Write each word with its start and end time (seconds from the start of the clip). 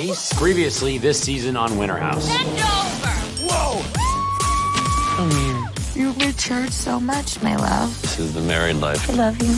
There 0.00 0.08
with 0.08 0.18
her 0.18 0.24
face? 0.26 0.32
Previously 0.38 0.98
this 0.98 1.20
season 1.20 1.56
on 1.56 1.76
Winter 1.78 1.96
House. 1.96 2.28
Bend 2.28 2.48
over! 2.48 3.10
Whoa! 3.46 3.82
Oh, 3.96 5.16
Come 5.16 5.30
here. 5.30 6.02
You 6.02 6.12
matured 6.14 6.72
so 6.72 6.98
much, 7.00 7.42
my 7.42 7.56
love. 7.56 8.00
This 8.02 8.18
is 8.18 8.34
the 8.34 8.40
married 8.40 8.76
life. 8.76 9.08
I 9.10 9.14
love 9.14 9.42
you. 9.42 9.54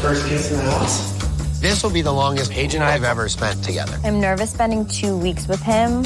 First 0.00 0.26
kiss 0.28 0.50
in 0.50 0.58
the 0.58 0.70
house. 0.70 1.12
This 1.60 1.82
will 1.82 1.90
be 1.90 2.02
the 2.02 2.12
longest 2.12 2.52
Paige 2.52 2.74
and 2.74 2.84
I 2.84 2.90
have 2.90 3.04
ever 3.04 3.28
spent 3.28 3.64
together. 3.64 3.98
I'm 4.04 4.20
nervous 4.20 4.50
spending 4.50 4.86
two 4.86 5.16
weeks 5.16 5.48
with 5.48 5.62
him 5.62 6.02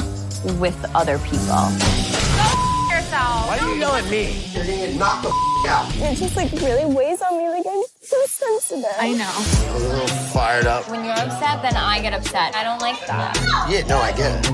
with 0.59 0.77
other 0.95 1.19
people. 1.19 2.18
Yell 3.79 3.95
at 3.95 4.09
me? 4.11 4.35
You're 4.51 4.65
gonna 4.65 4.77
get 4.77 4.95
knocked 4.97 5.23
the 5.23 5.29
out. 5.69 5.87
It 5.95 6.17
just 6.17 6.35
like 6.35 6.51
really 6.51 6.85
weighs 6.85 7.21
on 7.21 7.37
me. 7.37 7.49
Like 7.49 7.65
I'm 7.65 7.83
so 8.01 8.17
sensitive. 8.25 8.91
I 8.99 9.13
know. 9.13 9.29
I 9.29 9.73
was 9.73 9.83
a 9.85 9.89
little 9.89 10.07
fired 10.07 10.67
up. 10.67 10.89
When 10.89 11.05
you're 11.05 11.13
upset, 11.13 11.61
then 11.61 11.75
I 11.77 12.01
get 12.01 12.13
upset. 12.13 12.55
I 12.55 12.63
don't 12.63 12.81
like 12.81 12.99
that. 13.07 13.35
Yeah, 13.69 13.87
no, 13.87 13.97
I 13.97 14.11
get 14.11 14.45
it. 14.45 14.51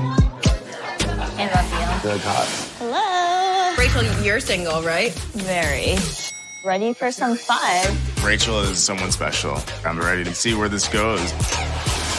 I 1.38 1.50
love 1.52 2.02
you. 2.04 2.10
Good 2.10 2.20
hot. 2.22 2.46
Hello. 2.78 3.74
Rachel, 3.76 4.24
you're 4.24 4.40
single, 4.40 4.82
right? 4.82 5.12
Very. 5.34 5.96
Ready 6.64 6.94
for 6.94 7.10
some 7.10 7.36
fun. 7.36 7.96
Rachel 8.24 8.60
is 8.60 8.78
someone 8.82 9.10
special. 9.10 9.58
I'm 9.84 9.98
ready 9.98 10.24
to 10.24 10.34
see 10.34 10.54
where 10.54 10.68
this 10.68 10.88
goes. 10.88 11.32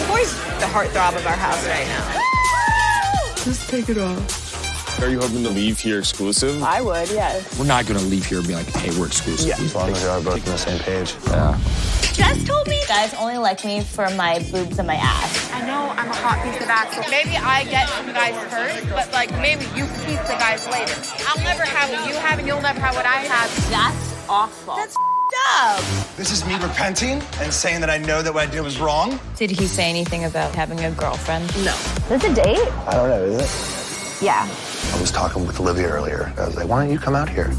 Boy's 0.08 0.34
the 0.60 0.68
heartthrob 0.68 1.16
of 1.16 1.26
our 1.26 1.36
house 1.36 1.66
right 1.68 1.88
now. 1.88 3.34
Just 3.44 3.70
take 3.70 3.90
it 3.90 3.98
off. 3.98 4.47
Are 5.02 5.10
you 5.10 5.20
hoping 5.20 5.44
to 5.44 5.50
leave 5.50 5.80
here 5.80 6.00
exclusive? 6.00 6.64
I 6.64 6.82
would, 6.82 7.10
yes. 7.10 7.58
We're 7.60 7.66
not 7.66 7.86
going 7.86 8.00
to 8.00 8.06
leave 8.06 8.26
here 8.26 8.40
and 8.40 8.48
be 8.48 8.56
like, 8.56 8.66
hey, 8.68 8.90
we're 9.00 9.06
exclusive. 9.06 9.48
Yeah. 9.48 9.56
As 9.64 9.76
long 9.76 9.92
as 9.92 10.02
you're 10.02 10.22
both 10.22 10.46
on 10.48 10.52
the 10.52 10.58
same 10.58 10.80
page. 10.80 11.16
Yeah. 11.28 11.58
Jess 12.14 12.44
told 12.46 12.68
me 12.68 12.82
guys 12.88 13.14
only 13.14 13.38
like 13.38 13.64
me 13.64 13.82
for 13.82 14.10
my 14.12 14.40
boobs 14.52 14.80
and 14.80 14.88
my 14.88 14.96
ass. 14.96 15.52
I 15.54 15.62
know 15.68 15.94
I'm 15.96 16.10
a 16.10 16.16
hot 16.16 16.44
piece 16.44 16.60
of 16.62 16.68
ass, 16.68 16.96
so 16.96 17.04
maybe 17.12 17.38
I 17.38 17.64
get 17.66 17.88
some 17.90 18.08
guys 18.08 18.34
first, 18.52 18.90
but 18.90 19.14
like 19.14 19.32
maybe 19.40 19.66
you 19.78 19.86
keep 20.04 20.20
the 20.26 20.36
guys 20.40 20.66
later. 20.68 20.96
I'll 21.28 21.44
never 21.44 21.64
have 21.64 21.92
what 21.92 22.10
you 22.10 22.16
have, 22.16 22.40
and 22.40 22.48
you'll 22.48 22.62
never 22.62 22.80
have 22.80 22.96
what 22.96 23.06
I 23.06 23.18
have. 23.18 23.70
That's 23.70 24.28
awful. 24.28 24.76
That's 24.78 24.96
up. 25.60 25.80
This 26.16 26.32
is 26.32 26.44
me 26.48 26.56
repenting 26.56 27.22
and 27.40 27.54
saying 27.54 27.82
that 27.82 27.90
I 27.92 28.00
know 28.00 28.24
that 28.24 28.34
what 28.34 28.48
I 28.48 28.52
did 28.52 28.62
was 28.62 28.80
wrong. 28.80 29.20
Did 29.36 29.52
he 29.52 29.68
say 29.68 29.90
anything 29.90 30.24
about 30.26 30.56
having 30.56 30.80
a 30.80 30.90
girlfriend? 30.92 31.56
No. 31.64 31.74
Is 31.74 32.08
this 32.08 32.24
a 32.24 32.34
date? 32.34 32.68
I 32.88 32.94
don't 32.94 33.10
know, 33.10 33.24
is 33.24 33.42
it? 33.42 34.24
Yeah. 34.24 34.48
I 34.94 35.00
was 35.00 35.12
talking 35.12 35.46
with 35.46 35.60
Olivia 35.60 35.90
earlier. 35.90 36.34
I 36.38 36.46
was 36.46 36.56
like, 36.56 36.68
why 36.68 36.84
don't 36.84 36.92
you 36.92 37.00
come 37.00 37.16
out 37.16 37.30
here? 37.30 37.52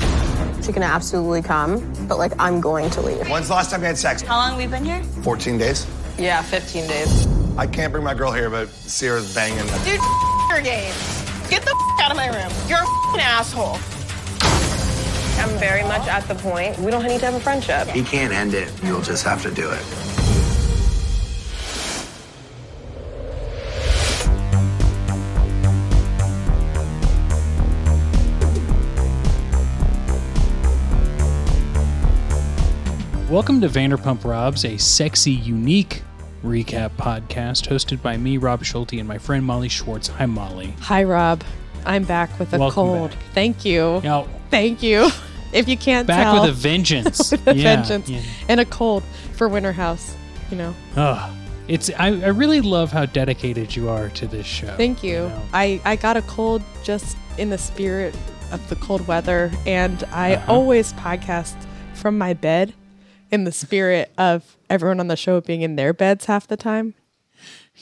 She 0.63 0.73
can 0.73 0.83
absolutely 0.83 1.43
come, 1.43 1.81
but 2.09 2.19
like 2.19 2.33
I'm 2.39 2.61
going 2.61 2.91
to 2.91 3.01
leave. 3.01 3.29
When's 3.29 3.49
the 3.49 3.55
last 3.55 3.71
time 3.71 3.81
you 3.81 3.87
had 3.87 3.97
sex? 3.99 4.23
How 4.23 4.37
long 4.37 4.51
have 4.51 4.59
we 4.59 4.67
been 4.67 4.85
here? 4.85 5.03
14 5.23 5.57
days. 5.59 5.87
Yeah, 6.19 6.43
15 6.43 6.87
days. 6.89 7.27
I 7.57 7.67
can't 7.67 7.93
bring 7.93 8.05
my 8.05 8.15
girl 8.15 8.33
here, 8.33 8.51
but 8.51 8.69
Ciara's 8.87 9.35
banging. 9.35 9.59
Dude, 9.85 10.01
your 10.51 10.61
game. 10.63 10.93
Get 11.49 11.63
the 11.65 11.75
out 12.03 12.11
of 12.11 12.17
my 12.17 12.29
room. 12.29 12.53
You're 12.69 12.79
an 13.15 13.21
asshole. 13.21 13.79
I'm 15.41 15.57
very 15.59 15.83
much 15.85 16.07
at 16.09 16.27
the 16.27 16.35
point. 16.35 16.79
We 16.81 16.91
don't 16.91 17.05
need 17.05 17.21
to 17.21 17.27
have 17.27 17.35
a 17.35 17.41
friendship. 17.41 17.87
He 17.89 18.03
can't 18.03 18.33
end 18.33 18.55
it. 18.55 18.73
You'll 18.83 19.03
just 19.03 19.25
have 19.25 19.43
to 19.43 19.51
do 19.51 19.71
it. 19.71 20.08
Welcome 33.29 33.61
to 33.61 33.69
Vanderpump 33.69 34.25
Robs, 34.25 34.65
a 34.65 34.79
sexy, 34.79 35.33
unique 35.33 36.03
recap 36.43 36.91
podcast 36.93 37.69
hosted 37.69 38.01
by 38.01 38.17
me, 38.17 38.39
Rob 38.39 38.65
Schulte, 38.65 38.95
and 38.95 39.07
my 39.07 39.19
friend 39.19 39.45
Molly 39.45 39.69
Schwartz. 39.69 40.09
Hi, 40.09 40.25
Molly. 40.25 40.73
Hi, 40.81 41.03
Rob. 41.05 41.45
I'm 41.85 42.05
back 42.05 42.37
with 42.39 42.55
a 42.55 42.59
Welcome 42.59 42.75
cold. 42.75 43.11
back. 43.11 43.19
Thank 43.35 43.65
you. 43.67 44.01
Now, 44.03 44.27
Thank 44.51 44.83
you. 44.83 45.11
If 45.53 45.69
you 45.69 45.77
can't 45.77 46.07
back 46.07 46.25
tell, 46.25 46.43
with 46.43 46.51
a 46.51 46.55
vengeance. 46.55 47.31
with 47.33 47.47
a 47.49 47.55
Yeah, 47.57 47.77
vengeance 47.77 48.09
yeah. 48.09 48.23
and 48.49 48.61
a 48.61 48.65
cold 48.65 49.03
for 49.35 49.49
Winter 49.49 49.73
House. 49.73 50.15
You 50.51 50.57
know. 50.57 50.75
Ugh. 50.97 51.31
it's 51.69 51.91
I, 51.99 52.07
I 52.09 52.29
really 52.29 52.63
love 52.63 52.91
how 52.93 53.05
dedicated 53.07 53.77
you 53.77 53.91
are 53.91 54.09
to 54.11 54.27
this 54.27 54.47
show. 54.47 54.75
Thank 54.77 55.03
you. 55.03 55.19
know. 55.29 55.43
I 55.53 55.81
I 55.85 55.97
got 55.97 56.17
a 56.17 56.23
cold 56.23 56.63
just 56.83 57.17
in 57.37 57.51
the 57.51 57.59
spirit 57.59 58.15
of 58.53 58.67
the 58.71 58.77
cold 58.77 59.07
weather, 59.07 59.51
and 59.67 60.03
I 60.13 60.35
Uh-huh. 60.37 60.53
always 60.55 60.93
podcast 60.95 61.57
from 61.95 62.17
my 62.17 62.33
bed 62.33 62.73
in 63.31 63.45
the 63.45 63.53
spirit 63.53 64.11
of 64.19 64.57
everyone 64.71 65.01
on 65.01 65.09
the 65.09 65.17
show 65.17 65.41
being 65.41 65.63
in 65.63 65.77
their 65.77 65.93
beds 65.93 66.27
half 66.27 66.47
the 66.47 66.57
time. 66.57 66.95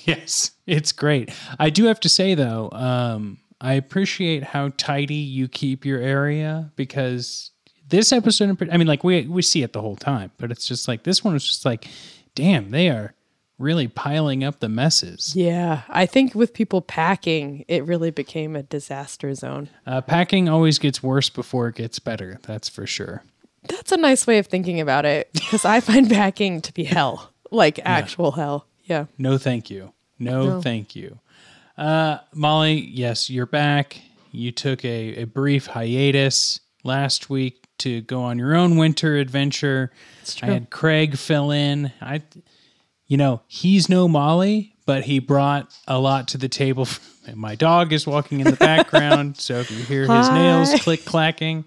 Yes, 0.05 0.53
it's 0.67 0.93
great. 0.93 1.31
I 1.59 1.71
do 1.71 1.85
have 1.87 2.01
to 2.01 2.09
say 2.09 2.35
though, 2.35 2.71
um, 2.73 3.39
I 3.61 3.75
appreciate 3.75 4.45
how 4.45 4.73
tidy 4.77 5.15
you 5.15 5.49
keep 5.49 5.85
your 5.85 6.01
area 6.01 6.71
because 6.77 7.51
this 7.89 8.13
episode, 8.13 8.69
I 8.71 8.77
mean, 8.77 8.87
like 8.87 9.05
we 9.05 9.27
we 9.27 9.43
see 9.43 9.63
it 9.63 9.73
the 9.73 9.81
whole 9.81 9.97
time, 9.97 10.33
but 10.39 10.51
it's 10.51 10.67
just 10.67 10.89
like 10.89 11.05
this 11.05 11.25
one 11.25 11.35
was 11.35 11.47
just 11.47 11.65
like, 11.65 11.87
damn, 12.35 12.71
they 12.71 12.91
are 12.91 13.15
really 13.59 13.89
piling 13.89 14.45
up 14.45 14.61
the 14.61 14.69
messes. 14.69 15.35
Yeah, 15.35 15.83
I 15.89 16.05
think 16.05 16.35
with 16.35 16.53
people 16.53 16.83
packing, 16.83 17.65
it 17.69 17.85
really 17.85 18.11
became 18.11 18.55
a 18.55 18.63
disaster 18.63 19.35
zone. 19.35 19.71
Uh, 19.87 20.03
packing 20.03 20.49
always 20.49 20.79
gets 20.79 21.03
worse 21.03 21.31
before 21.31 21.69
it 21.69 21.77
gets 21.77 21.99
better. 21.99 22.39
That's 22.43 22.69
for 22.69 22.87
sure. 22.87 23.25
That's 23.69 23.93
a 23.93 23.97
nice 23.97 24.27
way 24.27 24.39
of 24.39 24.47
thinking 24.47 24.81
about 24.81 25.05
it 25.05 25.31
because 25.33 25.65
I 25.65 25.81
find 25.81 26.09
packing 26.11 26.61
to 26.63 26.73
be 26.73 26.85
hell, 26.85 27.33
like 27.51 27.79
actual 27.85 28.33
hell. 28.33 28.67
Yeah. 28.85 29.07
No, 29.19 29.39
thank 29.39 29.71
you. 29.71 29.93
No, 30.19 30.45
No. 30.47 30.61
thank 30.63 30.95
you. 30.97 31.19
Uh, 31.77 32.19
Molly, 32.35 32.75
yes, 32.75 33.29
you're 33.29 33.47
back. 33.47 34.01
You 34.33 34.51
took 34.53 34.85
a, 34.85 35.17
a 35.23 35.25
brief 35.25 35.67
hiatus 35.67 36.61
last 36.85 37.29
week 37.29 37.67
to 37.79 38.01
go 38.03 38.23
on 38.23 38.39
your 38.39 38.55
own 38.55 38.77
winter 38.79 39.17
adventure. 39.17 39.93
I 40.23 40.31
true. 40.39 40.49
had 40.49 40.71
Craig 40.71 41.17
fill 41.19 41.51
in. 41.51 41.93
I, 42.01 42.23
you 43.07 43.17
know, 43.19 43.43
he's 43.47 43.89
no 43.89 44.09
Molly, 44.09 44.75
but 44.87 45.05
he 45.05 45.19
brought 45.19 45.75
a 45.87 45.99
lot 45.99 46.29
to 46.29 46.39
the 46.39 46.49
table. 46.49 46.89
My 47.35 47.55
dog 47.57 47.93
is 47.93 48.07
walking 48.07 48.41
in 48.41 48.47
the 48.47 48.57
background, 48.57 49.37
so 49.37 49.57
if 49.57 49.71
you 49.71 49.79
hear 49.79 50.03
his 50.03 50.29
nails 50.31 50.73
click 50.83 51.05
clacking, 51.05 51.65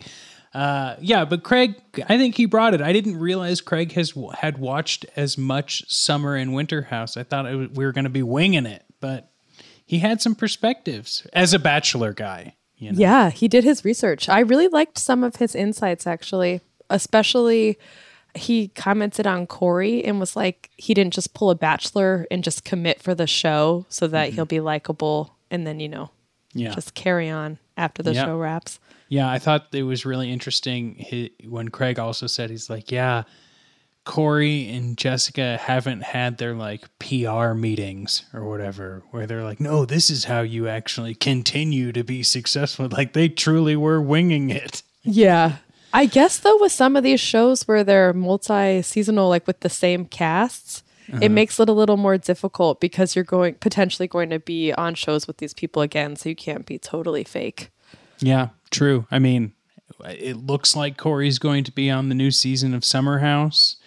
uh, 0.53 0.95
yeah. 0.99 1.25
But 1.25 1.43
Craig, 1.43 1.75
I 2.07 2.17
think 2.17 2.35
he 2.35 2.45
brought 2.45 2.73
it. 2.73 2.81
I 2.81 2.91
didn't 2.93 3.17
realize 3.17 3.61
Craig 3.61 3.91
has 3.93 4.13
had 4.39 4.57
watched 4.57 5.05
as 5.15 5.37
much 5.37 5.83
Summer 5.91 6.35
and 6.35 6.53
Winter 6.53 6.83
House. 6.83 7.17
I 7.17 7.23
thought 7.23 7.45
it 7.45 7.55
was, 7.55 7.69
we 7.69 7.85
were 7.85 7.91
going 7.91 8.05
to 8.05 8.09
be 8.09 8.23
winging 8.23 8.65
it, 8.65 8.83
but 8.99 9.31
he 9.85 9.99
had 9.99 10.21
some 10.21 10.35
perspectives 10.35 11.25
as 11.33 11.53
a 11.53 11.59
Bachelor 11.59 12.13
guy. 12.13 12.55
You 12.77 12.91
know? 12.93 12.97
Yeah, 12.99 13.29
he 13.29 13.47
did 13.47 13.63
his 13.63 13.83
research. 13.83 14.29
I 14.29 14.39
really 14.39 14.67
liked 14.69 14.97
some 14.97 15.23
of 15.23 15.35
his 15.37 15.53
insights 15.55 16.07
actually, 16.07 16.61
especially 16.89 17.77
he 18.35 18.67
commented 18.69 19.25
on 19.27 19.47
Corey 19.47 20.03
and 20.05 20.19
was 20.19 20.35
like 20.35 20.69
he 20.77 20.93
didn't 20.93 21.13
just 21.13 21.33
pull 21.33 21.49
a 21.49 21.55
bachelor 21.55 22.25
and 22.31 22.43
just 22.43 22.63
commit 22.63 23.01
for 23.01 23.13
the 23.15 23.27
show 23.27 23.85
so 23.89 24.07
that 24.07 24.29
he'll 24.33 24.45
be 24.45 24.59
likable 24.59 25.35
and 25.51 25.65
then, 25.67 25.79
you 25.79 25.89
know, 25.89 26.11
Yeah. 26.53 26.71
just 26.73 26.93
carry 26.93 27.27
on 27.29 27.57
after 27.79 28.03
the 28.03 28.13
Yep. 28.13 28.25
show 28.25 28.37
wraps. 28.37 28.79
Yeah, 29.07 29.27
I 29.29 29.39
thought 29.39 29.67
it 29.71 29.83
was 29.83 30.05
really 30.05 30.31
interesting 30.31 31.29
when 31.47 31.69
Craig 31.69 31.97
also 31.97 32.27
said 32.27 32.49
he's 32.51 32.69
like, 32.69 32.91
yeah, 32.91 33.23
Corey 34.05 34.67
and 34.69 34.97
Jessica 34.97 35.57
haven't 35.57 36.01
had 36.01 36.37
their 36.37 36.53
like 36.55 36.87
PR 36.99 37.53
meetings 37.53 38.23
or 38.33 38.43
whatever, 38.47 39.03
where 39.11 39.27
they're 39.27 39.43
like, 39.43 39.59
no, 39.59 39.85
this 39.85 40.09
is 40.09 40.23
how 40.25 40.41
you 40.41 40.67
actually 40.67 41.13
continue 41.15 41.91
to 41.91 42.03
be 42.03 42.23
successful. 42.23 42.87
Like 42.99 43.13
they 43.13 43.29
truly 43.29 43.75
were 43.75 44.01
winging 44.01 44.49
it. 44.49 44.81
Yeah. 45.03 45.57
I 45.93 46.05
guess 46.05 46.37
though 46.39 46.57
with 46.59 46.71
some 46.71 46.95
of 46.95 47.03
these 47.03 47.19
shows 47.19 47.67
where 47.67 47.83
they're 47.83 48.13
multi-seasonal 48.13 49.29
like 49.29 49.47
with 49.47 49.59
the 49.61 49.69
same 49.69 50.05
casts, 50.05 50.83
Uh-huh. 51.11 51.19
it 51.21 51.29
makes 51.29 51.59
it 51.59 51.69
a 51.69 51.73
little 51.73 51.97
more 51.97 52.17
difficult 52.17 52.79
because 52.79 53.15
you're 53.15 53.25
going 53.25 53.55
potentially 53.55 54.07
going 54.07 54.29
to 54.29 54.39
be 54.39 54.71
on 54.73 54.95
shows 54.95 55.27
with 55.27 55.37
these 55.37 55.53
people 55.53 55.81
again, 55.81 56.15
so 56.15 56.29
you 56.29 56.35
can't 56.35 56.65
be 56.65 56.77
totally 56.77 57.23
fake. 57.23 57.71
Yeah, 58.19 58.49
true. 58.69 59.07
I 59.09 59.19
mean, 59.19 59.53
it 60.05 60.37
looks 60.37 60.75
like 60.75 60.97
Corey's 60.97 61.39
going 61.39 61.63
to 61.63 61.71
be 61.71 61.89
on 61.89 62.09
the 62.09 62.15
new 62.15 62.31
season 62.31 62.73
of 62.73 62.85
Summer 62.85 63.19
House. 63.19 63.77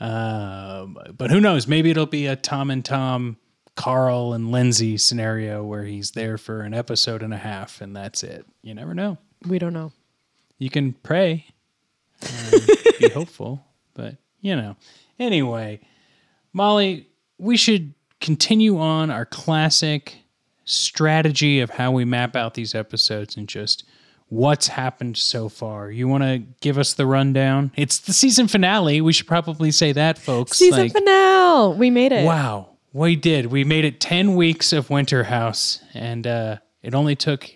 Uh, 0.00 0.86
but 1.16 1.30
who 1.30 1.40
knows? 1.40 1.66
Maybe 1.66 1.90
it'll 1.90 2.06
be 2.06 2.26
a 2.26 2.36
Tom 2.36 2.70
and 2.70 2.84
Tom, 2.84 3.36
Carl 3.74 4.32
and 4.32 4.50
Lindsay 4.50 4.96
scenario 4.96 5.64
where 5.64 5.84
he's 5.84 6.12
there 6.12 6.38
for 6.38 6.62
an 6.62 6.74
episode 6.74 7.22
and 7.22 7.32
a 7.32 7.38
half 7.38 7.80
and 7.80 7.94
that's 7.94 8.22
it. 8.22 8.44
You 8.62 8.74
never 8.74 8.94
know. 8.94 9.18
We 9.46 9.58
don't 9.58 9.72
know. 9.72 9.92
You 10.58 10.70
can 10.70 10.94
pray, 10.94 11.46
um, 12.22 12.60
be 12.98 13.08
hopeful, 13.08 13.64
but 13.94 14.16
you 14.40 14.56
know. 14.56 14.76
Anyway, 15.20 15.80
Molly, 16.58 17.06
we 17.38 17.56
should 17.56 17.94
continue 18.20 18.78
on 18.80 19.10
our 19.10 19.24
classic 19.24 20.16
strategy 20.64 21.60
of 21.60 21.70
how 21.70 21.92
we 21.92 22.04
map 22.04 22.34
out 22.34 22.54
these 22.54 22.74
episodes 22.74 23.36
and 23.36 23.48
just 23.48 23.84
what's 24.28 24.66
happened 24.66 25.16
so 25.16 25.48
far. 25.48 25.88
You 25.88 26.08
want 26.08 26.24
to 26.24 26.42
give 26.60 26.76
us 26.76 26.94
the 26.94 27.06
rundown? 27.06 27.70
It's 27.76 27.98
the 28.00 28.12
season 28.12 28.48
finale. 28.48 29.00
We 29.00 29.12
should 29.12 29.28
probably 29.28 29.70
say 29.70 29.92
that, 29.92 30.18
folks. 30.18 30.58
Season 30.58 30.80
Like, 30.80 30.92
finale. 30.92 31.76
We 31.76 31.90
made 31.90 32.10
it. 32.10 32.26
Wow, 32.26 32.70
we 32.92 33.14
did. 33.14 33.46
We 33.46 33.62
made 33.62 33.84
it 33.84 34.00
10 34.00 34.34
weeks 34.34 34.72
of 34.72 34.90
Winter 34.90 35.22
House, 35.22 35.80
and 35.94 36.26
uh, 36.26 36.56
it 36.82 36.92
only 36.92 37.14
took 37.14 37.48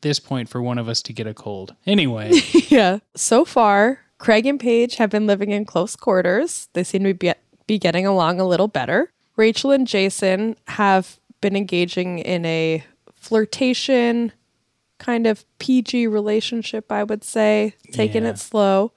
this 0.00 0.18
point 0.18 0.48
for 0.48 0.62
one 0.62 0.78
of 0.78 0.88
us 0.88 1.02
to 1.02 1.12
get 1.12 1.26
a 1.26 1.34
cold. 1.34 1.76
Anyway, 1.84 2.32
yeah. 2.68 3.00
So 3.14 3.44
far, 3.44 4.00
Craig 4.18 4.46
and 4.46 4.58
Paige 4.58 4.96
have 4.96 5.10
been 5.10 5.26
living 5.26 5.50
in 5.50 5.66
close 5.66 5.94
quarters. 5.94 6.68
They 6.72 6.84
seem 6.84 7.04
to 7.04 7.12
be, 7.12 7.32
be 7.66 7.78
getting 7.78 8.06
along 8.06 8.40
a 8.40 8.46
little 8.46 8.68
better. 8.68 9.12
Rachel 9.36 9.70
and 9.70 9.86
Jason 9.86 10.56
have 10.68 11.18
been 11.40 11.56
engaging 11.56 12.18
in 12.20 12.44
a 12.46 12.84
flirtation, 13.14 14.32
kind 14.98 15.26
of 15.26 15.44
PG 15.58 16.06
relationship, 16.06 16.90
I 16.90 17.04
would 17.04 17.22
say, 17.24 17.74
taking 17.92 18.22
Yeah. 18.24 18.30
it 18.30 18.38
slow. 18.38 18.92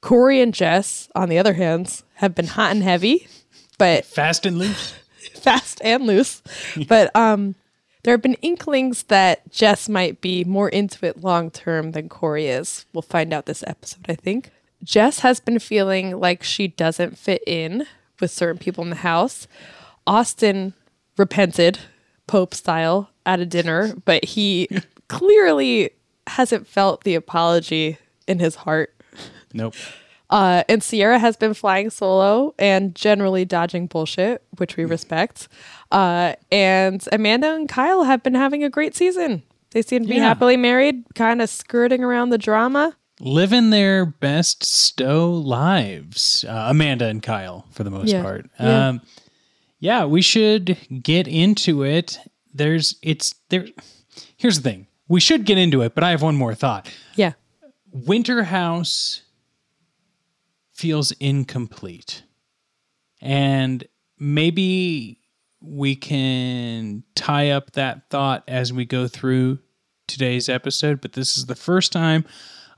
Corey 0.00 0.40
and 0.40 0.54
Jess, 0.54 1.08
on 1.14 1.28
the 1.28 1.38
other 1.38 1.54
hand, 1.54 2.02
have 2.14 2.34
been 2.34 2.46
hot 2.46 2.70
and 2.70 2.82
heavy, 2.82 3.26
but 3.78 4.04
fast 4.04 4.46
and 4.46 4.58
loose. 4.58 4.94
fast 5.34 5.80
and 5.82 6.06
loose. 6.06 6.42
but 6.88 7.14
um 7.16 7.54
there 8.04 8.12
have 8.14 8.22
been 8.22 8.34
inklings 8.34 9.02
that 9.04 9.50
Jess 9.50 9.88
might 9.88 10.20
be 10.20 10.44
more 10.44 10.68
into 10.68 11.04
it 11.04 11.22
long 11.24 11.50
term 11.50 11.90
than 11.90 12.08
Corey 12.08 12.46
is. 12.46 12.86
We'll 12.92 13.02
find 13.02 13.32
out 13.34 13.46
this 13.46 13.64
episode, 13.66 14.06
I 14.08 14.14
think. 14.14 14.52
Jess 14.86 15.18
has 15.20 15.40
been 15.40 15.58
feeling 15.58 16.18
like 16.20 16.42
she 16.44 16.68
doesn't 16.68 17.18
fit 17.18 17.42
in 17.46 17.86
with 18.20 18.30
certain 18.30 18.56
people 18.58 18.84
in 18.84 18.90
the 18.90 18.96
house. 18.96 19.46
Austin 20.06 20.72
repented, 21.18 21.80
Pope 22.28 22.54
style, 22.54 23.10
at 23.26 23.40
a 23.40 23.46
dinner, 23.46 23.94
but 24.04 24.24
he 24.24 24.68
clearly 25.08 25.90
hasn't 26.28 26.66
felt 26.66 27.02
the 27.04 27.14
apology 27.16 27.98
in 28.28 28.38
his 28.38 28.54
heart. 28.54 28.94
Nope. 29.52 29.74
Uh, 30.30 30.62
and 30.68 30.82
Ciara 30.82 31.18
has 31.18 31.36
been 31.36 31.54
flying 31.54 31.90
solo 31.90 32.54
and 32.58 32.94
generally 32.94 33.44
dodging 33.44 33.86
bullshit, 33.86 34.42
which 34.58 34.76
we 34.76 34.84
respect. 34.84 35.48
Uh, 35.92 36.34
and 36.50 37.06
Amanda 37.12 37.54
and 37.54 37.68
Kyle 37.68 38.04
have 38.04 38.22
been 38.22 38.34
having 38.34 38.64
a 38.64 38.70
great 38.70 38.94
season. 38.96 39.42
They 39.70 39.82
seem 39.82 40.02
to 40.02 40.08
be 40.08 40.16
Yeah. 40.16 40.22
happily 40.22 40.56
married, 40.56 41.04
kind 41.14 41.40
of 41.42 41.48
skirting 41.48 42.02
around 42.02 42.30
the 42.30 42.38
drama. 42.38 42.96
Living 43.20 43.70
their 43.70 44.04
best 44.04 44.62
Stowe 44.64 45.30
lives. 45.32 46.44
Uh, 46.46 46.66
Amanda 46.68 47.06
and 47.06 47.22
Kyle, 47.22 47.66
for 47.70 47.82
the 47.84 47.90
most 47.90 48.10
Yeah. 48.10 48.22
part. 48.22 48.50
Yeah. 48.60 48.88
Um, 48.88 49.00
yeah, 49.78 50.04
we 50.04 50.20
should 50.22 50.76
get 51.02 51.26
into 51.26 51.82
it. 51.82 52.18
There's, 52.52 52.96
it's 53.02 53.34
there. 53.48 53.66
Here's 54.36 54.56
the 54.60 54.62
thing. 54.70 54.86
We 55.08 55.20
should 55.20 55.44
get 55.46 55.56
into 55.58 55.82
it, 55.82 55.94
but 55.94 56.04
I 56.04 56.10
have 56.10 56.22
one 56.22 56.36
more 56.36 56.54
thought. 56.54 56.90
Yeah. 57.14 57.32
Winter 57.90 58.44
House 58.44 59.22
feels 60.72 61.12
incomplete. 61.12 62.22
And 63.20 63.84
maybe 64.18 65.20
we 65.60 65.96
can 65.96 67.02
tie 67.14 67.50
up 67.50 67.72
that 67.72 68.10
thought 68.10 68.44
as 68.46 68.72
we 68.72 68.84
go 68.84 69.08
through 69.08 69.58
today's 70.06 70.48
episode, 70.48 71.00
but 71.00 71.14
this 71.14 71.36
is 71.38 71.46
the 71.46 71.54
first 71.54 71.92
time 71.92 72.24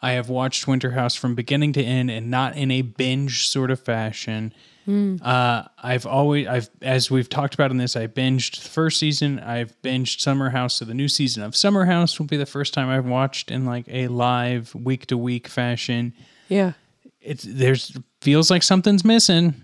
I 0.00 0.12
have 0.12 0.28
watched 0.28 0.68
Winter 0.68 0.92
House 0.92 1.14
from 1.14 1.34
beginning 1.34 1.72
to 1.74 1.82
end 1.82 2.10
and 2.10 2.30
not 2.30 2.56
in 2.56 2.70
a 2.70 2.82
binge 2.82 3.48
sort 3.48 3.70
of 3.70 3.80
fashion. 3.80 4.52
Mm. 4.86 5.20
Uh, 5.22 5.64
I've 5.82 6.06
always, 6.06 6.46
I've 6.46 6.70
as 6.80 7.10
we've 7.10 7.28
talked 7.28 7.54
about 7.54 7.70
in 7.70 7.78
this, 7.78 7.94
I 7.96 8.06
binged 8.06 8.62
the 8.62 8.68
first 8.68 8.98
season. 8.98 9.38
I've 9.40 9.74
binged 9.82 10.20
Summer 10.20 10.50
House, 10.50 10.74
so 10.74 10.84
the 10.84 10.94
new 10.94 11.08
season 11.08 11.42
of 11.42 11.54
Summer 11.54 11.84
House 11.84 12.18
will 12.18 12.26
be 12.26 12.36
the 12.36 12.46
first 12.46 12.72
time 12.72 12.88
I've 12.88 13.04
watched 13.04 13.50
in 13.50 13.66
like 13.66 13.84
a 13.88 14.08
live 14.08 14.74
week 14.74 15.06
to 15.06 15.18
week 15.18 15.48
fashion. 15.48 16.14
Yeah. 16.48 16.72
It's 17.20 17.44
there's 17.46 17.96
feels 18.20 18.50
like 18.50 18.62
something's 18.62 19.04
missing. 19.04 19.54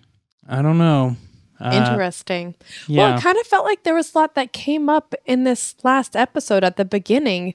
I 0.49 0.61
don't 0.61 0.79
know. 0.79 1.17
Uh, 1.61 1.71
Interesting. 1.73 2.55
Well, 2.89 3.17
it 3.17 3.23
kind 3.23 3.39
of 3.39 3.47
felt 3.47 3.65
like 3.65 3.85
there 3.85 3.95
was 3.95 4.15
a 4.15 4.19
lot 4.19 4.35
that 4.35 4.53
came 4.53 4.89
up 4.89 5.15
in 5.25 5.45
this 5.45 5.77
last 5.83 6.17
episode 6.17 6.65
at 6.65 6.77
the 6.77 6.85
beginning 6.85 7.55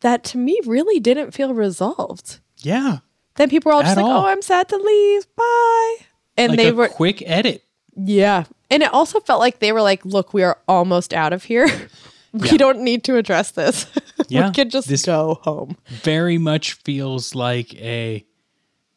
that 0.00 0.24
to 0.24 0.38
me 0.38 0.58
really 0.66 1.00
didn't 1.00 1.32
feel 1.32 1.54
resolved. 1.54 2.40
Yeah, 2.58 2.98
Then 3.36 3.48
people 3.48 3.70
were 3.70 3.74
all 3.76 3.82
just 3.82 3.96
At 3.96 4.02
like, 4.02 4.12
all. 4.12 4.24
oh, 4.24 4.26
I'm 4.28 4.42
sad 4.42 4.68
to 4.68 4.76
leave. 4.76 5.26
Bye. 5.36 5.96
And 6.36 6.50
like 6.50 6.58
they 6.58 6.68
a 6.68 6.74
were, 6.74 6.88
quick 6.88 7.22
edit. 7.26 7.64
yeah. 7.96 8.44
And 8.70 8.82
it 8.84 8.92
also 8.92 9.18
felt 9.20 9.40
like 9.40 9.58
they 9.58 9.72
were 9.72 9.82
like, 9.82 10.04
look, 10.04 10.32
we 10.32 10.42
are 10.44 10.58
almost 10.68 11.12
out 11.12 11.32
of 11.32 11.44
here. 11.44 11.66
we 12.32 12.50
Yeah. 12.50 12.56
don't 12.58 12.80
need 12.82 13.02
to 13.04 13.16
address 13.16 13.50
this. 13.52 13.86
Yeah, 14.28 14.46
we 14.48 14.52
can 14.54 14.70
just 14.70 14.86
this- 14.86 15.06
go 15.06 15.40
home. 15.42 15.76
Very 15.88 16.38
much 16.38 16.74
feels 16.74 17.34
like 17.34 17.74
a 17.74 18.24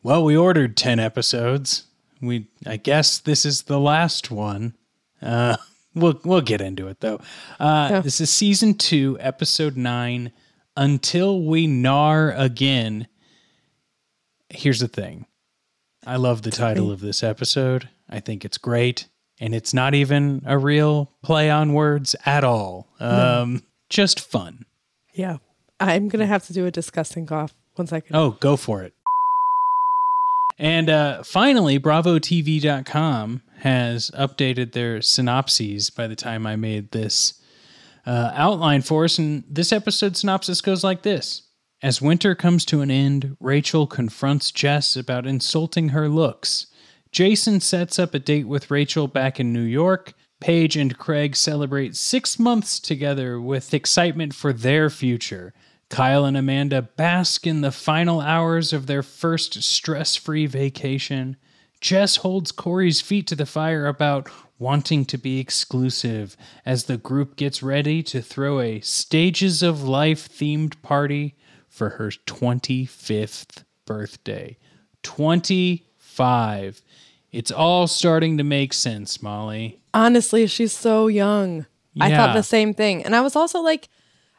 well, 0.04 0.24
we 0.24 0.36
ordered 0.38 0.76
ten 0.78 1.00
episodes. 1.00 1.86
We 2.22 2.48
I 2.68 2.78
guess 2.78 3.18
this 3.18 3.44
is 3.46 3.64
the 3.64 3.80
last 3.80 4.30
one. 4.30 4.76
Uh, 5.24 5.56
we'll 5.96 6.20
we'll 6.24 6.42
get 6.42 6.62
into 6.62 6.88
it 6.88 7.00
though. 7.00 7.20
Uh, 7.60 7.88
Yeah. 7.90 8.00
This 8.02 8.22
is 8.22 8.30
season 8.32 8.76
two, 8.76 9.18
episode 9.22 9.76
nine. 9.78 10.34
Until 10.76 11.42
we 11.42 11.68
gnar 11.68 12.38
again. 12.38 13.08
Here's 14.50 14.80
the 14.80 14.88
thing. 14.88 15.26
I 16.06 16.18
love 16.18 16.42
the 16.42 16.52
title 16.52 16.92
of 16.92 17.00
this 17.00 17.24
episode. 17.24 17.90
I 18.10 18.20
think 18.20 18.44
it's 18.44 18.58
great. 18.58 19.08
And 19.40 19.56
it's 19.56 19.74
not 19.74 19.94
even 19.94 20.42
a 20.46 20.58
real 20.58 21.12
play 21.24 21.50
on 21.50 21.74
words 21.74 22.16
at 22.26 22.44
all. 22.44 22.88
Um, 23.00 23.64
Just 23.90 24.20
fun. 24.20 24.66
Yeah. 25.14 25.38
I'm 25.80 26.08
going 26.08 26.20
to 26.20 26.26
have 26.28 26.46
to 26.48 26.54
do 26.54 26.66
a 26.66 26.72
disgusting 26.72 27.26
cough. 27.26 27.54
One 27.76 27.88
second. 27.88 28.16
Oh, 28.16 28.32
go 28.40 28.56
for 28.56 28.84
it. 28.84 28.94
And 30.60 30.90
uh, 30.90 31.24
finally, 31.24 31.80
BravoTV.com 31.80 33.42
has 33.60 34.12
updated 34.12 34.74
their 34.74 35.02
synopses 35.02 35.90
by 35.90 36.08
the 36.08 36.16
time 36.16 36.46
I 36.46 36.56
made 36.56 36.92
this 36.92 37.34
uh, 38.06 38.32
outline 38.34 38.82
for 38.82 39.06
us. 39.06 39.18
And 39.18 39.44
this 39.50 39.72
episode 39.72 40.18
synopsis 40.18 40.62
goes 40.62 40.84
like 40.84 41.02
this 41.04 41.44
As 41.82 42.02
winter 42.02 42.36
comes 42.36 42.66
to 42.66 42.82
an 42.82 42.92
end, 42.92 43.38
Rachel 43.40 43.88
confronts 43.88 44.52
Jess 44.52 44.96
about 44.96 45.28
insulting 45.28 45.90
her 45.90 46.10
looks. 46.10 46.68
Jason 47.12 47.60
sets 47.60 48.00
up 48.00 48.14
a 48.14 48.20
date 48.20 48.48
with 48.48 48.72
Rachel 48.72 49.08
back 49.08 49.40
in 49.40 49.54
New 49.54 49.62
York. 49.62 50.14
Paige 50.40 50.76
and 50.76 50.98
Craig 50.98 51.36
celebrate 51.36 51.96
six 51.96 52.38
months 52.38 52.80
together 52.80 53.40
with 53.40 53.74
excitement 53.74 54.34
for 54.34 54.52
their 54.52 54.90
future. 54.90 55.54
Kyle 55.90 56.26
and 56.26 56.36
Amanda 56.36 56.82
bask 56.82 57.46
in 57.46 57.62
the 57.62 57.72
final 57.72 58.20
hours 58.20 58.74
of 58.74 58.88
their 58.88 59.04
first 59.04 59.62
stress 59.62 60.16
free 60.16 60.48
vacation. 60.48 61.38
Jess 61.80 62.18
holds 62.18 62.52
Corey's 62.52 63.00
feet 63.00 63.28
to 63.28 63.36
the 63.36 63.46
fire 63.46 63.86
about 63.86 64.28
wanting 64.60 65.06
to 65.06 65.18
be 65.18 65.40
exclusive 65.40 66.38
as 66.66 66.86
the 66.86 66.98
group 66.98 67.36
gets 67.36 67.64
ready 67.64 68.04
to 68.04 68.22
throw 68.22 68.60
a 68.60 68.80
Stages 68.82 69.62
of 69.64 69.84
Life 69.84 70.30
themed 70.30 70.82
party 70.82 71.36
for 71.68 71.92
her 71.92 72.10
25th 72.10 73.64
birthday. 73.86 74.58
25. 75.02 76.82
It's 77.32 77.52
all 77.52 77.88
starting 77.88 78.38
to 78.38 78.44
make 78.44 78.74
sense, 78.74 79.22
Molly. 79.22 79.82
Honestly, 79.94 80.48
she's 80.48 80.72
so 80.72 81.08
young. 81.08 81.66
I 82.00 82.10
thought 82.10 82.36
the 82.36 82.44
same 82.44 82.74
thing. 82.74 83.04
And 83.04 83.16
I 83.16 83.22
was 83.22 83.36
also 83.36 83.60
like, 83.60 83.90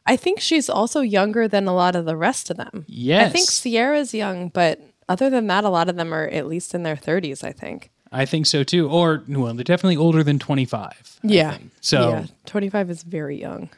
I 0.06 0.16
think 0.16 0.40
she's 0.40 0.68
also 0.68 1.00
younger 1.00 1.49
than 1.49 1.66
a 1.66 1.75
lot 1.75 1.97
of 1.97 2.04
the 2.04 2.16
rest 2.16 2.50
of 2.50 2.56
them. 2.56 2.85
Yes. 2.87 3.26
I 3.26 3.30
think 3.30 3.50
Ciara's 3.50 4.14
young, 4.14 4.49
but 4.49 4.80
other 5.09 5.30
than 5.30 5.47
that, 5.49 5.64
a 5.64 5.68
lot 5.68 5.88
of 5.88 5.97
them 5.97 6.12
are 6.12 6.26
at 6.26 6.47
least 6.47 6.75
in 6.75 6.83
their 6.83 6.97
30s, 6.97 7.42
I 7.42 7.52
think. 7.52 7.90
I 8.14 8.26
think 8.26 8.47
so 8.47 8.62
too. 8.62 8.88
Or 8.88 9.25
well, 9.28 9.52
they're 9.54 9.64
definitely 9.64 9.97
older 9.97 10.23
than 10.23 10.38
25. 10.38 11.18
Yeah. 11.25 11.59
So 11.80 12.11
yeah, 12.11 12.26
25 12.47 12.90
is 12.90 13.02
very 13.02 13.40
young. 13.40 13.71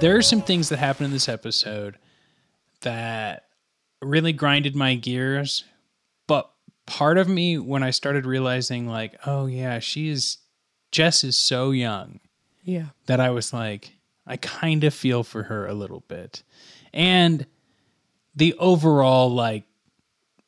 there 0.00 0.16
are 0.16 0.22
some 0.22 0.42
things 0.42 0.68
that 0.68 0.80
happen 0.80 1.04
in 1.04 1.12
this 1.12 1.28
episode 1.28 1.96
that 2.80 3.44
really 4.02 4.32
grinded 4.32 4.74
my 4.74 4.96
gears. 4.96 5.62
But 6.26 6.50
part 6.86 7.18
of 7.18 7.28
me, 7.28 7.56
when 7.56 7.84
I 7.84 7.90
started 7.90 8.26
realizing, 8.26 8.88
like, 8.88 9.14
oh 9.26 9.46
yeah, 9.46 9.78
she 9.78 10.08
is, 10.08 10.38
Jess 10.90 11.22
is 11.22 11.38
so 11.38 11.70
young 11.70 12.18
Yeah. 12.64 12.86
that 13.06 13.20
I 13.20 13.30
was 13.30 13.52
like, 13.52 13.92
I 14.26 14.36
kind 14.36 14.84
of 14.84 14.94
feel 14.94 15.24
for 15.24 15.44
her 15.44 15.66
a 15.66 15.74
little 15.74 16.04
bit. 16.08 16.42
And 16.92 17.46
the 18.34 18.54
overall, 18.58 19.30
like, 19.32 19.64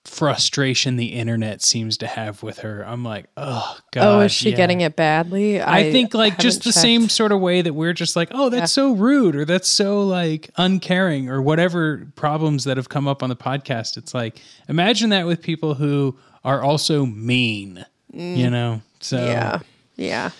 frustration 0.04 0.96
the 0.96 1.14
internet 1.14 1.62
seems 1.62 1.96
to 1.98 2.06
have 2.06 2.42
with 2.42 2.58
her, 2.58 2.86
I'm 2.86 3.02
like, 3.04 3.26
oh, 3.36 3.78
God. 3.90 4.04
oh, 4.06 4.20
is 4.20 4.32
she 4.32 4.50
yeah. 4.50 4.56
getting 4.56 4.82
it 4.82 4.96
badly? 4.96 5.62
I, 5.62 5.90
think 5.90 6.12
like 6.12 6.38
just 6.38 6.58
the 6.58 6.64
checked. 6.72 6.76
same 6.76 7.08
sort 7.08 7.32
of 7.32 7.40
way 7.40 7.62
that 7.62 7.72
we're 7.72 7.94
just 7.94 8.14
like, 8.14 8.28
oh, 8.32 8.50
that's 8.50 8.70
so 8.72 8.92
rude 8.92 9.34
or 9.34 9.44
that's 9.44 9.68
so 9.68 10.02
like 10.02 10.50
uncaring 10.56 11.30
or 11.30 11.40
whatever 11.40 12.06
problems 12.16 12.64
that 12.64 12.76
have 12.76 12.90
come 12.90 13.08
up 13.08 13.22
on 13.22 13.30
the 13.30 13.36
podcast. 13.36 13.96
It's 13.96 14.12
like 14.12 14.40
imagine 14.68 15.08
that 15.10 15.26
with 15.26 15.42
people 15.42 15.74
who 15.74 16.16
are 16.44 16.62
also 16.62 17.06
mean, 17.06 17.84
Mm. 18.14 18.36
you 18.36 18.50
know. 18.50 18.82
So 19.00 19.16
Yeah. 19.16 19.58
Yeah. 19.96 20.30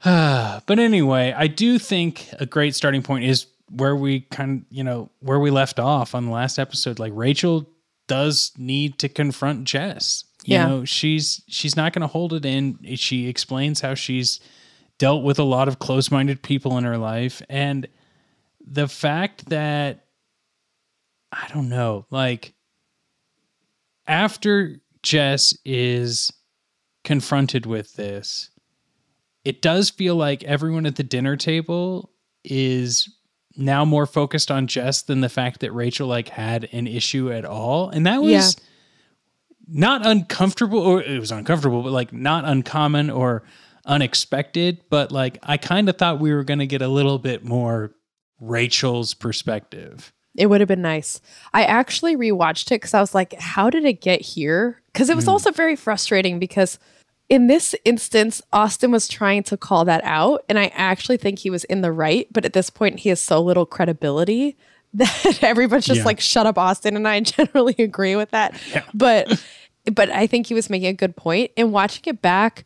but 0.04 0.78
anyway, 0.78 1.34
I 1.36 1.46
do 1.46 1.78
think 1.78 2.28
a 2.38 2.46
great 2.46 2.74
starting 2.74 3.02
point 3.02 3.24
is 3.24 3.46
where 3.70 3.94
we 3.94 4.20
kind 4.22 4.60
of, 4.62 4.66
you 4.70 4.82
know, 4.82 5.10
where 5.20 5.38
we 5.38 5.50
left 5.50 5.78
off 5.78 6.14
on 6.14 6.26
the 6.26 6.32
last 6.32 6.58
episode. 6.58 6.98
Like 6.98 7.12
Rachel 7.14 7.68
does 8.08 8.52
need 8.58 8.98
to 8.98 9.08
confront 9.08 9.64
Jess. 9.64 10.24
You 10.44 10.54
Yeah. 10.54 10.66
know, 10.68 10.84
she's 10.84 11.42
she's 11.48 11.76
not 11.76 11.92
going 11.92 12.00
to 12.00 12.06
hold 12.08 12.32
it 12.32 12.44
in. 12.44 12.78
She 12.96 13.28
explains 13.28 13.80
how 13.82 13.94
she's 13.94 14.40
dealt 14.98 15.22
with 15.22 15.38
a 15.38 15.44
lot 15.44 15.68
of 15.68 15.78
close-minded 15.78 16.42
people 16.42 16.76
in 16.78 16.84
her 16.84 16.98
life 16.98 17.40
and 17.48 17.86
the 18.66 18.88
fact 18.88 19.46
that 19.50 20.04
I 21.32 21.46
don't 21.52 21.68
know, 21.68 22.06
like 22.10 22.52
after 24.06 24.80
Jess 25.02 25.56
is 25.64 26.32
confronted 27.04 27.66
with 27.66 27.94
this, 27.94 28.50
it 29.44 29.62
does 29.62 29.90
feel 29.90 30.16
like 30.16 30.44
everyone 30.44 30.86
at 30.86 30.96
the 30.96 31.02
dinner 31.02 31.36
table 31.36 32.10
is 32.44 33.08
now 33.56 33.84
more 33.84 34.06
focused 34.06 34.50
on 34.50 34.66
Jess 34.66 35.02
than 35.02 35.20
the 35.20 35.28
fact 35.28 35.60
that 35.60 35.72
Rachel 35.72 36.06
like 36.08 36.28
had 36.28 36.68
an 36.72 36.86
issue 36.86 37.32
at 37.32 37.44
all. 37.44 37.88
And 37.90 38.06
that 38.06 38.22
was 38.22 38.30
Yeah. 38.30 38.64
not 39.68 40.06
uncomfortable 40.06 40.78
or 40.78 41.02
it 41.02 41.18
was 41.18 41.30
uncomfortable, 41.30 41.82
but 41.82 41.92
like 41.92 42.12
not 42.12 42.44
uncommon 42.44 43.10
or 43.10 43.42
unexpected. 43.86 44.80
But 44.88 45.12
like 45.12 45.38
I 45.42 45.56
kind 45.56 45.88
of 45.88 45.96
thought 45.98 46.20
we 46.20 46.32
were 46.32 46.44
gonna 46.44 46.66
get 46.66 46.82
a 46.82 46.88
little 46.88 47.18
bit 47.18 47.44
more 47.44 47.92
Rachel's 48.40 49.14
perspective. 49.14 50.12
It 50.36 50.46
would 50.46 50.60
have 50.60 50.68
been 50.68 50.80
nice. 50.82 51.20
I 51.52 51.64
actually 51.64 52.14
rewatched 52.16 52.66
it 52.68 52.76
because 52.80 52.94
I 52.94 53.00
was 53.00 53.14
like, 53.14 53.34
how 53.34 53.68
did 53.68 53.84
it 53.84 54.00
get 54.00 54.20
here? 54.20 54.80
Because 54.92 55.10
it 55.10 55.16
was 55.16 55.24
Mm. 55.26 55.32
also 55.32 55.50
very 55.50 55.74
frustrating 55.76 56.38
because 56.38 56.78
in 57.30 57.46
this 57.46 57.74
instance, 57.84 58.42
Austin 58.52 58.90
was 58.90 59.08
trying 59.08 59.44
to 59.44 59.56
call 59.56 59.86
that 59.86 60.02
out. 60.04 60.44
And 60.48 60.58
I 60.58 60.66
actually 60.74 61.16
think 61.16 61.38
he 61.38 61.48
was 61.48 61.64
in 61.64 61.80
the 61.80 61.92
right. 61.92 62.26
But 62.32 62.44
at 62.44 62.52
this 62.52 62.68
point, 62.68 62.98
he 63.00 63.08
has 63.08 63.20
so 63.20 63.40
little 63.40 63.64
credibility 63.64 64.56
that 64.94 65.38
everyone's 65.42 65.86
just 65.86 65.98
Yeah. 66.00 66.04
like, 66.04 66.20
shut 66.20 66.44
up, 66.46 66.58
Austin. 66.58 66.96
And 66.96 67.06
I 67.08 67.20
generally 67.36 67.76
agree 67.78 68.16
with 68.16 68.32
that. 68.32 68.54
But 68.94 69.42
but 69.94 70.10
I 70.10 70.26
think 70.26 70.46
he 70.48 70.54
was 70.54 70.68
making 70.68 70.88
a 70.88 70.92
good 70.92 71.16
point. 71.16 71.52
And 71.56 71.72
watching 71.72 72.02
it 72.06 72.20
back, 72.20 72.64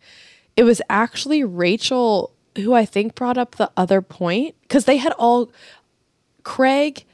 it 0.57 0.65
was 0.65 0.83
actually 0.91 1.45
Rachel 1.45 2.33
who 2.57 2.73
I 2.73 2.85
think 2.87 3.15
brought 3.15 3.37
up 3.39 3.57
the 3.57 3.71
other 3.77 4.01
point 4.01 4.55
because 4.63 4.85
they 4.87 4.97
had 4.97 5.13
all 5.19 5.51
Craig 6.43 7.05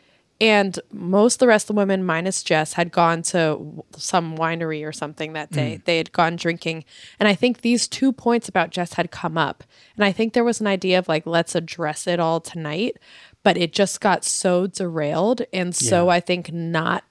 and 0.41 0.79
most 0.91 1.35
of 1.35 1.39
the 1.41 1.47
rest 1.49 1.65
of 1.65 1.75
the 1.75 1.81
women, 1.81 2.05
minus 2.05 2.43
Jess, 2.43 2.73
had 2.73 2.91
gone 2.93 3.23
to 3.23 3.85
some 3.97 4.39
winery 4.39 4.87
or 4.87 4.93
something 4.93 5.35
that 5.35 5.51
day. 5.51 5.77
Mm. 5.77 5.85
They 5.85 5.97
had 5.99 6.13
gone 6.13 6.37
drinking. 6.37 6.85
And 7.19 7.29
I 7.29 7.35
think 7.35 7.61
these 7.61 7.87
two 7.87 8.11
points 8.11 8.49
about 8.49 8.71
Jess 8.71 8.95
had 8.95 9.11
come 9.11 9.37
up. 9.37 9.65
And 9.97 10.05
I 10.05 10.13
think 10.13 10.33
there 10.33 10.45
was 10.45 10.61
an 10.61 10.67
idea 10.67 10.99
of 10.99 11.09
like, 11.09 11.27
let's 11.27 11.55
address 11.55 12.07
it 12.07 12.19
all 12.19 12.41
tonight. 12.41 12.97
But 13.43 13.59
it 13.59 13.75
just 13.75 14.01
got 14.01 14.25
so 14.25 14.67
derailed. 14.67 15.43
And 15.53 15.75
so 15.75 16.07
Yeah. 16.07 16.13
I 16.13 16.21
think 16.21 16.53
not 16.53 17.05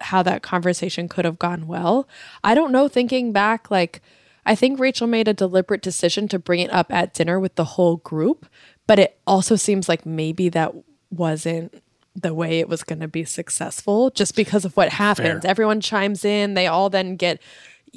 how 0.00 0.22
that 0.22 0.42
conversation 0.42 1.08
could 1.08 1.24
have 1.24 1.38
gone 1.38 1.66
well. 1.66 2.08
I 2.42 2.54
don't 2.54 2.72
know, 2.72 2.88
thinking 2.88 3.32
back, 3.32 3.70
like, 3.70 4.00
I 4.46 4.54
think 4.54 4.78
Rachel 4.78 5.06
made 5.06 5.28
a 5.28 5.34
deliberate 5.34 5.82
decision 5.82 6.28
to 6.28 6.38
bring 6.38 6.60
it 6.60 6.72
up 6.72 6.92
at 6.92 7.14
dinner 7.14 7.38
with 7.40 7.54
the 7.54 7.64
whole 7.64 7.96
group, 7.98 8.46
but 8.86 8.98
it 8.98 9.18
also 9.26 9.56
seems 9.56 9.88
like 9.88 10.04
maybe 10.04 10.48
that 10.50 10.74
wasn't 11.10 11.82
the 12.16 12.32
way 12.34 12.60
it 12.60 12.68
was 12.68 12.82
going 12.84 13.00
to 13.00 13.08
be 13.08 13.24
successful 13.24 14.10
just 14.10 14.36
because 14.36 14.64
of 14.64 14.76
what 14.76 14.90
happens. 14.90 15.42
Fair. 15.42 15.50
Everyone 15.50 15.80
chimes 15.80 16.24
in, 16.24 16.54
they 16.54 16.66
all 16.66 16.88
then 16.90 17.16
get 17.16 17.40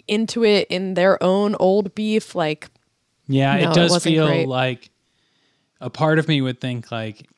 into 0.07 0.43
it 0.43 0.67
in 0.69 0.95
their 0.95 1.21
own 1.23 1.55
old 1.59 1.93
beef. 1.95 2.33
Like, 2.35 2.67
Yeah, 3.27 3.55
No, 3.55 3.59
it 3.59 3.71
it 3.71 3.75
does 3.75 3.91
wasn't 3.91 4.13
feel 4.15 4.27
great. 4.27 4.47
like 4.47 4.89
a 5.79 5.89
part 5.89 6.17
of 6.17 6.27
me 6.27 6.41
would 6.41 6.59
think 6.59 6.91
like, 6.91 7.29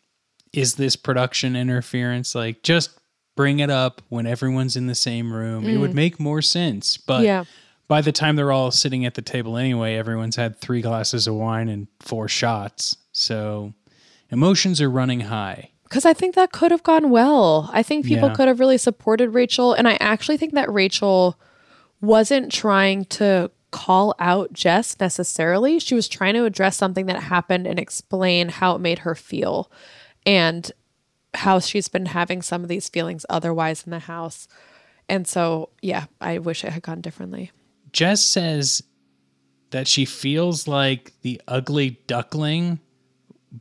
is 0.54 0.76
this 0.76 0.96
production 0.96 1.56
interference? 1.56 2.34
Like, 2.34 2.64
just 2.64 2.92
bring 3.36 3.60
it 3.60 3.70
up 3.70 4.02
when 4.10 4.26
everyone's 4.26 4.76
in 4.76 4.88
the 4.88 4.96
same 4.96 5.32
room. 5.34 5.66
It 5.66 5.78
would 5.78 5.92
Mm. 5.92 5.96
make 5.96 6.20
more 6.20 6.42
sense. 6.42 6.96
But 6.98 7.24
Yeah. 7.24 7.44
by 7.88 8.02
the 8.02 8.12
time 8.12 8.36
they're 8.36 8.52
all 8.52 8.72
sitting 8.72 9.06
at 9.06 9.16
the 9.16 9.22
table 9.22 9.58
anyway, 9.58 9.96
everyone's 9.96 10.36
had 10.38 10.60
three 10.60 10.82
glasses 10.82 11.28
of 11.28 11.36
wine 11.36 11.68
and 11.70 11.88
four 12.00 12.28
shots. 12.28 12.96
So 13.12 13.74
emotions 14.32 14.80
are 14.82 14.90
running 14.90 15.22
high. 15.22 15.69
Because 15.89 16.05
I 16.05 16.13
think 16.13 16.36
that 16.36 16.51
could 16.51 16.69
have 16.72 16.84
gone 16.84 17.10
well. 17.10 17.69
I 17.74 17.81
think 17.84 18.05
people 18.05 18.29
Yeah. 18.29 18.36
could 18.36 18.48
have 18.48 18.60
really 18.60 18.77
supported 18.77 19.29
Rachel. 19.31 19.74
And 19.74 19.88
I 19.88 19.98
actually 20.00 20.38
think 20.38 20.53
that 20.53 20.72
Rachel 20.72 21.36
wasn't 22.00 22.51
trying 22.51 23.05
to 23.05 23.50
call 23.72 24.15
out 24.19 24.53
Jess 24.53 24.96
necessarily. 25.00 25.79
She 25.79 25.96
was 25.96 26.08
trying 26.08 26.36
to 26.36 26.46
address 26.46 26.77
something 26.77 27.08
that 27.08 27.24
happened 27.24 27.65
and 27.67 27.79
explain 27.79 28.50
how 28.50 28.75
it 28.75 28.79
made 28.79 29.00
her 29.00 29.15
feel 29.15 29.72
and 30.25 30.72
how 31.36 31.60
she's 31.60 31.88
been 31.88 32.08
having 32.08 32.41
some 32.41 32.63
of 32.63 32.69
these 32.69 32.89
feelings 32.89 33.25
otherwise 33.29 33.84
in 33.84 33.91
the 33.91 34.00
house. 34.00 34.48
And 35.08 35.27
so, 35.27 35.69
yeah, 35.81 36.05
I 36.22 36.38
wish 36.38 36.63
it 36.63 36.72
had 36.72 36.84
gone 36.84 37.01
differently. 37.01 37.51
Jess 37.91 38.24
says 38.24 38.84
that 39.72 39.88
she 39.88 40.05
feels 40.05 40.67
like 40.67 41.13
the 41.22 41.41
ugly 41.48 42.00
duckling, 42.08 42.79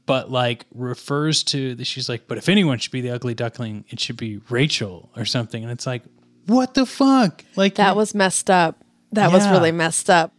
but 0.07 0.30
like 0.30 0.66
refers 0.75 1.42
to 1.45 1.75
the, 1.75 1.85
she's 1.85 2.09
like, 2.09 2.28
but 2.28 2.38
if 2.38 2.49
anyone 2.49 2.78
should 2.78 2.92
be 2.92 3.00
the 3.00 3.11
ugly 3.11 3.35
duckling, 3.35 3.85
it 3.88 4.00
should 4.00 4.16
be 4.16 4.38
Rachel 4.49 5.11
or 5.16 5.25
something. 5.25 5.62
And 5.62 5.73
it's 5.73 5.87
like, 5.87 6.02
what 6.47 6.75
the 6.75 6.87
fuck? 6.87 7.45
Like 7.57 7.76
That 7.76 7.97
was 7.97 8.14
messed 8.14 8.50
up. 8.50 8.83
That 9.12 9.33
was 9.33 9.49
really 9.49 9.73
messed 9.73 10.11
up. 10.11 10.33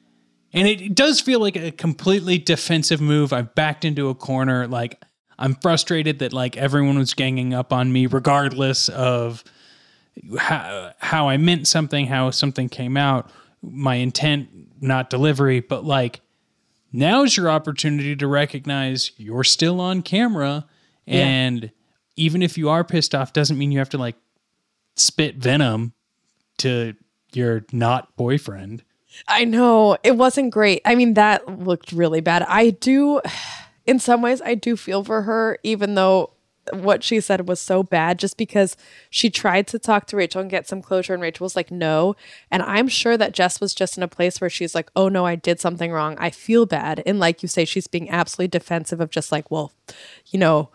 And 0.53 0.67
it, 0.67 0.81
it 0.81 0.95
does 0.95 1.21
feel 1.21 1.39
like 1.39 1.55
a 1.55 1.71
completely 1.71 2.37
defensive 2.37 3.01
move. 3.01 3.33
I've 3.33 3.53
backed 3.55 3.85
into 3.85 4.09
a 4.09 4.15
corner. 4.15 4.67
Like 4.67 5.03
I'm 5.37 5.55
frustrated 5.55 6.19
that 6.19 6.33
like 6.33 6.57
everyone 6.57 6.97
was 6.97 7.13
ganging 7.13 7.53
up 7.53 7.71
on 7.71 7.91
me, 7.91 8.05
regardless 8.05 8.89
of 8.89 9.43
how, 10.37 10.91
how 10.99 11.29
I 11.29 11.37
meant 11.37 11.67
something, 11.67 12.07
how 12.07 12.31
something 12.31 12.69
came 12.69 12.97
out, 12.97 13.31
my 13.61 13.95
intent, 13.95 14.49
not 14.81 15.09
delivery. 15.09 15.59
But 15.59 15.85
like 15.85 16.21
now's 16.91 17.37
your 17.37 17.49
opportunity 17.49 18.15
to 18.15 18.27
recognize 18.27 19.11
you're 19.17 19.43
still 19.43 19.79
on 19.81 20.01
camera. 20.01 20.65
Yeah. 21.05 21.25
And 21.25 21.71
even 22.15 22.41
if 22.41 22.57
you 22.57 22.69
are 22.69 22.83
pissed 22.83 23.15
off, 23.15 23.33
doesn't 23.33 23.57
mean 23.57 23.71
you 23.71 23.79
have 23.79 23.89
to 23.89 23.97
like 23.97 24.15
spit 24.95 25.35
venom 25.37 25.93
to 26.59 26.95
your 27.33 27.65
not 27.71 28.15
boyfriend. 28.15 28.83
I 29.27 29.45
know 29.45 29.97
it 30.03 30.17
wasn't 30.17 30.51
great. 30.51 30.81
I 30.85 30.95
mean, 30.95 31.15
that 31.15 31.59
looked 31.59 31.91
really 31.91 32.21
bad. 32.21 32.43
I 32.43 32.71
do, 32.71 33.21
in 33.85 33.99
some 33.99 34.21
ways, 34.21 34.41
I 34.41 34.55
do 34.55 34.75
feel 34.75 35.03
for 35.03 35.23
her, 35.23 35.57
even 35.63 35.95
though 35.95 36.31
what 36.73 37.03
she 37.03 37.19
said 37.19 37.47
was 37.47 37.59
so 37.59 37.83
bad, 37.83 38.19
just 38.19 38.37
because 38.37 38.77
she 39.09 39.29
tried 39.29 39.67
to 39.67 39.79
talk 39.79 40.05
to 40.07 40.17
Rachel 40.17 40.41
and 40.41 40.49
get 40.49 40.67
some 40.67 40.81
closure, 40.81 41.13
and 41.13 41.21
Rachel 41.21 41.45
was 41.45 41.55
like, 41.55 41.71
no. 41.71 42.15
And 42.51 42.61
I'm 42.63 42.87
sure 42.87 43.17
that 43.17 43.33
Jess 43.33 43.59
was 43.59 43.73
just 43.73 43.97
in 43.97 44.03
a 44.03 44.07
place 44.07 44.39
where 44.39 44.49
she's 44.49 44.75
like, 44.75 44.89
oh 44.95 45.09
no, 45.09 45.25
I 45.25 45.35
did 45.35 45.59
something 45.59 45.91
wrong. 45.91 46.15
I 46.19 46.29
feel 46.29 46.65
bad. 46.65 47.03
And 47.05 47.19
like 47.19 47.41
you 47.41 47.47
say, 47.47 47.65
she's 47.65 47.87
being 47.87 48.09
absolutely 48.09 48.49
defensive 48.49 49.01
of 49.01 49.09
just 49.09 49.31
like, 49.31 49.49
well, 49.49 49.71
you 50.27 50.39
know, 50.39 50.69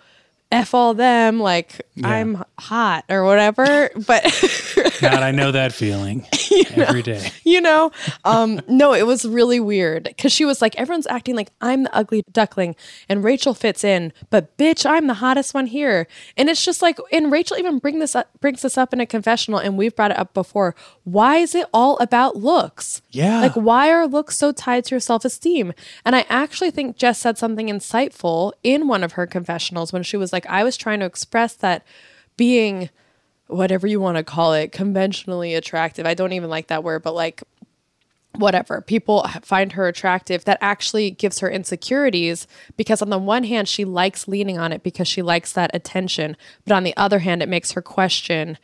F 0.54 0.72
all 0.74 0.94
them, 0.94 1.40
like 1.40 1.82
Yeah. 1.94 2.08
I'm 2.08 2.44
hot 2.58 3.04
or 3.08 3.24
whatever. 3.24 3.90
But 4.06 4.22
God, 5.00 5.22
I 5.22 5.30
know 5.32 5.50
that 5.52 5.72
feeling 5.72 6.26
every 6.76 7.02
day. 7.02 7.30
you 7.44 7.60
know 7.60 7.90
um 8.24 8.60
no 8.68 8.92
it 8.94 9.06
was 9.06 9.24
really 9.24 9.60
weird 9.60 10.04
because 10.04 10.32
she 10.32 10.44
was 10.44 10.60
like 10.62 10.74
everyone's 10.76 11.06
acting 11.06 11.34
like 11.36 11.50
i'm 11.60 11.84
the 11.84 11.94
ugly 11.96 12.22
duckling 12.32 12.74
and 13.08 13.22
rachel 13.24 13.54
fits 13.54 13.84
in 13.84 14.12
but 14.30 14.56
bitch 14.56 14.84
i'm 14.88 15.06
the 15.06 15.14
hottest 15.14 15.54
one 15.54 15.66
here 15.66 16.06
and 16.36 16.48
it's 16.48 16.64
just 16.64 16.82
like 16.82 16.98
and 17.12 17.30
rachel 17.30 17.56
even 17.56 17.78
bring 17.78 17.98
this 18.00 18.14
up 18.14 18.28
brings 18.40 18.62
this 18.62 18.76
up 18.78 18.92
in 18.92 19.00
a 19.00 19.06
confessional 19.06 19.58
and 19.58 19.76
we've 19.76 19.94
brought 19.94 20.10
it 20.10 20.18
up 20.18 20.32
before 20.34 20.74
why 21.04 21.36
is 21.36 21.54
it 21.54 21.66
all 21.72 21.96
about 21.98 22.36
looks 22.36 23.02
Yeah. 23.10 23.40
like 23.40 23.54
why 23.54 23.90
are 23.90 24.06
looks 24.06 24.36
so 24.36 24.50
tied 24.52 24.84
to 24.86 24.90
your 24.94 25.00
self-esteem 25.00 25.72
and 26.04 26.16
i 26.16 26.24
actually 26.28 26.70
think 26.70 26.96
jess 26.96 27.18
said 27.20 27.38
something 27.38 27.68
insightful 27.68 28.52
in 28.62 28.88
one 28.88 29.02
of 29.04 29.12
her 29.12 29.26
confessionals 29.26 29.92
when 29.92 30.02
she 30.02 30.16
was 30.16 30.32
like 30.32 30.43
i 30.48 30.64
was 30.64 30.76
trying 30.76 31.00
to 31.00 31.06
express 31.06 31.54
that 31.54 31.84
being 32.36 32.90
whatever 33.46 33.86
you 33.86 34.00
want 34.00 34.16
to 34.16 34.24
call 34.24 34.54
it, 34.54 34.72
conventionally 34.72 35.54
attractive. 35.54 36.06
I 36.06 36.14
don't 36.14 36.32
even 36.32 36.50
like 36.50 36.68
that 36.68 36.82
word, 36.82 37.02
but 37.02 37.14
like 37.14 37.42
whatever. 38.36 38.80
People 38.80 39.26
find 39.42 39.72
her 39.72 39.86
attractive. 39.86 40.44
That 40.44 40.58
actually 40.60 41.10
gives 41.10 41.38
her 41.40 41.50
insecurities 41.50 42.46
because 42.76 43.02
on 43.02 43.10
the 43.10 43.18
one 43.18 43.44
hand 43.44 43.68
she 43.68 43.84
likes 43.84 44.26
leaning 44.26 44.58
on 44.58 44.72
it 44.72 44.82
because 44.82 45.06
she 45.06 45.22
likes 45.22 45.52
that 45.52 45.70
attention, 45.74 46.36
but 46.64 46.74
on 46.74 46.84
the 46.84 46.96
other 46.96 47.20
hand 47.20 47.42
it 47.42 47.48
makes 47.48 47.72
her 47.72 47.82
question 47.82 48.58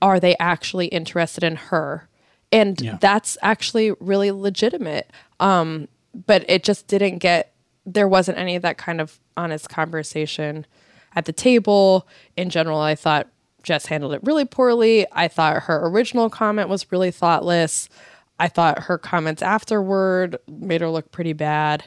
are 0.00 0.20
they 0.20 0.36
actually 0.38 0.86
interested 0.86 1.42
in 1.42 1.56
her? 1.56 2.08
And 2.52 2.80
Yeah. 2.80 2.98
that's 3.00 3.36
actually 3.42 3.92
really 3.98 4.30
legitimate. 4.30 5.10
Um 5.40 5.88
but 6.26 6.44
it 6.48 6.64
just 6.64 6.86
didn't 6.86 7.18
get 7.18 7.52
there 7.86 8.08
wasn't 8.08 8.38
any 8.38 8.56
of 8.56 8.62
that 8.62 8.76
kind 8.78 9.00
of 9.00 9.18
honest 9.36 9.68
conversation 9.68 10.66
at 11.18 11.24
the 11.26 11.32
table. 11.32 12.06
In 12.36 12.48
general, 12.48 12.78
I 12.80 12.94
thought 12.94 13.26
Jess 13.64 13.86
handled 13.86 14.14
it 14.14 14.20
really 14.22 14.44
poorly. 14.44 15.04
I 15.12 15.26
thought 15.28 15.64
her 15.64 15.86
original 15.88 16.30
comment 16.30 16.68
was 16.68 16.90
really 16.92 17.10
thoughtless. 17.10 17.88
I 18.38 18.46
thought 18.48 18.84
her 18.84 18.98
comments 18.98 19.42
afterward 19.42 20.38
made 20.48 20.80
her 20.80 20.88
look 20.88 21.10
pretty 21.10 21.32
bad. 21.32 21.84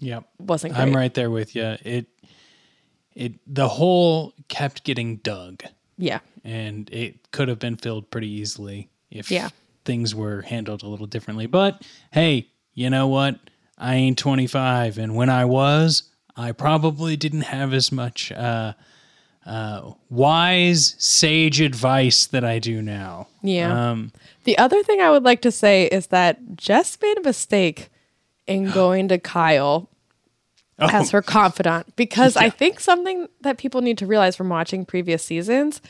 Yep. 0.00 0.24
Wasn't 0.38 0.76
I'm 0.76 0.96
right 0.96 1.12
there 1.12 1.30
with 1.30 1.54
you. 1.54 1.76
It 1.84 2.06
it 3.14 3.34
the 3.46 3.68
hole 3.68 4.32
kept 4.48 4.84
getting 4.84 5.16
dug 5.16 5.62
Yeah. 5.98 6.20
and 6.44 6.88
it 6.90 7.30
could 7.32 7.48
have 7.48 7.58
been 7.58 7.76
filled 7.76 8.10
pretty 8.10 8.28
easily 8.30 8.88
if 9.10 9.30
Yeah. 9.30 9.48
things 9.84 10.14
were 10.14 10.42
handled 10.42 10.82
a 10.82 10.88
little 10.88 11.06
differently. 11.06 11.46
But 11.46 11.82
hey, 12.12 12.48
you 12.74 12.88
know 12.88 13.08
what? 13.08 13.38
I 13.76 13.96
ain't 13.96 14.18
25 14.18 14.96
and 14.98 15.14
when 15.16 15.28
I 15.28 15.44
was, 15.44 16.04
I 16.38 16.52
probably 16.52 17.16
didn't 17.16 17.42
have 17.42 17.74
as 17.74 17.90
much 17.92 18.32
uh 18.32 18.72
uh 19.44 19.92
wise 20.08 20.94
sage 20.98 21.60
advice 21.60 22.26
that 22.26 22.44
I 22.44 22.58
do 22.58 22.80
now. 22.80 23.26
Yeah. 23.42 23.90
Um 23.90 24.12
The 24.44 24.56
other 24.56 24.82
thing 24.82 25.00
I 25.00 25.10
would 25.10 25.24
like 25.24 25.42
to 25.42 25.50
say 25.52 25.86
is 25.86 26.06
that 26.08 26.56
Jess 26.56 26.96
made 27.02 27.18
a 27.18 27.22
mistake 27.22 27.90
in 28.46 28.70
going 28.80 29.08
to 29.08 29.18
Kyle 29.18 29.88
as 30.78 31.10
her 31.10 31.22
confidant 31.22 31.96
because 31.96 32.36
I 32.36 32.50
think 32.50 32.78
something 32.78 33.28
that 33.40 33.58
people 33.58 33.80
need 33.80 33.98
to 33.98 34.06
realize 34.06 34.36
from 34.36 34.48
watching 34.48 34.84
previous 34.84 35.24
seasons, 35.24 35.80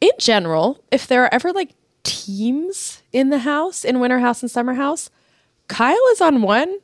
in 0.00 0.12
general, 0.18 0.82
if 0.90 1.06
there 1.06 1.22
are 1.24 1.34
ever 1.34 1.52
like 1.52 1.72
teams 2.02 3.02
in 3.12 3.28
the 3.28 3.40
house, 3.40 3.84
in 3.84 4.00
Winter 4.00 4.20
House 4.20 4.42
and 4.42 4.50
Summer 4.50 4.74
House, 4.74 5.10
Kyle 5.68 6.06
is 6.12 6.20
on 6.22 6.40
one 6.42 6.78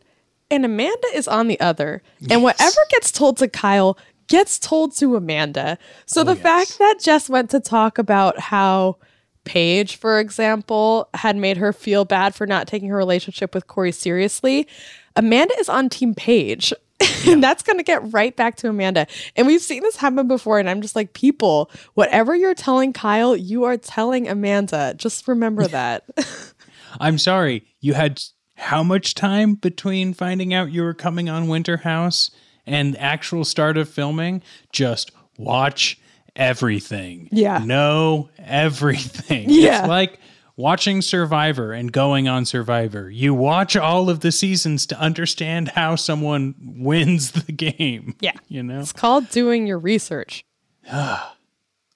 and 0.50 0.64
Amanda 0.64 1.08
is 1.14 1.28
on 1.28 1.48
the 1.48 1.58
other. 1.60 2.02
And 2.30 2.42
whatever 2.42 2.80
gets 2.90 3.12
told 3.12 3.36
to 3.38 3.48
Kyle 3.48 3.98
gets 4.28 4.58
told 4.58 4.94
to 4.96 5.16
Amanda. 5.16 5.78
So 6.06 6.22
the 6.22 6.32
oh, 6.32 6.36
fact 6.36 6.78
that 6.78 6.98
Jess 7.00 7.28
went 7.28 7.50
to 7.50 7.60
talk 7.60 7.98
about 7.98 8.38
how 8.38 8.96
Paige, 9.44 9.96
for 9.96 10.20
example, 10.20 11.08
had 11.14 11.36
made 11.36 11.56
her 11.56 11.72
feel 11.72 12.04
bad 12.04 12.34
for 12.34 12.46
not 12.46 12.66
taking 12.66 12.90
her 12.90 12.96
relationship 12.96 13.54
with 13.54 13.66
Corey 13.66 13.92
seriously, 13.92 14.68
Amanda 15.16 15.54
is 15.58 15.68
on 15.68 15.88
Team 15.88 16.14
Paige. 16.14 16.72
and 17.26 17.42
that's 17.42 17.62
going 17.62 17.78
to 17.78 17.84
get 17.84 18.12
right 18.12 18.34
back 18.34 18.56
to 18.56 18.68
Amanda. 18.68 19.06
And 19.36 19.46
we've 19.46 19.62
seen 19.62 19.82
this 19.82 19.96
happen 19.96 20.26
before. 20.28 20.58
And 20.58 20.68
I'm 20.68 20.82
just 20.82 20.96
like, 20.96 21.12
people, 21.12 21.70
whatever 21.94 22.34
you're 22.34 22.54
telling 22.54 22.92
Kyle, 22.92 23.36
you 23.36 23.64
are 23.64 23.76
telling 23.76 24.28
Amanda. 24.28 24.94
Just 24.96 25.28
remember 25.28 25.66
that. 25.68 26.04
I'm 27.00 27.18
sorry, 27.18 27.64
you 27.80 27.94
had 27.94 28.20
how 28.58 28.82
much 28.82 29.14
time 29.14 29.54
between 29.54 30.12
finding 30.12 30.52
out 30.52 30.72
you 30.72 30.82
were 30.82 30.94
coming 30.94 31.28
on 31.28 31.48
Winter 31.48 31.78
House 31.78 32.30
and 32.66 32.98
actual 32.98 33.44
start 33.44 33.78
of 33.78 33.88
filming? 33.88 34.42
Just 34.72 35.12
watch 35.38 35.98
everything. 36.36 37.28
Yeah. 37.32 37.58
Know 37.64 38.30
everything. 38.38 39.48
Yeah. 39.50 39.80
It's 39.80 39.88
like 39.88 40.18
watching 40.56 41.02
Survivor 41.02 41.72
and 41.72 41.92
going 41.92 42.26
on 42.28 42.44
Survivor. 42.44 43.08
You 43.08 43.32
watch 43.32 43.76
all 43.76 44.10
of 44.10 44.20
the 44.20 44.32
seasons 44.32 44.86
to 44.86 44.98
understand 44.98 45.68
how 45.68 45.94
someone 45.94 46.54
wins 46.60 47.30
the 47.32 47.52
game. 47.52 48.16
Yeah. 48.20 48.32
You 48.48 48.62
know? 48.62 48.80
it's 48.80 48.92
called 48.92 49.30
doing 49.30 49.66
your 49.66 49.78
research. 49.78 50.44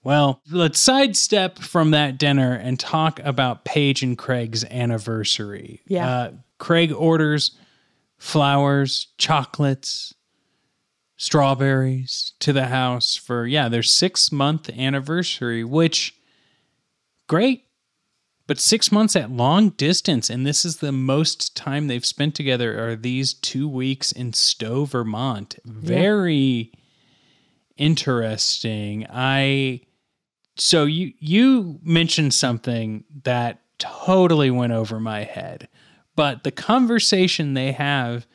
Well, 0.04 0.42
let's 0.50 0.80
sidestep 0.80 1.58
from 1.60 1.92
that 1.92 2.18
dinner 2.18 2.54
and 2.54 2.76
talk 2.78 3.20
about 3.20 3.64
Paige 3.64 4.02
and 4.02 4.18
Craig's 4.18 4.64
anniversary. 4.64 5.80
Yeah. 5.86 6.08
Uh, 6.10 6.30
Craig 6.62 6.92
orders 6.92 7.58
flowers, 8.22 9.08
chocolates, 9.18 10.14
strawberries 11.16 12.34
to 12.38 12.52
the 12.52 12.68
house 12.68 13.16
for, 13.16 13.48
yeah, 13.48 13.68
their 13.68 13.82
six 13.82 14.30
month 14.30 14.70
anniversary, 14.70 15.64
which, 15.64 16.14
great. 17.28 17.64
But 18.46 18.60
six 18.60 18.92
months 18.92 19.16
at 19.16 19.32
long 19.32 19.70
distance, 19.70 20.30
and 20.30 20.46
this 20.46 20.64
is 20.64 20.76
the 20.76 20.92
most 20.92 21.56
time 21.56 21.88
they've 21.88 22.06
spent 22.06 22.36
together, 22.36 22.88
are 22.88 22.94
these 22.94 23.34
two 23.34 23.68
weeks 23.68 24.12
in 24.12 24.32
Stowe, 24.32 24.84
Vermont. 24.84 25.58
Very 25.64 26.70
interesting. 27.76 29.04
I 29.10 29.80
so 30.56 30.84
you 30.84 31.12
you 31.18 31.80
mentioned 31.82 32.34
something 32.34 33.02
that 33.24 33.62
totally 33.80 34.52
went 34.52 34.72
over 34.72 35.00
my 35.00 35.24
head. 35.24 35.68
But 36.14 36.44
the 36.44 36.50
conversation 36.50 37.54
they 37.54 37.72
have 37.72 38.26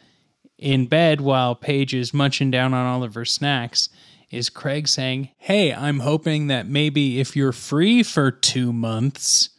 in 0.58 0.88
bed 0.88 1.22
while 1.22 1.56
Paige 1.56 1.94
is 1.94 2.14
munching 2.14 2.50
down 2.52 2.74
on 2.74 2.86
all 2.86 3.04
of 3.04 3.14
her 3.14 3.26
snacks 3.26 3.90
is 4.32 4.50
Craig 4.50 4.88
saying, 4.88 5.30
Hey, 5.38 5.74
I'm 5.74 6.00
hoping 6.00 6.48
that 6.48 6.68
maybe 6.68 7.20
if 7.20 7.36
you're 7.36 7.52
free 7.52 8.04
for 8.04 8.32
two 8.32 8.74
months, 8.74 9.50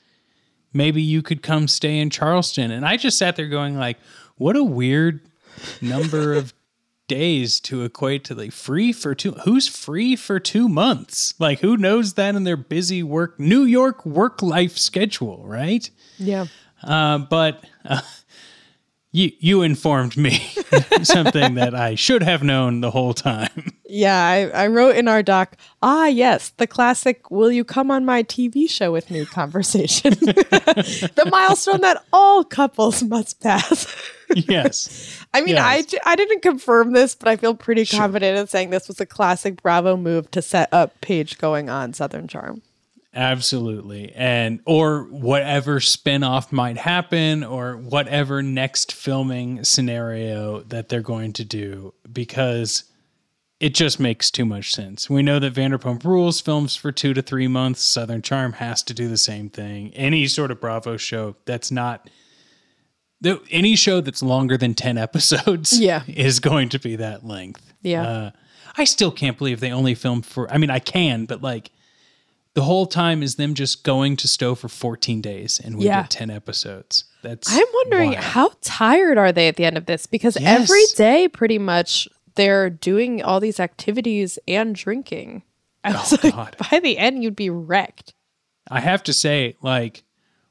maybe 0.72 1.00
you 1.00 1.22
could 1.22 1.42
come 1.42 1.68
stay 1.68 1.98
in 1.98 2.10
Charleston. 2.10 2.70
And 2.70 2.84
I 2.84 2.96
just 2.96 3.18
sat 3.18 3.36
there 3.36 3.48
going, 3.48 3.78
like, 3.78 3.98
what 4.36 4.56
a 4.56 4.64
weird 4.64 5.20
number 5.80 6.34
of 6.34 6.52
days 7.08 7.58
to 7.58 7.84
equate 7.84 8.22
to 8.22 8.34
like 8.34 8.52
free 8.52 8.92
for 8.92 9.14
two 9.14 9.32
who's 9.44 9.66
free 9.66 10.14
for 10.14 10.38
two 10.38 10.68
months 10.68 11.32
like 11.40 11.60
who 11.60 11.74
knows 11.74 12.12
that 12.14 12.34
in 12.34 12.44
their 12.44 12.54
busy 12.54 13.02
work 13.02 13.40
new 13.40 13.64
york 13.64 14.04
work 14.04 14.42
life 14.42 14.76
schedule 14.76 15.42
right 15.46 15.88
Yeah. 16.18 16.48
Uh, 16.82 17.18
but 17.18 17.64
uh, 17.84 18.00
you 19.12 19.32
you 19.38 19.62
informed 19.62 20.16
me 20.16 20.38
something 21.02 21.54
that 21.54 21.74
i 21.74 21.94
should 21.94 22.22
have 22.22 22.42
known 22.42 22.80
the 22.80 22.90
whole 22.90 23.14
time 23.14 23.72
Yeah, 23.90 24.22
I, 24.22 24.64
I 24.64 24.66
wrote 24.66 24.96
in 24.96 25.08
our 25.08 25.22
doc, 25.22 25.56
ah, 25.80 26.06
yes, 26.06 26.50
the 26.50 26.66
classic, 26.66 27.30
will 27.30 27.50
you 27.50 27.64
come 27.64 27.90
on 27.90 28.04
my 28.04 28.22
TV 28.22 28.68
show 28.68 28.92
with 28.92 29.10
me 29.10 29.24
conversation. 29.24 30.10
the 30.20 31.26
milestone 31.30 31.80
that 31.80 32.04
all 32.12 32.44
couples 32.44 33.02
must 33.02 33.40
pass. 33.40 33.86
yes 34.34 35.24
I 35.32 35.40
mean, 35.40 35.56
I, 35.56 35.84
I 36.04 36.16
didn't 36.16 36.42
confirm 36.42 36.92
this, 36.92 37.14
but 37.14 37.28
I 37.28 37.36
feel 37.36 37.54
pretty 37.54 37.86
confident 37.86 38.36
in 38.36 38.46
saying 38.46 38.68
this 38.68 38.88
was 38.88 39.00
a 39.00 39.06
classic 39.06 39.62
Bravo 39.62 39.96
move 39.96 40.30
to 40.32 40.42
set 40.42 40.68
up 40.70 41.00
Paige 41.00 41.38
going 41.38 41.70
on 41.70 41.94
Southern 41.94 42.28
Charm. 42.28 42.60
Absolutely. 43.18 44.12
And 44.14 44.60
or 44.64 45.02
whatever 45.10 45.80
spin-off 45.80 46.52
might 46.52 46.76
happen 46.78 47.42
or 47.42 47.76
whatever 47.76 48.42
next 48.44 48.92
filming 48.92 49.64
scenario 49.64 50.60
that 50.62 50.88
they're 50.88 51.00
going 51.02 51.32
to 51.34 51.44
do 51.44 51.94
because 52.12 52.84
it 53.58 53.74
just 53.74 53.98
makes 53.98 54.30
too 54.30 54.44
much 54.44 54.72
sense. 54.72 55.10
We 55.10 55.22
know 55.24 55.40
that 55.40 55.52
Vanderpump 55.52 56.04
Rules 56.04 56.40
films 56.40 56.76
for 56.76 56.92
2 56.92 57.12
to 57.14 57.20
3 57.22 57.48
months. 57.48 57.82
Southern 57.82 58.22
Charm 58.22 58.52
has 58.54 58.84
to 58.84 58.94
do 58.94 59.08
the 59.08 59.16
same 59.18 59.50
thing. 59.50 59.92
Any 59.94 60.28
sort 60.28 60.52
of 60.52 60.60
Bravo 60.60 60.96
show 60.96 61.34
that's 61.44 61.72
not 61.72 62.08
the, 63.20 63.42
any 63.50 63.74
show 63.74 64.00
that's 64.00 64.22
longer 64.22 64.56
than 64.56 64.74
10 64.74 64.96
episodes 64.96 65.78
Yeah. 65.80 66.04
is 66.06 66.38
going 66.38 66.68
to 66.68 66.78
be 66.78 66.94
that 66.94 67.26
length. 67.26 67.72
Yeah. 67.82 68.02
Uh, 68.08 68.30
I 68.76 68.84
still 68.84 69.10
can't 69.10 69.36
believe 69.36 69.58
they 69.58 69.72
only 69.72 69.96
filmed 69.96 70.24
for 70.24 70.48
I 70.52 70.58
mean 70.58 70.70
I 70.70 70.78
can, 70.78 71.24
but 71.24 71.42
like 71.42 71.72
the 72.58 72.64
whole 72.64 72.86
time 72.86 73.22
is 73.22 73.36
them 73.36 73.54
just 73.54 73.84
going 73.84 74.16
to 74.16 74.26
Stowe 74.26 74.56
for 74.56 74.68
14 74.68 75.20
days 75.20 75.60
and 75.62 75.78
we 75.78 75.84
Yeah. 75.84 76.02
get 76.02 76.10
10 76.10 76.28
episodes. 76.30 77.04
That's 77.22 77.48
I'm 77.56 77.66
wondering 77.72 78.10
wild. 78.14 78.24
how 78.24 78.50
tired 78.62 79.16
are 79.16 79.30
they 79.30 79.46
at 79.46 79.54
the 79.54 79.64
end 79.64 79.76
of 79.78 79.86
this? 79.86 80.06
Because 80.06 80.36
Yes. 80.40 80.62
every 80.62 80.82
day, 80.96 81.28
pretty 81.28 81.58
much, 81.58 82.08
they're 82.34 82.68
doing 82.68 83.22
all 83.22 83.38
these 83.38 83.60
activities 83.60 84.40
and 84.48 84.74
drinking. 84.74 85.42
I 85.84 85.92
was 85.92 86.12
Oh, 86.14 86.18
like, 86.24 86.34
God. 86.34 86.56
by 86.70 86.80
the 86.80 86.98
end, 86.98 87.22
you'd 87.22 87.36
be 87.36 87.48
wrecked. 87.48 88.12
I 88.68 88.80
have 88.80 89.04
to 89.04 89.12
say, 89.12 89.54
like, 89.62 90.02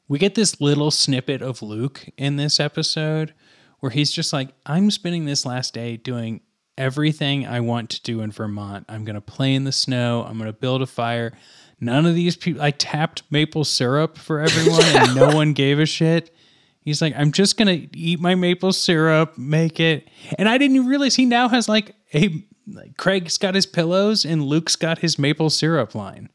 we 0.08 0.18
get 0.18 0.36
this 0.36 0.62
little 0.62 0.92
snippet 0.92 1.42
of 1.42 1.62
Luke 1.62 2.06
in 2.18 2.38
this 2.38 2.58
episode 2.58 3.34
where 3.82 3.90
he's 3.90 4.14
just 4.14 4.32
like, 4.32 4.50
I'm 4.66 4.92
spending 4.92 5.26
this 5.26 5.46
last 5.46 5.74
day 5.74 5.98
doing 5.98 6.40
everything 6.78 7.46
I 7.46 7.60
want 7.60 7.90
to 7.90 8.02
do 8.02 8.22
in 8.22 8.32
Vermont. 8.32 8.86
I'm 8.88 9.04
going 9.04 9.16
to 9.16 9.22
play 9.22 9.54
in 9.54 9.66
the 9.66 9.72
snow. 9.74 10.24
I'm 10.28 10.38
going 10.38 10.50
to 10.50 10.54
build 10.58 10.82
a 10.82 10.86
fire. 10.88 11.34
None 11.80 12.06
of 12.06 12.16
these 12.16 12.36
people, 12.36 12.62
I 12.62 12.72
tapped 12.72 13.24
maple 13.30 13.64
syrup 13.64 14.18
for 14.18 14.40
everyone 14.40 14.84
and 14.84 15.16
no 15.16 15.28
one 15.36 15.54
gave 15.54 15.80
a 15.80 15.86
shit. 15.86 16.34
He's 16.82 17.02
like, 17.02 17.14
I'm 17.18 17.32
just 17.32 17.58
going 17.58 17.68
to 17.90 17.98
eat 17.98 18.20
my 18.20 18.34
maple 18.36 18.72
syrup, 18.74 19.38
make 19.38 19.80
it. 19.80 20.08
And 20.40 20.48
I 20.50 20.58
didn't 20.58 20.86
realize 20.88 21.16
he 21.16 21.26
now 21.26 21.50
has 21.50 21.68
like 21.70 21.94
a, 22.14 22.44
like 22.66 22.98
Craig's 22.98 23.38
got 23.38 23.54
his 23.56 23.66
pillows 23.66 24.26
and 24.26 24.44
Luke's 24.44 24.76
got 24.76 25.00
his 25.00 25.20
maple 25.20 25.50
syrup 25.50 25.94
line. 25.94 26.30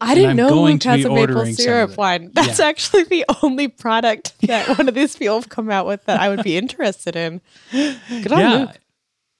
I 0.00 0.14
didn't 0.14 0.36
know 0.36 0.62
Luke 0.62 0.82
has 0.84 1.04
a 1.04 1.08
maple 1.10 1.18
ordering 1.18 1.44
some 1.44 1.50
of 1.50 1.56
syrup 1.56 1.98
line. 1.98 2.30
That's 2.32 2.58
Yeah. 2.58 2.66
actually 2.68 3.04
the 3.04 3.26
only 3.42 3.68
product 3.68 4.32
that 4.46 4.66
one 4.78 4.88
of 4.88 4.94
these 4.94 5.14
people 5.14 5.34
have 5.36 5.50
come 5.50 5.70
out 5.70 5.86
with 5.86 6.04
that 6.06 6.18
I 6.20 6.30
would 6.30 6.42
be 6.42 6.56
interested 6.56 7.14
in. 7.16 7.42
Good 7.70 8.32
on 8.32 8.38
yeah. 8.40 8.54
Luke. 8.60 8.78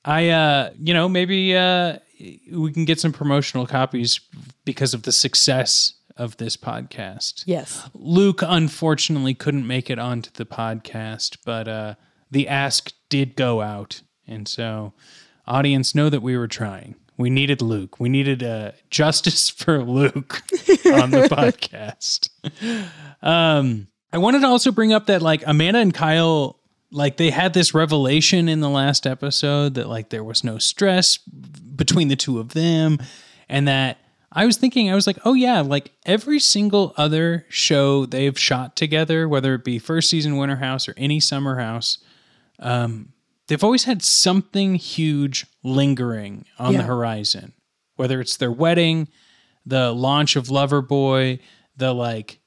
I 0.05 0.29
uh 0.29 0.71
you 0.79 0.93
know 0.95 1.09
maybe 1.09 1.57
uh 1.57 1.99
we 2.53 2.73
can 2.73 2.85
get 2.85 3.01
some 3.01 3.13
promotional 3.13 3.67
copies 3.67 4.21
because 4.65 4.95
of 4.95 5.03
the 5.03 5.13
success 5.13 5.95
of 6.17 6.37
this 6.37 6.57
podcast. 6.57 7.45
Yes. 7.47 7.89
Luke 7.95 8.43
unfortunately 8.47 9.35
couldn't 9.35 9.67
make 9.67 9.89
it 9.89 9.99
onto 9.99 10.31
the 10.35 10.45
podcast, 10.45 11.39
but 11.45 11.67
uh 11.67 11.95
the 12.31 12.47
ask 12.47 12.93
did 13.09 13.37
go 13.37 13.61
out 13.63 14.03
and 14.27 14.47
so 14.47 14.93
audience 15.47 15.95
know 15.95 16.09
that 16.11 16.23
we 16.23 16.37
were 16.37 16.47
trying. 16.49 16.95
We 17.17 17.29
needed 17.31 17.61
Luke. 17.63 17.99
We 17.99 18.09
needed 18.09 18.43
uh 18.43 18.73
justice 18.91 19.49
for 19.61 19.83
Luke 19.83 20.43
on 20.87 21.11
the 21.11 21.29
podcast. 21.31 22.29
Um 23.23 23.89
I 24.13 24.19
wanted 24.19 24.41
to 24.41 24.47
also 24.49 24.73
bring 24.73 24.93
up 24.93 25.07
that 25.07 25.23
like 25.23 25.43
Amanda 25.47 25.79
and 25.81 25.95
Kyle 25.95 26.60
like 26.93 27.17
they 27.17 27.31
had 27.31 27.55
this 27.55 27.75
revelation 27.75 28.49
in 28.49 28.61
the 28.61 28.69
last 28.69 29.07
episode 29.07 29.75
that 29.75 29.89
like 29.89 30.11
there 30.11 30.25
was 30.25 30.43
no 30.43 30.59
stress 30.59 31.19
between 31.19 32.09
the 32.09 32.17
two 32.17 32.39
of 32.39 32.51
them 32.51 32.99
and 33.49 33.69
that 33.69 33.99
I 34.33 34.47
was 34.47 34.57
thinking 34.57 34.91
I 34.91 34.95
was 34.95 35.07
like 35.07 35.19
oh 35.25 35.35
yeah 35.35 35.61
like 35.61 35.93
every 36.05 36.39
single 36.39 36.95
other 36.97 37.47
show 37.49 38.07
they've 38.07 38.39
shot 38.39 38.77
together 38.77 39.29
whether 39.29 39.55
it 39.55 39.65
be 39.65 39.79
first 39.79 40.11
season 40.11 40.37
Winter 40.37 40.57
House 40.57 40.89
or 40.89 40.95
any 40.97 41.21
Summer 41.21 41.59
House 41.59 41.99
um 42.59 43.13
they've 43.47 43.65
always 43.65 43.85
had 43.85 44.03
something 44.03 44.75
huge 44.75 45.47
lingering 45.63 46.45
on 46.59 46.75
the 46.75 46.83
horizon 46.83 47.53
whether 47.97 48.21
it's 48.21 48.37
their 48.37 48.53
wedding 48.53 49.09
the 49.65 49.93
launch 49.93 50.37
of 50.37 50.47
Loverboy 50.49 51.39
the 51.77 51.95
like 51.95 52.41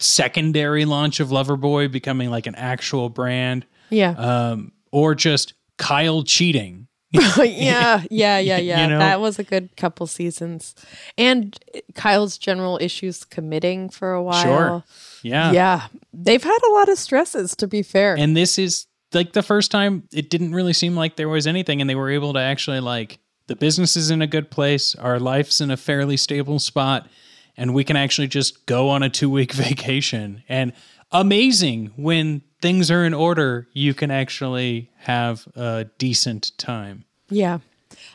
secondary 0.00 0.84
launch 0.84 1.20
of 1.20 1.28
Loverboy 1.28 1.92
becoming 1.92 2.30
like 2.30 2.46
an 2.46 2.54
actual 2.54 3.08
brand 3.08 3.66
Yeah. 3.92 4.10
um, 4.12 4.72
or 4.90 5.14
just 5.14 5.54
Kyle 5.78 6.22
cheating. 6.22 6.88
yeah, 7.12 7.36
yeah, 7.44 8.02
yeah, 8.10 8.38
yeah. 8.38 8.82
You 8.82 8.88
know? 8.88 8.98
That 8.98 9.20
was 9.20 9.38
a 9.38 9.44
good 9.44 9.76
couple 9.76 10.06
seasons. 10.06 10.74
And 11.18 11.58
Kyle's 11.94 12.38
general 12.38 12.78
issues 12.80 13.24
committing 13.24 13.90
for 13.90 14.12
a 14.12 14.22
while. 14.22 14.42
Sure. 14.42 14.84
Yeah. 15.22 15.52
Yeah. 15.52 15.86
They've 16.12 16.42
had 16.42 16.58
a 16.70 16.72
lot 16.72 16.88
of 16.88 16.98
stresses, 16.98 17.54
to 17.56 17.66
be 17.66 17.82
fair. 17.82 18.14
And 18.18 18.36
this 18.36 18.58
is 18.58 18.86
like 19.12 19.34
the 19.34 19.42
first 19.42 19.70
time 19.70 20.08
it 20.12 20.30
didn't 20.30 20.54
really 20.54 20.72
seem 20.72 20.96
like 20.96 21.16
there 21.16 21.28
was 21.28 21.46
anything, 21.46 21.80
and 21.80 21.90
they 21.90 21.94
were 21.94 22.10
able 22.10 22.32
to 22.32 22.40
actually 22.40 22.80
like 22.80 23.18
the 23.46 23.56
business 23.56 23.96
is 23.96 24.10
in 24.10 24.22
a 24.22 24.26
good 24.26 24.50
place, 24.50 24.94
our 24.94 25.20
life's 25.20 25.60
in 25.60 25.70
a 25.70 25.76
fairly 25.76 26.16
stable 26.16 26.58
spot, 26.58 27.08
and 27.56 27.74
we 27.74 27.84
can 27.84 27.96
actually 27.96 28.28
just 28.28 28.64
go 28.64 28.88
on 28.88 29.02
a 29.02 29.10
two 29.10 29.28
week 29.28 29.52
vacation. 29.52 30.42
And 30.48 30.72
amazing 31.10 31.92
when 31.96 32.42
things 32.62 32.90
are 32.90 33.04
in 33.04 33.12
order, 33.12 33.68
you 33.72 33.92
can 33.92 34.10
actually 34.10 34.90
have 34.98 35.46
a 35.54 35.86
decent 35.98 36.52
time. 36.56 37.04
Yeah. 37.28 37.58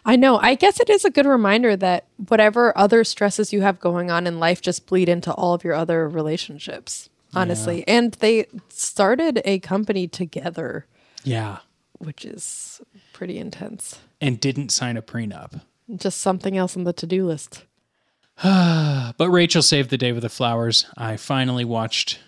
I 0.06 0.16
know. 0.16 0.38
I 0.40 0.56
guess 0.56 0.80
it 0.80 0.90
is 0.90 1.06
a 1.06 1.10
good 1.12 1.26
reminder 1.26 1.76
that 1.76 2.06
whatever 2.30 2.76
other 2.78 3.04
stresses 3.04 3.54
you 3.54 3.62
have 3.62 3.80
going 3.80 4.10
on 4.10 4.26
in 4.26 4.40
life 4.40 4.62
just 4.62 4.88
bleed 4.88 5.08
into 5.10 5.32
all 5.34 5.54
of 5.54 5.64
your 5.64 5.74
other 5.76 6.08
relationships, 6.10 7.10
honestly. 7.34 7.88
And 7.88 8.14
they 8.14 8.48
started 8.70 9.42
a 9.46 9.60
company 9.60 10.08
together, 10.08 10.86
Yeah. 11.24 11.58
which 12.00 12.26
is 12.26 12.82
pretty 13.14 13.38
intense. 13.38 14.00
And 14.20 14.40
didn't 14.40 14.70
sign 14.70 14.98
a 14.98 15.02
prenup. 15.02 15.62
Just 15.96 16.20
something 16.22 16.58
else 16.58 16.76
on 16.76 16.84
the 16.84 16.94
to 16.94 17.06
do 17.06 17.26
list. 17.26 17.64
But 18.44 19.30
Rachel 19.32 19.62
saved 19.62 19.90
the 19.90 19.98
day 19.98 20.12
with 20.12 20.24
the 20.24 20.30
flowers. 20.30 20.86
I 20.98 21.18
finally 21.18 21.66
watched 21.66 22.20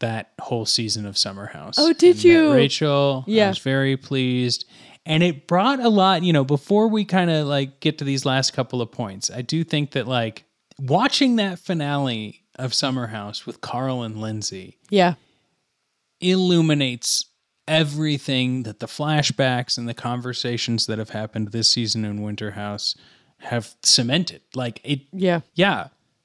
that 0.00 0.32
whole 0.40 0.66
season 0.66 1.06
of 1.06 1.16
Summer 1.16 1.46
House. 1.46 1.76
Oh, 1.78 1.92
did 1.92 2.22
you? 2.24 2.52
Rachel. 2.52 3.24
Yeah. 3.26 3.46
I 3.46 3.48
was 3.48 3.58
very 3.58 3.96
pleased. 3.96 4.64
And 5.06 5.22
it 5.22 5.46
brought 5.46 5.80
a 5.80 5.88
lot, 5.88 6.22
you 6.22 6.32
know, 6.32 6.44
before 6.44 6.88
we 6.88 7.04
kind 7.04 7.30
of 7.30 7.46
like 7.46 7.80
get 7.80 7.98
to 7.98 8.04
these 8.04 8.24
last 8.24 8.52
couple 8.54 8.80
of 8.80 8.90
points, 8.90 9.30
I 9.30 9.42
do 9.42 9.62
think 9.62 9.92
that 9.92 10.06
like 10.08 10.44
watching 10.78 11.36
that 11.36 11.58
finale 11.58 12.42
of 12.58 12.72
Summer 12.72 13.08
House 13.08 13.44
with 13.46 13.60
Carl 13.60 14.02
and 14.02 14.18
Lindsay 14.20 14.78
Yeah. 14.90 15.14
illuminates 16.20 17.26
everything 17.66 18.62
that 18.64 18.80
the 18.80 18.86
flashbacks 18.86 19.78
and 19.78 19.88
the 19.88 19.94
conversations 19.94 20.86
that 20.86 20.98
have 20.98 21.10
happened 21.10 21.48
this 21.52 21.70
season 21.72 22.04
in 22.04 22.22
Winter 22.22 22.52
House 22.52 22.94
have 23.40 23.74
cemented. 23.82 24.42
Like 24.54 24.80
it 24.84 25.00
Yeah. 25.12 25.40
yeah, 25.54 25.88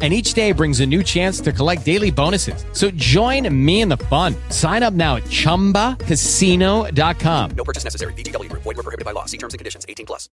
And 0.00 0.14
each 0.14 0.34
day 0.34 0.52
brings 0.52 0.78
a 0.78 0.86
new 0.86 1.02
chance 1.02 1.40
to 1.40 1.52
collect 1.52 1.84
daily 1.84 2.12
bonuses. 2.12 2.64
So 2.72 2.88
join 2.92 3.52
me 3.52 3.80
in 3.80 3.88
the 3.88 3.96
fun. 3.96 4.36
Sign 4.50 4.84
up 4.84 4.94
now 4.94 5.16
at 5.16 5.24
chumbacasino.com. 5.24 7.50
No 7.56 7.64
purchase 7.64 7.82
necessary. 7.82 8.12
VGW 8.12 8.48
Group. 8.48 8.62
Void 8.62 8.76
were 8.76 8.84
prohibited 8.84 9.04
by 9.04 9.10
law. 9.10 9.24
See 9.24 9.38
terms 9.38 9.54
and 9.54 9.58
conditions. 9.58 9.84
18 9.88 10.06
plus. 10.06 10.28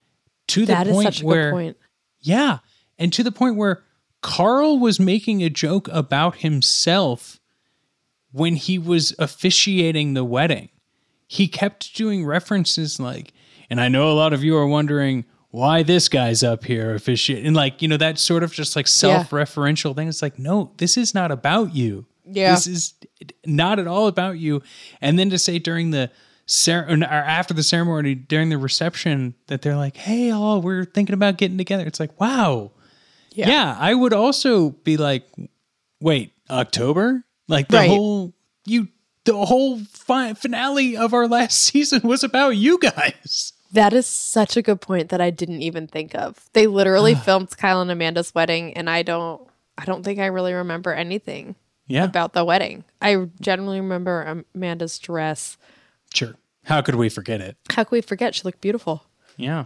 To 0.48 0.60
the 0.62 0.66
That 0.66 0.88
is 0.88 0.92
point 0.92 1.06
such 1.06 1.22
a 1.22 1.26
where 1.26 1.50
good 1.50 1.56
point. 1.56 1.76
Yeah, 2.18 2.58
and 2.98 3.12
to 3.12 3.22
the 3.22 3.30
point 3.30 3.54
where 3.56 3.84
Carl 4.20 4.78
was 4.78 4.98
making 4.98 5.42
a 5.42 5.50
joke 5.50 5.88
about 5.88 6.38
himself 6.38 7.38
when 8.32 8.56
he 8.56 8.78
was 8.78 9.14
officiating 9.18 10.14
the 10.14 10.24
wedding. 10.24 10.70
He 11.26 11.48
kept 11.48 11.94
doing 11.94 12.24
references 12.24 13.00
like, 13.00 13.32
and 13.70 13.80
I 13.80 13.88
know 13.88 14.10
a 14.10 14.14
lot 14.14 14.32
of 14.32 14.44
you 14.44 14.56
are 14.56 14.66
wondering 14.66 15.24
why 15.52 15.82
this 15.84 16.08
guy's 16.08 16.42
up 16.42 16.64
here 16.64 16.94
officiating. 16.94 17.46
And 17.46 17.54
like, 17.54 17.80
you 17.82 17.86
know, 17.88 17.96
that 17.98 18.18
sort 18.18 18.42
of 18.42 18.52
just 18.52 18.74
like 18.74 18.88
self 18.88 19.30
referential 19.30 19.94
thing. 19.94 20.08
It's 20.08 20.22
like, 20.22 20.38
no, 20.38 20.72
this 20.78 20.96
is 20.96 21.14
not 21.14 21.30
about 21.30 21.74
you. 21.74 22.06
Yeah. 22.24 22.54
This 22.54 22.66
is 22.66 22.94
not 23.46 23.78
at 23.78 23.86
all 23.86 24.06
about 24.08 24.38
you. 24.38 24.62
And 25.00 25.18
then 25.18 25.28
to 25.30 25.38
say 25.38 25.58
during 25.58 25.90
the 25.90 26.10
ceremony 26.46 27.04
or 27.04 27.08
after 27.08 27.52
the 27.54 27.62
ceremony, 27.62 28.14
during 28.14 28.48
the 28.48 28.58
reception, 28.58 29.34
that 29.48 29.60
they're 29.62 29.76
like, 29.76 29.96
hey, 29.96 30.30
all, 30.30 30.60
we're 30.62 30.84
thinking 30.84 31.14
about 31.14 31.36
getting 31.38 31.58
together. 31.58 31.84
It's 31.86 32.00
like, 32.00 32.18
wow. 32.20 32.72
Yeah. 33.34 33.76
I 33.78 33.94
would 33.94 34.12
also 34.12 34.70
be 34.70 34.96
like, 34.96 35.24
wait, 36.00 36.32
October? 36.50 37.24
Like 37.48 37.68
the 37.68 37.76
Right. 37.76 37.90
whole, 37.90 38.32
you, 38.66 38.88
the 39.24 39.34
whole 39.44 39.80
fi- 39.80 40.32
finale 40.34 40.96
of 40.96 41.12
our 41.12 41.28
last 41.28 41.58
season 41.60 42.00
was 42.04 42.24
about 42.24 42.50
you 42.56 42.78
guys. 42.78 43.51
That 43.72 43.94
is 43.94 44.06
such 44.06 44.56
a 44.58 44.62
good 44.62 44.80
point 44.82 45.08
that 45.08 45.20
I 45.20 45.30
didn't 45.30 45.62
even 45.62 45.86
think 45.86 46.14
of. 46.14 46.44
They 46.52 46.66
literally 46.66 47.14
filmed 47.14 47.56
Kyle 47.56 47.80
and 47.80 47.90
Amanda's 47.90 48.34
wedding, 48.34 48.74
and 48.74 48.88
I 48.90 49.02
don't, 49.02 49.48
I 49.78 49.86
don't 49.86 50.02
think 50.02 50.18
I 50.18 50.26
really 50.26 50.52
remember 50.52 50.92
anything 50.92 51.54
Yeah. 51.86 52.04
about 52.04 52.34
the 52.34 52.44
wedding. 52.44 52.84
I 53.00 53.28
generally 53.40 53.80
remember 53.80 54.44
Amanda's 54.54 54.98
dress. 54.98 55.56
Sure. 56.12 56.34
How 56.64 56.82
could 56.82 56.96
we 56.96 57.08
forget 57.08 57.40
it? 57.40 57.56
How 57.70 57.84
could 57.84 57.92
we 57.92 58.00
forget? 58.02 58.34
She 58.34 58.42
looked 58.44 58.60
beautiful. 58.60 59.04
Yeah. 59.38 59.64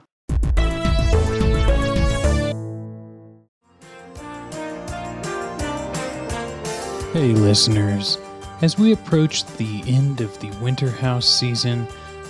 Hey, 7.12 7.32
listeners. 7.32 8.18
As 8.60 8.76
we 8.78 8.92
approach 8.92 9.44
the 9.56 9.82
end 9.86 10.20
of 10.20 10.38
the 10.40 10.50
Winter 10.62 10.90
House 10.90 11.26
season, 11.26 11.86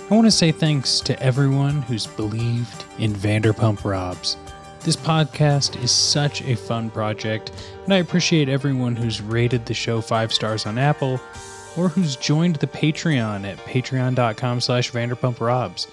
I 0.09 0.15
want 0.15 0.25
to 0.25 0.31
say 0.31 0.53
thanks 0.53 1.01
to 1.01 1.21
everyone 1.21 1.81
who's 1.81 2.07
believed 2.07 2.85
in 2.97 3.11
Vanderpump 3.11 3.83
Robs. 3.83 4.37
This 4.79 4.95
podcast 4.95 5.83
is 5.83 5.91
such 5.91 6.41
a 6.43 6.55
fun 6.55 6.89
project, 6.89 7.51
and 7.83 7.93
I 7.93 7.97
appreciate 7.97 8.47
everyone 8.47 8.95
who's 8.95 9.19
rated 9.19 9.65
the 9.65 9.73
show 9.73 9.99
five 9.99 10.31
stars 10.31 10.65
on 10.65 10.77
Apple 10.77 11.19
or 11.75 11.89
who's 11.89 12.15
joined 12.15 12.55
the 12.55 12.67
Patreon 12.67 13.45
at 13.45 13.57
patreon.com 13.57 14.61
slash 14.61 14.93
vanderpumprobs. 14.93 15.87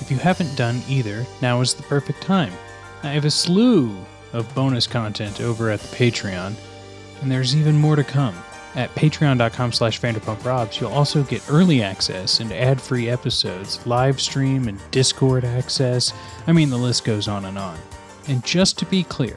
If 0.00 0.12
you 0.12 0.18
haven't 0.18 0.56
done 0.56 0.80
either, 0.88 1.26
now 1.42 1.60
is 1.60 1.74
the 1.74 1.82
perfect 1.82 2.22
time. 2.22 2.52
I 3.02 3.08
have 3.08 3.24
a 3.24 3.32
slew 3.32 3.96
of 4.32 4.54
bonus 4.54 4.86
content 4.86 5.40
over 5.40 5.70
at 5.70 5.80
the 5.80 5.96
Patreon, 5.96 6.54
and 7.20 7.32
there's 7.32 7.56
even 7.56 7.76
more 7.76 7.96
to 7.96 8.04
come. 8.04 8.36
At 8.76 8.94
patreon.com 8.94 9.72
slash 9.72 10.00
vanderpumprobs, 10.00 10.80
you'll 10.80 10.92
also 10.92 11.24
get 11.24 11.42
early 11.50 11.82
access 11.82 12.38
and 12.38 12.52
ad-free 12.52 13.08
episodes, 13.08 13.84
live 13.84 14.20
stream 14.20 14.68
and 14.68 14.78
Discord 14.92 15.44
access. 15.44 16.12
I 16.46 16.52
mean, 16.52 16.70
the 16.70 16.78
list 16.78 17.04
goes 17.04 17.26
on 17.26 17.46
and 17.46 17.58
on. 17.58 17.76
And 18.28 18.44
just 18.44 18.78
to 18.78 18.86
be 18.86 19.02
clear, 19.02 19.36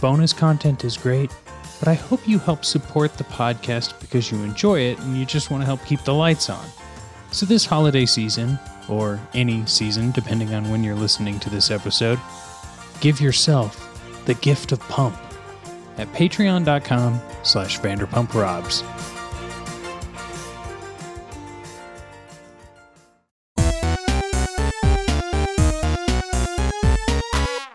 bonus 0.00 0.32
content 0.32 0.84
is 0.84 0.96
great, 0.96 1.30
but 1.78 1.86
I 1.86 1.94
hope 1.94 2.26
you 2.26 2.40
help 2.40 2.64
support 2.64 3.16
the 3.16 3.24
podcast 3.24 4.00
because 4.00 4.32
you 4.32 4.38
enjoy 4.42 4.80
it 4.80 4.98
and 5.00 5.16
you 5.16 5.24
just 5.24 5.52
want 5.52 5.60
to 5.60 5.66
help 5.66 5.84
keep 5.84 6.02
the 6.02 6.14
lights 6.14 6.50
on. 6.50 6.66
So 7.30 7.46
this 7.46 7.64
holiday 7.64 8.06
season, 8.06 8.58
or 8.88 9.20
any 9.34 9.64
season 9.66 10.10
depending 10.10 10.52
on 10.52 10.68
when 10.68 10.82
you're 10.82 10.94
listening 10.94 11.38
to 11.40 11.50
this 11.50 11.70
episode, 11.70 12.18
give 13.00 13.20
yourself 13.20 13.80
the 14.24 14.34
gift 14.34 14.72
of 14.72 14.80
pump 14.80 15.16
at 15.98 16.12
patreon.com 16.12 17.20
slash 17.42 17.80
vanderpumprobs. 17.80 18.82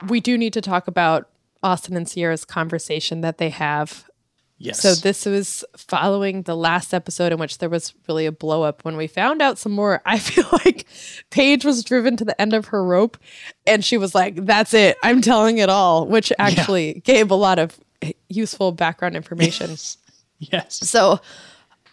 We 0.10 0.20
do 0.20 0.38
need 0.38 0.54
to 0.54 0.62
talk 0.62 0.88
about 0.88 1.30
Austin 1.62 1.96
and 1.96 2.08
Ciara's 2.08 2.46
conversation 2.46 3.22
that 3.22 3.38
they 3.38 3.50
have. 3.50 4.10
Yes. 4.58 4.82
So 4.82 4.94
this 4.94 5.26
was 5.26 5.64
following 5.78 6.42
the 6.42 6.56
last 6.56 6.94
episode 6.94 7.32
in 7.32 7.40
which 7.40 7.60
there 7.60 7.70
was 7.70 7.94
really 8.10 8.26
a 8.26 8.32
blow 8.32 8.64
up. 8.64 8.84
When 8.84 8.98
we 8.98 9.08
found 9.08 9.42
out 9.42 9.58
some 9.58 9.72
more, 9.72 10.02
I 10.06 10.20
feel 10.20 10.48
like 10.66 10.86
Paige 11.30 11.64
was 11.64 11.84
driven 11.84 12.18
to 12.18 12.26
the 12.26 12.40
end 12.42 12.54
of 12.54 12.68
her 12.68 12.84
rope 12.84 13.18
and 13.66 13.86
she 13.86 13.98
was 13.98 14.14
like, 14.14 14.36
That's 14.46 14.74
it. 14.74 14.98
I'm 15.04 15.22
telling 15.22 15.60
it 15.60 15.70
all, 15.70 16.08
which 16.08 16.34
actually 16.40 17.02
gave 17.06 17.32
a 17.32 17.36
lot 17.36 17.60
of 17.60 17.80
useful 18.28 18.72
background 18.72 19.16
information. 19.16 19.72
Yes. 20.40 20.78
So 20.90 21.20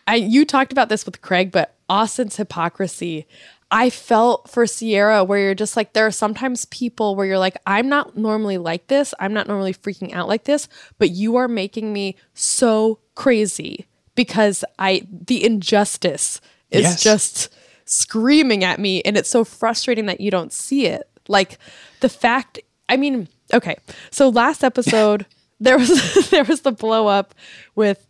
I 0.07 0.17
you 0.17 0.45
talked 0.45 0.73
about 0.73 0.89
this 0.89 1.05
with 1.05 1.21
Craig, 1.21 1.51
but 1.51 1.75
Austin's 1.89 2.37
hypocrisy. 2.37 3.27
I 3.73 3.91
felt 3.91 4.49
for 4.49 4.65
Ciara 4.67 5.25
where 5.25 5.41
you're 5.41 5.55
just 5.55 5.77
like 5.77 5.93
there 5.93 6.07
are 6.07 6.13
sometimes 6.13 6.67
people 6.67 7.17
where 7.17 7.27
you're 7.27 7.39
like 7.39 7.57
I'm 7.67 7.89
not 7.89 8.17
normally 8.17 8.59
like 8.59 8.87
this. 8.87 9.13
I'm 9.19 9.33
not 9.33 9.49
normally 9.49 9.75
freaking 9.75 10.13
out 10.15 10.29
like 10.29 10.45
this, 10.45 10.69
but 10.99 11.11
you 11.11 11.35
are 11.37 11.49
making 11.49 11.93
me 11.93 12.15
so 12.35 13.01
crazy 13.17 13.87
because 14.15 14.65
I 14.79 15.07
the 15.11 15.45
injustice 15.45 16.41
is 16.71 16.83
Yes. 16.83 17.03
just 17.03 17.49
screaming 17.85 18.63
at 18.65 18.79
me 18.79 19.03
and 19.03 19.17
it's 19.17 19.31
so 19.31 19.45
frustrating 19.45 20.07
that 20.07 20.21
you 20.21 20.31
don't 20.31 20.53
see 20.53 20.87
it. 20.87 21.09
Like 21.27 21.59
the 22.01 22.09
fact 22.09 22.61
I 22.89 22.97
mean, 22.97 23.27
okay. 23.53 23.75
So 24.13 24.29
last 24.29 24.63
episode 24.63 25.27
there 25.61 25.79
was 25.79 26.29
there 26.31 26.45
was 26.45 26.63
the 26.63 26.73
blow 26.73 27.07
up 27.07 27.35
with 27.75 28.07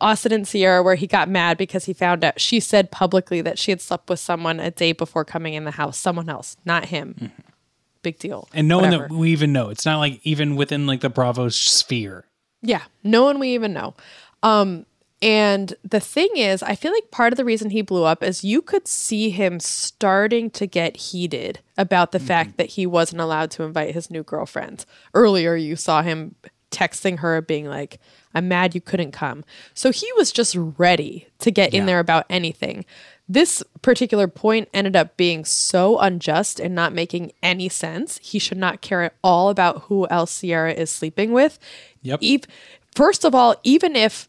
Austin 0.00 0.32
and 0.32 0.46
Ciara 0.46 0.82
where 0.82 0.94
he 0.94 1.06
got 1.06 1.28
mad 1.28 1.58
because 1.58 1.84
he 1.84 1.92
found 1.92 2.22
out 2.24 2.40
she 2.40 2.60
said 2.60 2.90
publicly 2.90 3.40
that 3.40 3.58
she 3.58 3.72
had 3.72 3.80
slept 3.80 4.08
with 4.08 4.20
someone 4.20 4.60
a 4.60 4.70
day 4.70 4.92
before 4.92 5.24
coming 5.24 5.54
in 5.54 5.64
the 5.64 5.72
house, 5.72 5.98
someone 5.98 6.28
else, 6.28 6.56
not 6.64 6.86
him. 6.86 7.32
Big 8.02 8.18
deal. 8.18 8.48
And 8.54 8.68
no 8.68 8.78
one 8.78 8.90
that 8.90 9.10
we 9.10 9.30
even 9.30 9.52
know. 9.52 9.70
It's 9.70 9.84
not 9.84 9.98
like 9.98 10.20
even 10.22 10.54
within 10.54 10.86
like 10.86 11.00
the 11.00 11.10
Bravo 11.10 11.48
sphere. 11.48 12.24
Yeah, 12.62 12.82
no 13.02 13.24
one 13.24 13.38
we 13.38 13.54
even 13.54 13.72
know. 13.72 13.94
Um, 14.42 14.86
and 15.20 15.74
the 15.82 15.98
thing 15.98 16.28
is, 16.36 16.62
I 16.62 16.76
feel 16.76 16.92
like 16.92 17.10
part 17.10 17.32
of 17.32 17.36
the 17.36 17.44
reason 17.44 17.70
he 17.70 17.82
blew 17.82 18.04
up 18.04 18.22
is 18.22 18.44
you 18.44 18.62
could 18.62 18.86
see 18.86 19.30
him 19.30 19.58
starting 19.58 20.48
to 20.50 20.66
get 20.66 20.96
heated 20.96 21.58
about 21.76 22.12
the 22.12 22.20
fact 22.20 22.56
that 22.56 22.70
he 22.70 22.86
wasn't 22.86 23.20
allowed 23.20 23.50
to 23.52 23.64
invite 23.64 23.94
his 23.94 24.10
new 24.10 24.22
girlfriend. 24.22 24.84
Earlier, 25.14 25.56
you 25.56 25.74
saw 25.74 26.02
him 26.02 26.36
texting 26.70 27.18
her, 27.20 27.40
being 27.40 27.66
like, 27.66 27.98
I'm 28.34 28.48
mad 28.48 28.74
you 28.74 28.80
couldn't 28.80 29.12
come. 29.12 29.44
So 29.74 29.90
he 29.90 30.10
was 30.16 30.32
just 30.32 30.56
ready 30.56 31.28
to 31.38 31.50
get 31.50 31.72
in 31.74 31.86
there 31.86 31.98
about 31.98 32.26
anything. 32.28 32.84
This 33.28 33.62
particular 33.82 34.26
point 34.26 34.68
ended 34.72 34.96
up 34.96 35.16
being 35.16 35.44
so 35.44 35.98
unjust 35.98 36.60
and 36.60 36.74
not 36.74 36.94
making 36.94 37.32
any 37.42 37.68
sense. 37.68 38.18
He 38.22 38.38
should 38.38 38.58
not 38.58 38.80
care 38.80 39.02
at 39.02 39.14
all 39.22 39.50
about 39.50 39.82
who 39.82 40.06
else 40.08 40.40
Ciara 40.40 40.72
is 40.72 40.90
sleeping 40.90 41.32
with. 41.32 41.58
Yep. 42.02 42.18
Eve, 42.22 42.44
first 42.94 43.24
of 43.24 43.34
all, 43.34 43.56
even 43.64 43.96
if 43.96 44.28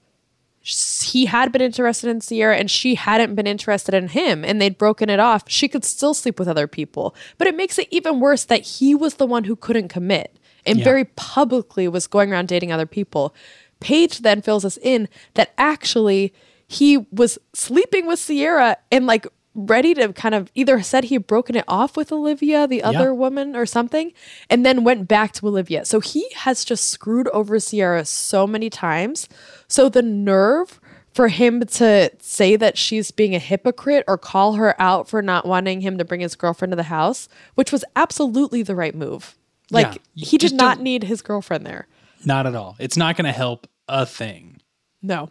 he 0.62 1.25
had 1.25 1.52
been 1.52 1.62
interested 1.62 2.10
in 2.10 2.19
Ciara 2.19 2.58
and 2.58 2.69
she 2.69 2.95
hadn't 2.95 3.36
been 3.36 3.47
interested 3.47 3.95
in 3.95 4.10
him 4.10 4.43
and 4.43 4.62
they'd 4.62 4.78
broken 4.78 5.10
it 5.10 5.19
off, 5.19 5.43
she 5.47 5.67
could 5.67 5.86
still 5.86 6.13
sleep 6.13 6.38
with 6.38 6.49
other 6.49 6.67
people. 6.67 7.15
But 7.38 7.47
it 7.47 7.56
makes 7.56 7.80
it 7.80 7.88
even 7.91 8.19
worse 8.19 8.43
that 8.45 8.62
he 8.62 8.93
was 8.93 9.15
the 9.15 9.25
one 9.25 9.45
who 9.45 9.56
couldn't 9.56 9.88
commit 9.88 10.38
and 10.69 10.79
Yeah. 10.79 10.84
very 10.86 11.05
publicly 11.05 11.88
was 11.88 12.08
going 12.08 12.32
around 12.32 12.47
dating 12.47 12.71
other 12.71 12.86
people. 12.86 13.34
Paige 13.79 14.19
then 14.19 14.41
fills 14.41 14.65
us 14.65 14.77
in 14.82 15.08
that 15.36 15.53
actually 15.58 16.34
he 16.67 16.97
was 17.12 17.38
sleeping 17.53 18.05
with 18.05 18.19
Ciara 18.25 18.77
and 18.91 19.08
like 19.08 19.25
ready 19.55 19.93
to 19.95 20.13
kind 20.13 20.36
of 20.36 20.51
either 20.55 20.82
said 20.82 21.05
he 21.05 21.15
had 21.15 21.25
broken 21.27 21.55
it 21.55 21.65
off 21.67 21.97
with 21.97 22.12
Olivia, 22.12 22.67
the 22.67 22.84
other 22.84 23.05
Yeah. 23.05 23.12
woman, 23.12 23.55
or 23.55 23.65
something, 23.65 24.13
and 24.49 24.65
then 24.65 24.84
went 24.84 25.08
back 25.08 25.34
to 25.34 25.47
Olivia. 25.47 25.84
So 25.86 25.99
he 25.99 26.27
has 26.36 26.63
just 26.63 26.88
screwed 26.89 27.27
over 27.29 27.60
Ciara 27.60 28.05
so 28.05 28.45
many 28.45 28.69
times. 28.69 29.27
So 29.67 29.89
the 29.89 30.03
nerve 30.03 30.79
for 31.13 31.27
him 31.29 31.65
to 31.65 32.12
say 32.21 32.55
that 32.55 32.77
she's 32.77 33.10
being 33.12 33.34
a 33.36 33.39
hypocrite 33.39 34.05
or 34.08 34.17
call 34.17 34.53
her 34.53 34.79
out 34.79 35.10
for 35.10 35.21
not 35.21 35.45
wanting 35.45 35.82
him 35.82 35.97
to 35.97 36.05
bring 36.05 36.21
his 36.21 36.36
girlfriend 36.36 36.71
to 36.71 36.75
the 36.77 36.84
house, 36.84 37.27
which 37.55 37.71
was 37.71 37.84
absolutely 37.95 38.62
the 38.62 38.75
right 38.75 38.95
move. 38.95 39.36
Like 39.71 40.01
Yeah. 40.13 40.25
he 40.25 40.38
did 40.38 40.53
not 40.53 40.79
need 40.79 41.03
his 41.03 41.21
girlfriend 41.21 41.65
there. 41.65 41.88
Not 42.25 42.45
at 42.45 42.55
all. 42.55 42.75
It's 42.79 42.97
not 42.97 43.15
going 43.15 43.25
to 43.25 43.32
help 43.32 43.67
a 43.88 44.05
thing. 44.05 44.62
No. 45.01 45.29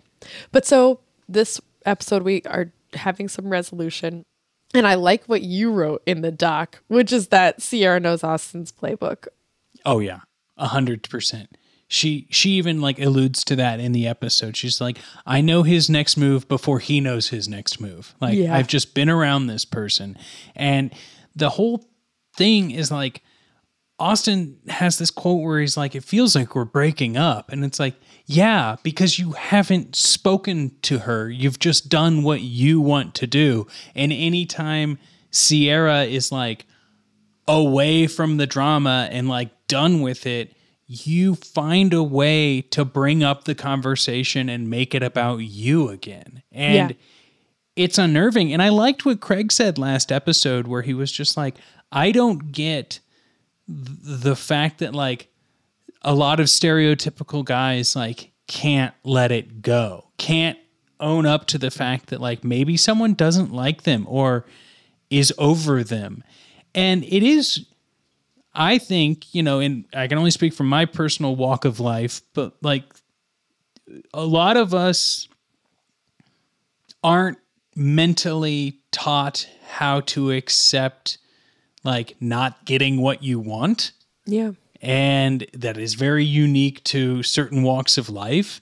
But 0.53 0.65
so 0.67 1.01
this 1.29 1.61
episode, 1.85 2.23
we 2.23 2.43
are 2.47 2.73
having 2.95 3.29
some 3.29 3.51
resolution. 3.51 4.25
And 4.75 4.87
I 4.87 4.95
like 4.95 5.25
what 5.25 5.43
you 5.43 5.73
wrote 5.73 6.03
in 6.07 6.21
the 6.23 6.31
doc, 6.33 6.83
which 6.89 7.13
is 7.13 7.29
that 7.29 7.61
Ciara 7.61 8.01
knows 8.01 8.23
Austin's 8.25 8.71
playbook. 8.73 9.27
Oh 9.87 9.99
yeah, 9.99 10.21
a 10.57 10.67
hundred 10.69 11.09
percent. 11.09 11.57
She 11.87 12.27
she 12.31 12.51
even 12.51 12.81
like 12.83 12.99
alludes 12.99 13.45
to 13.45 13.57
that 13.57 13.81
in 13.81 13.93
the 13.93 14.07
episode. 14.07 14.57
She's 14.59 14.79
like, 14.79 14.99
I 15.27 15.41
know 15.41 15.63
his 15.63 15.89
next 15.89 16.19
move 16.19 16.47
before 16.49 16.81
he 16.81 17.01
knows 17.01 17.29
his 17.29 17.49
next 17.49 17.81
move. 17.81 18.15
Like 18.21 18.37
Yeah. 18.37 18.55
I've 18.55 18.67
just 18.69 18.95
been 18.95 19.09
around 19.09 19.47
this 19.47 19.65
person, 19.65 20.19
and 20.55 20.93
the 21.35 21.49
whole 21.51 21.87
thing 22.37 22.71
is 22.71 22.91
like 22.91 23.23
Austin 23.99 24.59
has 24.69 24.99
this 24.99 25.11
quote 25.11 25.43
where 25.43 25.61
he's 25.61 25.77
like, 25.77 25.95
"It 25.95 26.05
feels 26.05 26.35
like 26.37 26.55
we're 26.55 26.65
breaking 26.65 27.17
up," 27.17 27.51
and 27.51 27.65
it's 27.65 27.81
like, 27.81 27.95
yeah, 28.27 28.77
because 28.83 29.19
you 29.19 29.33
haven't 29.33 29.97
spoken 29.97 30.73
to 30.83 31.01
her. 31.01 31.31
You've 31.31 31.59
just 31.59 31.89
done 31.89 32.23
what 32.23 32.41
you 32.43 32.81
want 32.81 33.15
to 33.17 33.27
do, 33.27 33.67
and 33.95 34.13
anytime 34.13 34.99
Ciara 35.33 36.05
is 36.05 36.31
like 36.31 36.67
away 37.47 38.07
from 38.07 38.37
the 38.37 38.47
drama 38.47 39.09
and 39.11 39.29
like 39.29 39.51
done 39.69 40.01
with 40.03 40.27
it, 40.27 40.53
you 40.87 41.35
find 41.35 41.93
a 41.95 42.03
way 42.03 42.61
to 42.61 42.85
bring 42.85 43.23
up 43.23 43.45
the 43.45 43.55
conversation 43.55 44.49
and 44.49 44.69
make 44.71 44.95
it 44.95 45.03
about 45.03 45.39
you 45.39 45.89
again. 45.89 46.43
And 46.53 46.91
Yeah. 46.91 46.97
it's 47.77 47.99
unnerving. 47.99 48.53
And 48.53 48.63
I 48.63 48.69
liked 48.69 49.05
what 49.05 49.21
Craig 49.21 49.51
said 49.53 49.79
last 49.79 50.11
episode 50.13 50.67
where 50.67 50.83
he 50.83 50.93
was 50.95 51.11
just 51.13 51.37
like, 51.37 51.57
I 51.93 52.11
don't 52.13 52.53
get 52.53 53.01
the 53.69 54.35
fact 54.35 54.79
that 54.79 54.95
like 54.95 55.29
a 56.03 56.15
lot 56.15 56.41
of 56.41 56.47
stereotypical 56.47 57.45
guys 57.45 57.95
like 57.95 58.33
can't 58.47 58.95
let 59.05 59.31
it 59.31 59.63
go, 59.63 60.09
can't 60.17 60.59
own 61.01 61.27
up 61.27 61.47
to 61.47 61.59
the 61.59 61.71
fact 61.71 62.07
that 62.07 62.21
like 62.21 62.43
maybe 62.43 62.77
someone 62.77 63.15
doesn't 63.15 63.53
like 63.53 63.83
them 63.83 64.07
or 64.09 64.47
is 65.11 65.33
over 65.39 65.85
them. 65.85 66.25
And 66.75 67.05
it 67.05 67.23
is 67.23 67.67
I 68.55 68.79
think, 68.79 69.33
you 69.33 69.43
know, 69.43 69.61
and 69.61 69.85
I 69.95 70.09
can 70.09 70.19
only 70.19 70.33
speak 70.33 70.53
from 70.53 70.69
my 70.69 70.85
personal 70.85 71.37
walk 71.37 71.65
of 71.65 71.79
life, 71.79 72.23
but 72.35 72.55
like 72.61 72.83
a 74.13 74.25
lot 74.25 74.57
of 74.57 74.75
us 74.75 75.29
aren't 77.05 77.39
mentally 77.77 78.81
taught 78.91 79.49
how 79.69 80.01
to 80.01 80.33
accept 80.33 81.19
like 81.85 82.17
not 82.21 82.65
getting 82.65 83.01
what 83.01 83.23
you 83.23 83.39
want. 83.41 83.93
Yeah. 84.27 84.53
And 84.81 85.47
that 85.55 85.77
is 85.77 85.95
very 85.95 86.25
unique 86.25 86.85
to 86.85 87.23
certain 87.23 87.63
walks 87.63 87.99
of 87.99 88.09
life. 88.09 88.61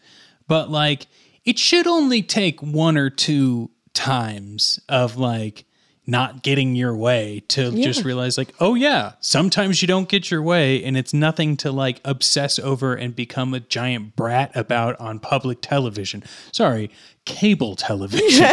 But 0.49 0.71
like, 0.71 1.07
it 1.45 1.59
should 1.59 1.87
only 1.87 2.23
take 2.23 2.61
one 2.63 2.97
or 2.97 3.11
two 3.11 3.71
times 3.95 4.81
of 4.89 5.17
like 5.17 5.65
not 6.07 6.43
getting 6.45 6.77
your 6.77 6.95
way 6.97 7.43
to 7.49 7.71
Yeah. 7.71 7.85
just 7.85 8.05
realize 8.05 8.39
like 8.39 8.55
oh 8.61 8.75
yeah 8.77 9.13
sometimes 9.21 9.83
you 9.83 9.89
don't 9.89 10.09
get 10.09 10.31
your 10.31 10.41
way 10.43 10.85
and 10.85 10.97
it's 10.97 11.13
nothing 11.13 11.57
to 11.57 11.73
like 11.73 12.01
obsess 12.05 12.61
over 12.61 12.95
and 12.95 13.17
become 13.17 13.55
a 13.55 13.59
giant 13.61 14.15
brat 14.15 14.55
about 14.55 15.01
on 15.01 15.19
public 15.19 15.59
television 15.63 16.23
sorry 16.53 16.91
cable 17.25 17.75
television 17.75 18.47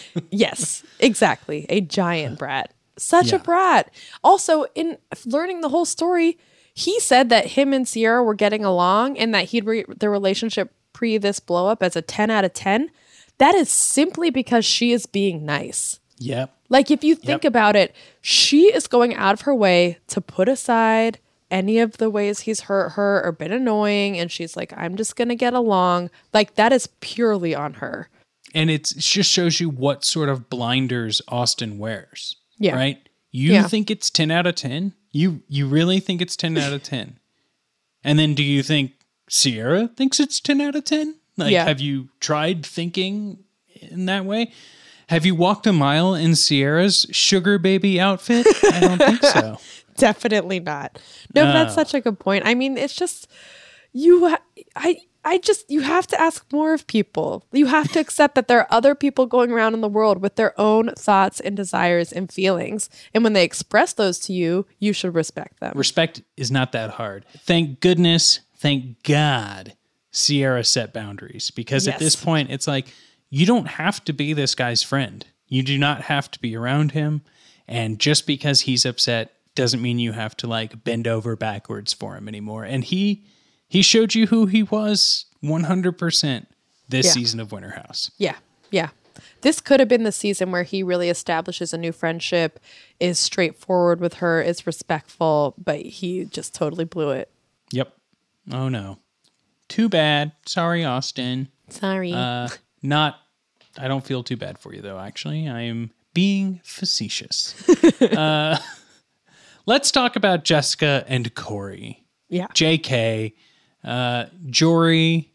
yes, 0.30 0.84
exactly. 1.00 1.66
A 1.68 1.80
giant 1.80 2.38
brat. 2.38 2.72
Such 2.98 3.30
Yeah. 3.30 3.36
a 3.36 3.38
brat. 3.38 3.90
Also, 4.22 4.66
in 4.74 4.98
learning 5.24 5.60
the 5.60 5.68
whole 5.70 5.84
story, 5.84 6.36
he 6.74 7.00
said 7.00 7.28
that 7.30 7.46
him 7.48 7.72
and 7.72 7.86
Ciara 7.86 8.22
were 8.22 8.34
getting 8.34 8.64
along 8.64 9.18
and 9.18 9.34
that 9.34 9.46
he'd 9.46 9.64
re- 9.64 9.84
their 9.88 10.10
relationship 10.10 10.72
pre 10.92 11.16
this 11.18 11.40
blow 11.40 11.66
up 11.68 11.82
as 11.82 11.96
a 11.96 12.02
10 12.02 12.30
out 12.30 12.44
of 12.44 12.52
10. 12.52 12.90
That 13.38 13.54
is 13.54 13.68
simply 13.70 14.30
because 14.30 14.64
she 14.64 14.92
is 14.92 15.06
being 15.06 15.44
nice. 15.46 16.00
yep 16.18 16.52
Like, 16.68 16.90
if 16.90 17.02
you 17.04 17.14
think 17.14 17.44
about 17.44 17.76
it, 17.76 17.94
she 18.20 18.64
is 18.74 18.86
going 18.88 19.14
out 19.14 19.32
of 19.34 19.42
her 19.42 19.54
way 19.54 19.98
to 20.08 20.20
put 20.20 20.48
aside 20.48 21.18
any 21.50 21.78
of 21.78 21.96
the 21.98 22.10
ways 22.10 22.40
he's 22.40 22.62
hurt 22.62 22.90
her 22.90 23.22
or 23.24 23.32
been 23.32 23.52
annoying. 23.52 24.18
And 24.18 24.30
she's 24.30 24.56
like, 24.56 24.72
I'm 24.76 24.96
just 24.96 25.16
going 25.16 25.28
to 25.28 25.34
get 25.36 25.54
along. 25.54 26.10
Like, 26.34 26.56
that 26.56 26.72
is 26.72 26.88
purely 27.00 27.54
on 27.54 27.74
her. 27.74 28.08
and 28.54 28.70
it's, 28.70 28.92
it 28.92 29.00
just 29.00 29.30
shows 29.30 29.60
you 29.60 29.68
what 29.70 30.04
sort 30.04 30.28
of 30.28 30.50
blinders 30.50 31.22
Austin 31.28 31.78
wears. 31.78 32.36
Yeah. 32.58 32.74
Right? 32.74 32.98
You 33.30 33.52
Yeah. 33.52 33.68
think 33.68 33.90
it's 33.90 34.10
10 34.10 34.30
out 34.30 34.46
of 34.46 34.54
10? 34.54 34.92
You 35.12 35.42
you 35.48 35.66
really 35.66 36.00
think 36.00 36.20
it's 36.20 36.36
10 36.36 36.56
out 36.58 36.72
of 36.72 36.82
10? 36.82 37.18
And 38.04 38.18
then 38.18 38.34
do 38.34 38.42
you 38.42 38.62
think 38.62 38.92
Ciara 39.28 39.88
thinks 39.88 40.20
it's 40.20 40.40
10 40.40 40.60
out 40.60 40.74
of 40.76 40.84
10? 40.84 41.14
Like 41.36 41.52
Yeah. 41.52 41.64
have 41.64 41.80
you 41.80 42.08
tried 42.20 42.64
thinking 42.66 43.44
in 43.80 44.06
that 44.06 44.24
way? 44.24 44.52
Have 45.08 45.24
you 45.24 45.34
walked 45.34 45.66
a 45.66 45.72
mile 45.72 46.14
in 46.14 46.34
Ciara's 46.34 47.06
sugar 47.10 47.58
baby 47.58 47.98
outfit? 48.00 48.46
I 48.64 48.80
don't 48.80 48.98
think 48.98 49.22
so. 49.22 49.58
Definitely 49.96 50.60
not. 50.60 50.98
No, 51.34 51.44
but 51.46 51.52
that's 51.52 51.74
such 51.74 51.94
a 51.94 52.00
good 52.00 52.18
point. 52.18 52.44
I 52.46 52.54
mean, 52.54 52.76
it's 52.76 52.94
just 52.94 53.26
you. 53.92 54.36
I. 54.76 54.96
I 55.28 55.36
just 55.36 55.70
you 55.70 55.82
have 55.82 56.06
to 56.06 56.18
ask 56.18 56.50
more 56.50 56.72
of 56.72 56.86
people. 56.86 57.44
You 57.52 57.66
have 57.66 57.92
to 57.92 58.00
accept 58.00 58.34
that 58.34 58.48
there 58.48 58.60
are 58.60 58.66
other 58.70 58.94
people 58.94 59.26
going 59.26 59.52
around 59.52 59.74
in 59.74 59.82
the 59.82 59.88
world 59.88 60.22
with 60.22 60.36
their 60.36 60.58
own 60.58 60.94
thoughts 60.94 61.38
and 61.38 61.54
desires 61.54 62.12
and 62.12 62.32
feelings, 62.32 62.88
and 63.12 63.22
when 63.22 63.34
they 63.34 63.44
express 63.44 63.92
those 63.92 64.18
to 64.20 64.32
you, 64.32 64.66
you 64.78 64.94
should 64.94 65.14
respect 65.14 65.60
them. 65.60 65.74
Respect 65.76 66.22
is 66.38 66.50
not 66.50 66.72
that 66.72 66.92
hard. 66.92 67.26
Thank 67.40 67.80
goodness, 67.80 68.40
thank 68.56 69.02
God, 69.02 69.74
Ciara 70.12 70.64
set 70.64 70.94
boundaries 70.94 71.50
because 71.50 71.86
at 71.86 71.98
this 71.98 72.16
point, 72.16 72.50
it's 72.50 72.66
like 72.66 72.86
you 73.28 73.44
don't 73.44 73.68
have 73.68 74.02
to 74.04 74.14
be 74.14 74.32
this 74.32 74.54
guy's 74.54 74.82
friend. 74.82 75.26
You 75.46 75.62
do 75.62 75.76
not 75.76 76.02
have 76.02 76.30
to 76.30 76.40
be 76.40 76.56
around 76.56 76.92
him. 76.92 77.22
And 77.66 77.98
just 77.98 78.26
because 78.26 78.62
he's 78.62 78.86
upset 78.86 79.34
doesn't 79.54 79.82
mean 79.82 79.98
you 79.98 80.12
have 80.12 80.36
to 80.38 80.46
like 80.46 80.84
bend 80.84 81.06
over 81.06 81.36
backwards 81.36 81.92
for 81.92 82.16
him 82.16 82.28
anymore. 82.28 82.64
And 82.64 82.82
he 82.82 83.26
he 83.68 83.82
showed 83.82 84.14
you 84.14 84.26
who 84.26 84.46
he 84.46 84.62
was 84.62 85.26
100% 85.42 86.46
this 86.88 87.06
Yeah. 87.06 87.12
season 87.12 87.40
of 87.40 87.52
Winter 87.52 87.70
House. 87.70 88.10
Yeah, 88.18 88.36
yeah. 88.70 88.90
This 89.42 89.60
could 89.60 89.78
have 89.80 89.88
been 89.88 90.04
the 90.04 90.12
season 90.12 90.50
where 90.50 90.62
he 90.64 90.82
really 90.82 91.08
establishes 91.10 91.72
a 91.72 91.78
new 91.78 91.92
friendship, 91.92 92.58
is 92.98 93.18
straightforward 93.18 94.00
with 94.00 94.14
her, 94.14 94.40
is 94.42 94.66
respectful, 94.66 95.54
but 95.62 95.80
he 95.80 96.24
just 96.24 96.54
totally 96.54 96.84
blew 96.84 97.10
it. 97.10 97.30
Yep. 97.72 97.94
Oh 98.52 98.68
no. 98.68 98.98
Too 99.68 99.88
bad. 99.88 100.32
Sorry, 100.46 100.84
Austin. 100.84 101.48
Sorry. 101.68 102.12
Uh, 102.12 102.48
not. 102.82 103.16
I 103.76 103.86
don't 103.86 104.04
feel 104.04 104.22
too 104.22 104.36
bad 104.36 104.58
for 104.58 104.74
you 104.74 104.80
though. 104.80 104.98
Actually, 104.98 105.48
I 105.48 105.62
am 105.62 105.92
being 106.14 106.60
facetious. 106.64 107.54
uh, 108.02 108.58
let's 109.66 109.90
talk 109.90 110.16
about 110.16 110.44
Jessica 110.44 111.04
and 111.06 111.32
Corey. 111.34 112.04
Yeah. 112.28 112.46
J.K. 112.54 113.34
Uh, 113.84 114.26
Jory, 114.48 115.32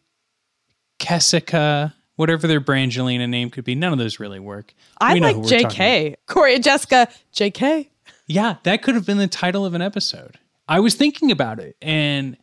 Kessica, 0.99 1.93
whatever 2.15 2.47
their 2.47 2.61
Brangelina 2.61 3.27
name 3.27 3.49
could 3.49 3.63
be. 3.63 3.75
None 3.75 3.93
of 3.93 3.99
those 3.99 4.19
really 4.19 4.39
work. 4.39 4.73
I 4.99 5.15
We 5.15 5.19
like 5.19 5.35
who 5.35 5.41
we're 5.41 5.47
talking 5.49 5.65
about. 5.65 5.75
JK. 5.75 6.15
Corey 6.27 6.55
and 6.55 6.63
Jessica, 6.63 7.07
JK. 7.33 7.87
Yeah, 8.27 8.55
that 8.63 8.83
could 8.83 8.95
have 8.95 9.05
been 9.05 9.17
the 9.17 9.27
title 9.27 9.65
of 9.65 9.73
an 9.73 9.81
episode. 9.81 10.39
I 10.67 10.79
was 10.79 10.95
thinking 10.95 11.29
about 11.31 11.59
it, 11.59 11.75
and 11.81 12.37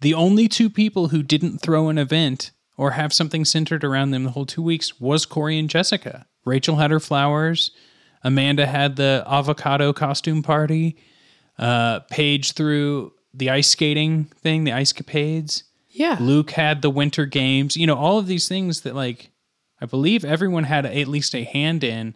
the 0.00 0.14
only 0.14 0.48
two 0.48 0.68
people 0.70 1.08
who 1.08 1.22
didn't 1.22 1.58
throw 1.58 1.88
an 1.88 1.98
event 1.98 2.50
or 2.76 2.92
have 2.92 3.12
something 3.12 3.44
centered 3.44 3.84
around 3.84 4.10
them 4.10 4.24
the 4.24 4.30
whole 4.30 4.46
two 4.46 4.62
weeks 4.62 4.98
was 4.98 5.26
Corey 5.26 5.58
and 5.58 5.68
Jessica. 5.68 6.26
Rachel 6.44 6.76
had 6.76 6.90
her 6.90 6.98
flowers. 6.98 7.70
Amanda 8.24 8.66
had 8.66 8.96
the 8.96 9.22
avocado 9.26 9.92
costume 9.92 10.42
party. 10.42 10.96
Uh, 11.58 12.00
Paige 12.10 12.52
threw 12.52 13.12
the 13.32 13.50
ice 13.50 13.68
skating 13.68 14.24
thing, 14.42 14.64
the 14.64 14.72
ice 14.72 14.92
capades. 14.92 15.62
Yeah. 15.88 16.16
Luke 16.20 16.52
had 16.52 16.82
the 16.82 16.90
winter 16.90 17.26
games. 17.26 17.76
You 17.76 17.86
know, 17.86 17.96
all 17.96 18.18
of 18.18 18.26
these 18.26 18.48
things 18.48 18.82
that, 18.82 18.94
like, 18.94 19.30
I 19.80 19.86
believe 19.86 20.24
everyone 20.24 20.64
had 20.64 20.86
at 20.86 21.08
least 21.08 21.34
a 21.34 21.44
hand 21.44 21.82
in. 21.84 22.14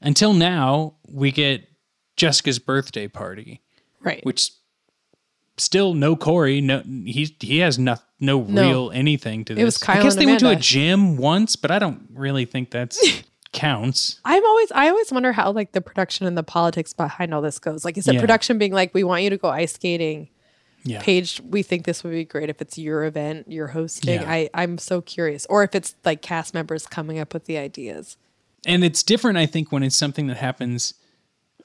Until 0.00 0.32
now, 0.32 0.94
we 1.08 1.30
get 1.32 1.68
Jessica's 2.16 2.58
birthday 2.58 3.08
party, 3.08 3.60
Right. 4.00 4.24
which 4.24 4.50
still 5.56 5.94
no 5.94 6.16
Corey. 6.16 6.60
No, 6.60 6.80
he 6.80 7.34
he 7.40 7.58
has 7.58 7.78
no 7.78 7.96
no, 8.20 8.42
No. 8.42 8.62
real 8.68 8.90
anything 8.92 9.44
to 9.44 9.54
this. 9.54 9.62
It 9.62 9.64
was 9.64 9.82
I 9.82 9.86
Kyle 9.86 10.02
guess 10.02 10.14
and 10.14 10.22
they 10.22 10.26
went 10.26 10.40
to 10.40 10.50
a 10.50 10.56
gym 10.56 11.16
once, 11.16 11.56
but 11.56 11.70
I 11.70 11.78
don't 11.78 12.02
really 12.12 12.44
think 12.44 12.70
that's 12.70 13.22
counts. 13.58 14.20
I'm 14.24 14.44
always 14.44 14.70
I 14.72 14.88
always 14.88 15.10
wonder 15.12 15.32
how 15.32 15.50
like 15.52 15.72
the 15.72 15.80
production 15.80 16.26
and 16.26 16.36
the 16.38 16.42
politics 16.42 16.92
behind 16.92 17.34
all 17.34 17.42
this 17.42 17.58
goes. 17.58 17.84
Like 17.84 17.98
is 17.98 18.06
it 18.08 18.14
Yeah. 18.14 18.20
production 18.20 18.58
being 18.58 18.72
like, 18.72 18.94
we 18.94 19.04
want 19.04 19.22
you 19.22 19.30
to 19.30 19.36
go 19.36 19.48
ice 19.48 19.72
skating? 19.74 20.28
Yeah. 20.84 21.02
Paige, 21.02 21.40
we 21.44 21.62
think 21.62 21.84
this 21.84 22.04
would 22.04 22.12
be 22.12 22.24
great 22.24 22.48
if 22.48 22.62
it's 22.62 22.78
your 22.78 23.04
event, 23.04 23.46
you're 23.48 23.66
hosting. 23.66 24.20
Yeah. 24.22 24.30
I, 24.30 24.48
I'm 24.54 24.78
so 24.78 25.00
curious. 25.00 25.44
Or 25.50 25.64
if 25.64 25.74
it's 25.74 25.94
like 26.04 26.22
cast 26.22 26.54
members 26.54 26.86
coming 26.86 27.18
up 27.18 27.34
with 27.34 27.44
the 27.46 27.58
ideas. 27.58 28.16
And 28.64 28.84
it's 28.84 29.02
different, 29.02 29.38
I 29.38 29.46
think, 29.46 29.72
when 29.72 29.82
it's 29.82 29.96
something 29.96 30.28
that 30.28 30.36
happens 30.36 30.94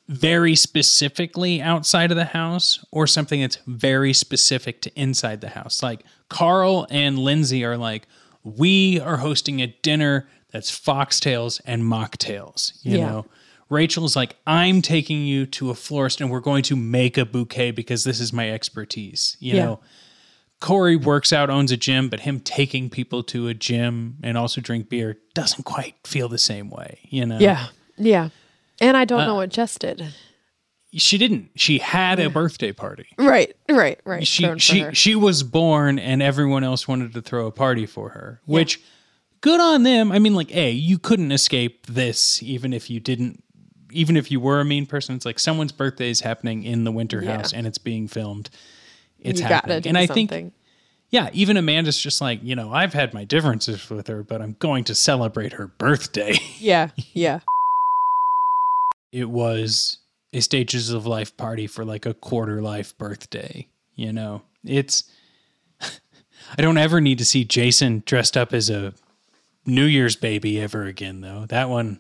very 0.10 0.56
specifically 0.56 1.62
outside 1.62 2.12
of 2.12 2.18
the 2.18 2.26
house 2.26 2.84
or 2.92 3.08
something 3.08 3.40
that's 3.42 3.58
very 3.68 4.14
specific 4.14 4.82
to 4.82 4.92
inside 5.00 5.42
the 5.42 5.50
house. 5.50 5.82
Like 5.82 6.04
Carl 6.30 6.88
and 6.90 7.18
Lindsay 7.18 7.64
are 7.64 7.78
like, 7.78 8.08
we 8.44 9.00
are 9.00 9.18
hosting 9.18 9.62
a 9.62 9.68
dinner 9.82 10.28
that's 10.54 10.72
foxtails 10.72 11.60
and 11.66 11.84
mocktails, 11.84 12.74
you 12.84 12.98
Yeah. 13.00 13.06
know? 13.10 13.26
Rachel's 13.70 14.16
like, 14.16 14.36
I'm 14.46 14.82
taking 14.82 15.24
you 15.26 15.46
to 15.48 15.72
a 15.72 15.74
florist 15.74 16.22
and 16.22 16.30
we're 16.30 16.40
going 16.42 16.64
to 16.64 16.76
make 16.76 17.18
a 17.18 17.26
bouquet 17.26 17.72
because 17.72 18.04
this 18.04 18.20
is 18.20 18.32
my 18.32 18.50
expertise, 18.52 19.36
you 19.40 19.56
Yeah. 19.56 19.66
know? 19.66 19.80
Corey 20.60 20.96
works 20.96 21.34
out, 21.34 21.50
owns 21.50 21.72
a 21.72 21.78
gym, 21.78 22.08
but 22.08 22.22
him 22.22 22.40
taking 22.40 22.90
people 22.90 23.22
to 23.24 23.48
a 23.50 23.54
gym 23.54 24.18
and 24.24 24.38
also 24.38 24.62
drink 24.62 24.88
beer 24.90 25.18
doesn't 25.34 25.64
quite 25.66 25.96
feel 26.06 26.30
the 26.30 26.38
same 26.38 26.70
way, 26.70 27.00
you 27.10 27.26
know? 27.26 27.40
Yeah. 27.40 27.68
Yeah. 27.98 28.30
And 28.80 28.96
I 28.96 29.06
don't 29.06 29.22
Uh, 29.22 29.26
know 29.26 29.36
what 29.36 29.50
Jess 29.50 29.78
did. 29.78 30.14
She 30.96 31.18
didn't. 31.18 31.50
She 31.56 31.80
had 31.80 32.20
a 32.20 32.30
birthday 32.30 32.72
party. 32.72 33.08
Right, 33.18 33.56
right, 33.68 34.00
right. 34.06 34.28
She 34.28 34.48
she 34.60 34.86
she 34.94 35.16
was 35.16 35.42
born 35.42 35.98
and 35.98 36.22
everyone 36.22 36.64
else 36.64 36.88
wanted 36.88 37.14
to 37.16 37.22
throw 37.22 37.48
a 37.48 37.52
party 37.52 37.88
for 37.88 38.10
her, 38.10 38.42
which 38.46 38.80
good 39.44 39.60
on 39.60 39.84
them. 39.84 40.12
I 40.12 40.18
mean 40.18 40.34
like, 40.34 40.54
A, 40.56 40.72
you 40.72 40.98
couldn't 40.98 41.32
escape 41.32 41.86
this 41.86 42.42
even 42.42 42.74
if 42.74 42.90
you 42.90 43.00
didn't 43.00 43.44
even 43.92 44.18
if 44.18 44.32
you 44.32 44.40
were 44.40 44.60
a 44.60 44.66
mean 44.66 44.88
person. 44.88 45.16
It's 45.16 45.26
like 45.26 45.38
someone's 45.38 45.72
birthday 45.72 46.10
is 46.10 46.22
happening 46.22 46.64
in 46.64 46.84
the 46.84 46.92
winter 46.92 47.22
Yeah. 47.24 47.38
house 47.38 47.54
and 47.54 47.68
it's 47.68 47.78
being 47.78 48.08
filmed. 48.08 48.50
It's 49.20 49.40
you 49.40 49.44
gotta 49.44 49.54
happening. 49.56 49.82
do 49.82 49.90
and 49.90 49.98
I 50.00 50.06
something. 50.08 50.28
think 50.28 50.54
yeah, 51.12 51.30
even 51.32 51.58
Amanda's 51.58 52.00
just 52.00 52.22
like, 52.22 52.40
you 52.42 52.56
know, 52.56 52.74
I've 52.74 52.94
had 52.94 53.14
my 53.14 53.24
differences 53.24 53.88
with 53.88 54.08
her, 54.08 54.24
but 54.24 54.42
I'm 54.42 54.56
going 54.58 54.84
to 54.86 54.96
celebrate 54.96 55.54
her 55.54 55.68
birthday. 55.68 56.34
Yeah, 56.60 56.90
yeah. 57.14 57.42
it 59.12 59.30
was 59.30 60.00
a 60.34 60.40
stages 60.40 60.90
of 60.90 61.06
life 61.06 61.36
party 61.38 61.68
for 61.68 61.86
like 61.86 62.06
a 62.08 62.14
quarter 62.16 62.62
life 62.64 62.98
birthday. 62.98 63.68
You 63.96 64.12
know, 64.12 64.42
it's, 64.66 65.04
I 66.58 66.62
don't 66.62 66.78
ever 66.80 67.00
need 67.00 67.20
to 67.20 67.26
see 67.26 67.44
Jason 67.44 68.02
dressed 68.08 68.36
up 68.36 68.54
as 68.54 68.70
a 68.72 68.94
New 69.66 69.86
Year's 69.86 70.16
baby 70.16 70.60
ever 70.60 70.84
again, 70.86 71.22
though. 71.22 71.46
That 71.48 71.70
one 71.70 72.00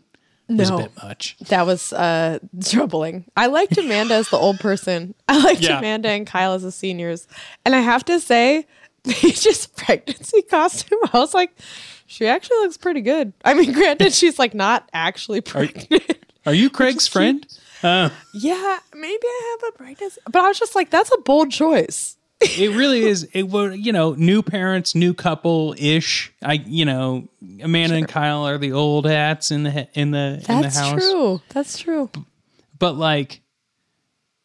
was 0.49 0.69
No. 0.69 0.77
a 0.77 0.81
bit 0.83 0.91
much. 1.01 1.35
That 1.47 1.65
was 1.65 1.93
uh 1.93 2.39
troubling. 2.63 3.25
I 3.37 3.47
liked 3.47 3.77
Amanda 3.77 4.15
as 4.15 4.29
the 4.29 4.37
old 4.37 4.59
person. 4.59 5.15
I 5.27 5.37
liked 5.43 5.61
Yeah. 5.61 5.79
Amanda 5.79 6.09
and 6.09 6.27
Kyle 6.27 6.53
as 6.53 6.63
the 6.63 6.71
seniors. 6.71 7.27
And 7.65 7.75
I 7.75 7.79
have 7.79 8.03
to 8.05 8.19
say, 8.19 8.67
Paige's 9.07 9.67
pregnancy 9.67 10.41
costume, 10.43 10.99
I 11.13 11.19
was 11.19 11.33
like, 11.33 11.51
she 12.05 12.27
actually 12.27 12.57
looks 12.57 12.77
pretty 12.77 13.01
good. 13.01 13.33
I 13.45 13.53
mean, 13.53 13.71
granted, 13.73 14.13
she's 14.13 14.37
like 14.39 14.53
not 14.53 14.89
actually 14.93 15.41
pregnant. 15.41 16.03
Are 16.45 16.53
you 16.53 16.69
Craig's 16.69 17.07
friend? 17.07 17.45
Uh, 17.81 18.09
yeah, 18.33 18.79
maybe 18.93 19.23
I 19.25 19.57
have 19.61 19.73
a 19.73 19.77
pregnancy. 19.77 20.21
But 20.31 20.41
I 20.43 20.47
was 20.47 20.59
just 20.59 20.75
like, 20.75 20.89
that's 20.89 21.11
a 21.13 21.19
bold 21.21 21.51
choice. 21.51 22.17
It 22.43 22.75
really 22.75 23.01
is. 23.01 23.23
It 23.33 23.43
was, 23.49 23.77
you 23.77 23.91
know, 23.91 24.13
new 24.13 24.41
parents, 24.41 24.95
new 24.95 25.13
couple 25.13 25.75
ish. 25.77 26.33
I, 26.41 26.53
you 26.53 26.85
know, 26.85 27.27
Amanda 27.61 27.95
and 27.95 28.07
Kyle 28.07 28.47
are 28.47 28.57
the 28.57 28.71
old 28.73 29.05
hats 29.05 29.51
in 29.51 29.63
the 29.63 29.87
in 29.93 30.11
the 30.11 30.43
in 30.47 30.57
the 30.57 30.61
That's 30.63 30.77
house. 30.77 31.01
true. 31.01 31.41
That's 31.49 31.77
true. 31.77 32.09
But 32.77 32.97
like, 32.97 33.41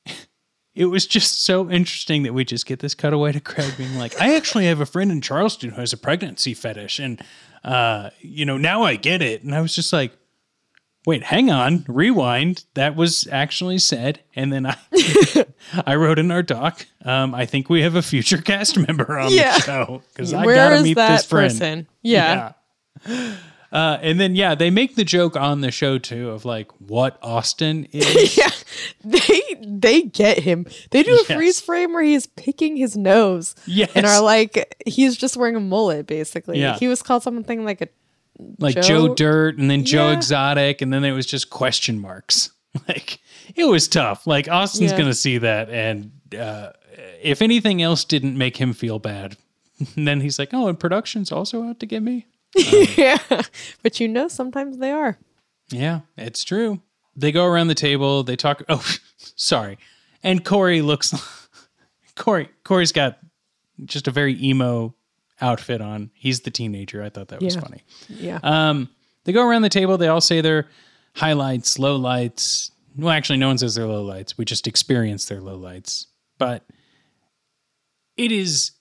it 0.75 0.87
was 0.87 1.07
just 1.07 1.45
so 1.45 1.71
interesting 1.71 2.23
that 2.23 2.33
we 2.33 2.45
just 2.45 2.67
get 2.67 2.81
this 2.81 2.95
cutaway 2.95 3.33
to 3.33 3.41
Craig 3.41 3.75
being 3.77 3.97
like, 3.97 4.21
"I 4.21 4.37
actually 4.37 4.67
have 4.67 4.81
a 4.81 4.87
friend 4.87 5.11
in 5.11 5.21
Charleston 5.21 5.71
who 5.71 5.81
has 5.81 5.93
a 5.93 5.99
pregnancy 5.99 6.55
fetish, 6.55 6.99
and 6.99 7.21
uh, 7.65 8.11
you 8.21 8.45
know, 8.45 8.59
now 8.59 8.83
I 8.83 8.97
get 8.97 9.23
it." 9.23 9.43
And 9.43 9.55
I 9.55 9.61
was 9.61 9.75
just 9.75 9.93
like, 9.93 10.13
"Wait, 11.09 11.23
hang 11.25 11.51
on, 11.51 11.85
rewind. 11.89 12.65
That 12.75 12.95
was 12.97 13.27
actually 13.33 13.79
said." 13.79 14.21
And 14.37 14.53
then 14.53 14.67
I, 14.67 14.77
I 15.87 15.95
wrote 15.97 16.19
in 16.19 16.31
our 16.31 16.43
doc, 16.43 16.87
um, 17.05 17.35
"I 17.35 17.47
think 17.47 17.71
we 17.71 17.83
have 17.83 17.95
a 17.95 18.03
future 18.03 18.39
cast 18.43 18.77
member 18.79 19.19
on 19.19 19.33
Yeah. 19.33 19.55
the 19.57 19.61
show 19.63 20.03
because 20.13 20.35
I 20.35 20.45
gotta 20.45 20.77
is 20.77 20.83
meet 20.83 20.95
this 20.97 21.25
friend." 21.27 21.51
person? 21.53 21.87
Yeah. 22.03 22.53
Yeah. 23.07 23.35
Uh, 23.71 23.99
and 24.01 24.19
then 24.19 24.35
yeah, 24.35 24.55
they 24.55 24.71
make 24.71 24.95
the 24.97 25.05
joke 25.05 25.37
on 25.37 25.61
the 25.61 25.71
show 25.71 25.99
too 25.99 26.31
of 26.31 26.47
like 26.47 26.71
what 26.81 27.19
Austin 27.23 27.85
is. 27.93 28.35
yeah, 28.37 28.49
they 29.05 29.43
they 29.63 30.03
get 30.03 30.39
him. 30.39 30.67
They 30.91 31.03
do 31.03 31.13
a 31.13 31.17
Yes. 31.17 31.27
freeze 31.27 31.61
frame 31.61 31.93
where 31.93 32.03
he's 32.03 32.27
picking 32.27 32.77
his 32.79 32.97
nose. 32.97 33.55
Yes. 33.67 33.91
and 33.95 34.07
are 34.07 34.23
like 34.23 34.75
he's 34.87 35.17
just 35.19 35.37
wearing 35.37 35.55
a 35.57 35.61
mullet. 35.61 36.07
Basically, 36.07 36.59
Yeah. 36.61 36.79
he 36.79 36.89
was 36.89 37.03
called 37.03 37.23
something 37.23 37.65
like 37.67 37.83
a 37.83 37.89
like 38.59 38.75
Joe, 38.77 39.09
Joe- 39.09 39.15
Dirt 39.15 39.59
and 39.59 39.71
then 39.71 39.85
Joe 39.85 40.09
Yeah. 40.09 40.17
Exotic, 40.17 40.81
and 40.83 40.93
then 40.93 41.05
it 41.05 41.13
was 41.13 41.27
just 41.27 41.51
question 41.51 41.99
marks. 42.01 42.51
Like 42.87 43.19
it 43.57 43.65
was 43.65 43.89
tough. 43.89 44.27
Like 44.27 44.47
Austin's 44.49 44.93
Yeah. 44.93 44.99
gonna 44.99 45.15
see 45.15 45.39
that, 45.39 45.69
and 45.71 46.13
uh, 46.39 46.71
if 47.23 47.41
anything 47.43 47.83
else 47.83 48.05
didn't 48.05 48.37
make 48.39 48.57
him 48.59 48.73
feel 48.75 48.99
bad, 48.99 49.37
then 49.97 50.21
he's 50.21 50.39
like, 50.39 50.51
"Oh, 50.53 50.69
and 50.69 50.79
production's 50.79 51.33
also 51.33 51.65
out 51.65 51.81
to 51.81 51.87
get 51.87 52.03
me." 52.03 52.27
yeah. 52.97 53.19
But 53.83 53.99
you 54.01 54.07
know, 54.07 54.29
sometimes 54.29 54.79
they 54.79 54.93
are. 54.93 55.19
Yeah, 55.71 56.01
it's 56.17 56.45
true. 56.45 56.81
They 57.17 57.33
go 57.33 57.47
around 57.47 57.67
the 57.69 57.75
table. 57.75 58.23
They 58.23 58.37
talk. 58.37 58.63
Oh, 58.69 58.85
sorry. 59.19 59.79
And 60.23 60.45
Corey 60.45 60.81
looks. 60.83 61.13
Corey. 62.17 62.49
Corey's 62.65 62.93
got 62.93 63.19
just 63.85 64.07
a 64.07 64.11
very 64.13 64.41
emo 64.45 64.95
outfit 65.41 65.81
on. 65.81 66.11
He's 66.15 66.41
the 66.41 66.51
teenager. 66.51 67.03
I 67.03 67.09
thought 67.09 67.29
that 67.29 67.41
was 67.43 67.55
Yeah. 67.55 67.61
funny. 67.61 67.83
Yeah. 68.09 68.39
Um, 68.43 68.89
they 69.25 69.33
go 69.33 69.47
around 69.47 69.63
the 69.63 69.69
table. 69.69 69.97
They 69.99 70.09
all 70.09 70.21
say 70.21 70.41
their 70.41 70.67
highlights, 71.15 71.79
low 71.79 71.97
lights. 71.97 72.71
Well, 72.97 73.11
actually, 73.11 73.39
no 73.39 73.49
one 73.49 73.59
says 73.59 73.75
their 73.75 73.87
low 73.87 74.03
lights. 74.03 74.37
We 74.39 74.45
just 74.45 74.67
experience 74.67 75.27
their 75.27 75.41
low 75.41 75.57
lights. 75.57 76.07
But 76.39 76.65
it 78.17 78.33
is 78.33 78.73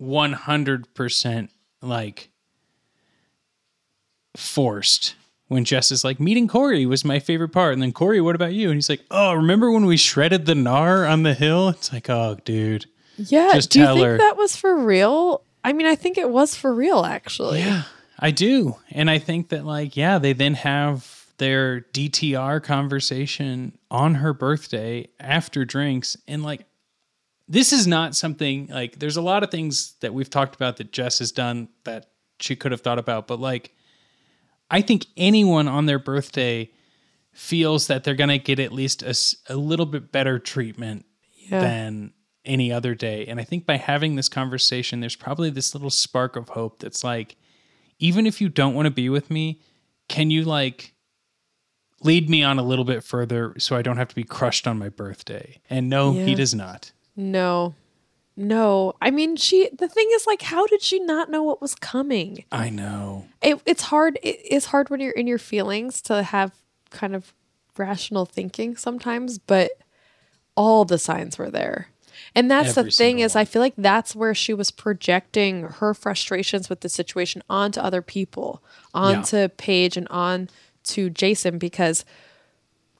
100% 0.00 1.48
like 1.82 2.30
forced 4.36 5.14
when 5.48 5.64
Jess 5.64 5.90
is 5.90 6.04
like, 6.04 6.18
meeting 6.18 6.48
Corey 6.48 6.86
was 6.86 7.04
my 7.04 7.18
favorite 7.18 7.50
part. 7.50 7.74
And 7.74 7.82
then, 7.82 7.92
Corey, 7.92 8.20
what 8.20 8.34
about 8.34 8.54
you? 8.54 8.68
And 8.68 8.76
he's 8.76 8.88
like, 8.88 9.02
oh, 9.10 9.34
remember 9.34 9.70
when 9.70 9.84
we 9.86 9.96
shredded 9.96 10.46
the 10.46 10.54
gnar 10.54 11.08
on 11.10 11.22
the 11.22 11.34
hill? 11.34 11.68
It's 11.68 11.92
like, 11.92 12.08
oh, 12.08 12.38
dude. 12.44 12.86
Yeah. 13.16 13.50
Just 13.52 13.70
do 13.70 13.80
you 13.80 13.86
think 13.86 14.06
her. 14.06 14.16
that 14.18 14.36
was 14.36 14.56
for 14.56 14.76
real? 14.76 15.42
I 15.64 15.72
mean, 15.72 15.86
I 15.86 15.94
think 15.96 16.18
it 16.18 16.28
was 16.30 16.54
for 16.54 16.72
real, 16.74 17.04
actually. 17.04 17.60
Yeah, 17.60 17.84
I 18.18 18.30
do. 18.30 18.76
And 18.90 19.10
I 19.10 19.18
think 19.18 19.48
that, 19.48 19.64
like, 19.64 19.96
yeah, 19.96 20.18
they 20.18 20.32
then 20.34 20.54
have 20.54 21.24
their 21.38 21.80
DTR 21.92 22.62
conversation 22.62 23.76
on 23.90 24.16
her 24.16 24.32
birthday 24.34 25.08
after 25.18 25.64
drinks. 25.64 26.16
And, 26.28 26.42
like, 26.44 26.66
this 27.48 27.72
is 27.72 27.86
not 27.86 28.14
something 28.14 28.68
like 28.68 28.98
there's 28.98 29.16
a 29.16 29.22
lot 29.22 29.42
of 29.42 29.50
things 29.50 29.94
that 30.00 30.14
we've 30.14 30.30
talked 30.30 30.54
about 30.54 30.76
that 30.76 30.92
Jess 30.92 31.18
has 31.18 31.32
done 31.32 31.68
that 31.84 32.10
she 32.40 32.54
could 32.56 32.70
have 32.72 32.80
thought 32.82 32.98
about. 32.98 33.26
But, 33.26 33.40
like, 33.40 33.72
I 34.70 34.80
think 34.82 35.06
anyone 35.16 35.66
on 35.68 35.86
their 35.86 35.98
birthday 35.98 36.70
feels 37.32 37.86
that 37.88 38.04
they're 38.04 38.14
going 38.14 38.28
to 38.30 38.38
get 38.38 38.60
at 38.60 38.72
least 38.72 39.02
a, 39.02 39.14
a 39.52 39.56
little 39.56 39.86
bit 39.86 40.12
better 40.12 40.38
treatment 40.38 41.04
Yeah. 41.36 41.60
than 41.60 42.12
any 42.44 42.72
other 42.72 42.94
day. 42.94 43.26
And 43.26 43.40
I 43.40 43.44
think 43.44 43.66
by 43.66 43.76
having 43.76 44.16
this 44.16 44.28
conversation, 44.28 45.00
there's 45.00 45.16
probably 45.16 45.50
this 45.50 45.74
little 45.74 45.90
spark 45.90 46.36
of 46.36 46.50
hope 46.50 46.78
that's 46.80 47.02
like, 47.02 47.36
even 47.98 48.26
if 48.26 48.40
you 48.40 48.48
don't 48.48 48.74
want 48.74 48.86
to 48.86 48.90
be 48.90 49.08
with 49.08 49.30
me, 49.30 49.60
can 50.08 50.30
you 50.30 50.44
like 50.44 50.94
lead 52.02 52.28
me 52.28 52.42
on 52.42 52.58
a 52.58 52.62
little 52.62 52.84
bit 52.84 53.02
further 53.02 53.54
so 53.58 53.76
I 53.76 53.82
don't 53.82 53.96
have 53.96 54.08
to 54.08 54.14
be 54.14 54.24
crushed 54.24 54.66
on 54.66 54.78
my 54.78 54.88
birthday? 54.88 55.60
And 55.70 55.88
no, 55.88 56.12
he 56.12 56.34
does 56.34 56.54
not. 56.54 56.92
No. 57.16 57.74
No. 58.36 58.94
I 59.00 59.10
mean, 59.10 59.36
she, 59.36 59.70
the 59.72 59.88
thing 59.88 60.08
is, 60.12 60.26
like, 60.26 60.42
how 60.42 60.66
did 60.66 60.82
she 60.82 60.98
not 60.98 61.30
know 61.30 61.42
what 61.42 61.62
was 61.62 61.74
coming? 61.74 62.44
I 62.50 62.68
know. 62.68 63.26
It, 63.40 63.62
it's 63.64 63.84
hard. 63.84 64.18
It, 64.22 64.40
it's 64.44 64.66
hard 64.66 64.90
when 64.90 65.00
you're 65.00 65.12
in 65.12 65.26
your 65.26 65.38
feelings 65.38 66.02
to 66.02 66.24
have 66.24 66.52
kind 66.90 67.14
of 67.14 67.32
rational 67.78 68.26
thinking 68.26 68.76
sometimes, 68.76 69.38
but 69.38 69.70
all 70.56 70.84
the 70.84 70.98
signs 70.98 71.38
were 71.38 71.50
there. 71.50 71.88
And 72.34 72.50
that's 72.50 72.76
Every 72.76 72.90
the 72.90 72.96
thing 72.96 73.18
is 73.20 73.36
I 73.36 73.44
feel 73.44 73.62
like 73.62 73.74
that's 73.76 74.16
where 74.16 74.34
she 74.34 74.52
was 74.52 74.70
projecting 74.70 75.62
her 75.62 75.94
frustrations 75.94 76.68
with 76.68 76.80
the 76.80 76.88
situation 76.88 77.42
onto 77.48 77.80
other 77.80 78.02
people, 78.02 78.62
onto 78.92 79.48
Paige 79.48 79.96
and 79.96 80.08
on 80.08 80.48
to 80.84 81.10
Jason 81.10 81.58
because 81.58 82.04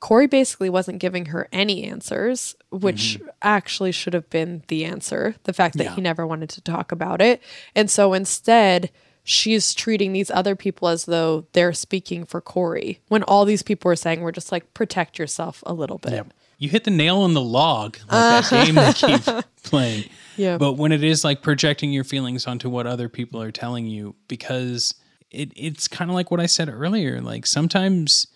Corey 0.01 0.27
basically 0.27 0.69
wasn't 0.69 0.99
giving 0.99 1.27
her 1.27 1.49
any 1.51 1.85
answers, 1.85 2.55
which 2.71 3.19
mm-hmm. 3.19 3.29
actually 3.43 3.91
should 3.91 4.13
have 4.13 4.29
been 4.29 4.63
the 4.69 4.85
answer. 4.85 5.35
The 5.45 5.53
fact 5.53 5.79
that 5.79 5.85
Yeah. 5.85 5.95
he 5.95 6.01
never 6.01 6.27
wanted 6.27 6.51
to 6.51 6.61
talk 6.61 6.93
about 6.93 7.23
it. 7.23 7.43
And 7.75 7.91
so 7.91 8.13
instead, 8.13 8.91
she's 9.25 9.73
treating 9.73 10.13
these 10.13 10.31
other 10.31 10.55
people 10.55 10.89
as 10.89 11.07
though 11.07 11.47
they're 11.55 11.73
speaking 11.73 12.27
for 12.27 12.41
Corey 12.43 13.01
when 13.09 13.23
all 13.23 13.47
these 13.47 13.63
people 13.63 13.91
are 13.91 13.97
saying, 13.97 14.21
we're 14.21 14.31
just 14.31 14.53
like, 14.53 14.75
protect 14.75 15.19
yourself 15.19 15.63
a 15.67 15.73
little 15.73 15.99
bit. 15.99 16.13
Yep. 16.13 16.33
You 16.59 16.69
hit 16.69 16.85
the 16.85 16.91
nail 16.91 17.19
on 17.19 17.35
the 17.35 17.41
log, 17.41 17.99
like 18.01 18.09
that 18.11 18.53
uh-huh. 18.53 18.65
game 18.65 18.75
they 18.75 18.93
keep 18.93 19.45
playing. 19.63 20.05
Yeah. 20.37 20.59
But 20.59 20.75
when 20.75 20.93
it 20.93 21.05
is 21.05 21.25
like 21.25 21.43
projecting 21.43 21.93
your 21.93 22.05
feelings 22.05 22.47
onto 22.47 22.69
what 22.69 22.87
other 22.87 23.09
people 23.09 23.41
are 23.43 23.53
telling 23.53 23.87
you, 23.87 24.15
because 24.29 24.95
it, 25.31 25.53
it's 25.57 25.89
kind 25.89 26.11
of 26.11 26.15
like 26.15 26.31
what 26.31 26.41
I 26.41 26.47
said 26.47 26.69
earlier. 26.69 27.21
Like 27.21 27.47
sometimes 27.47 28.27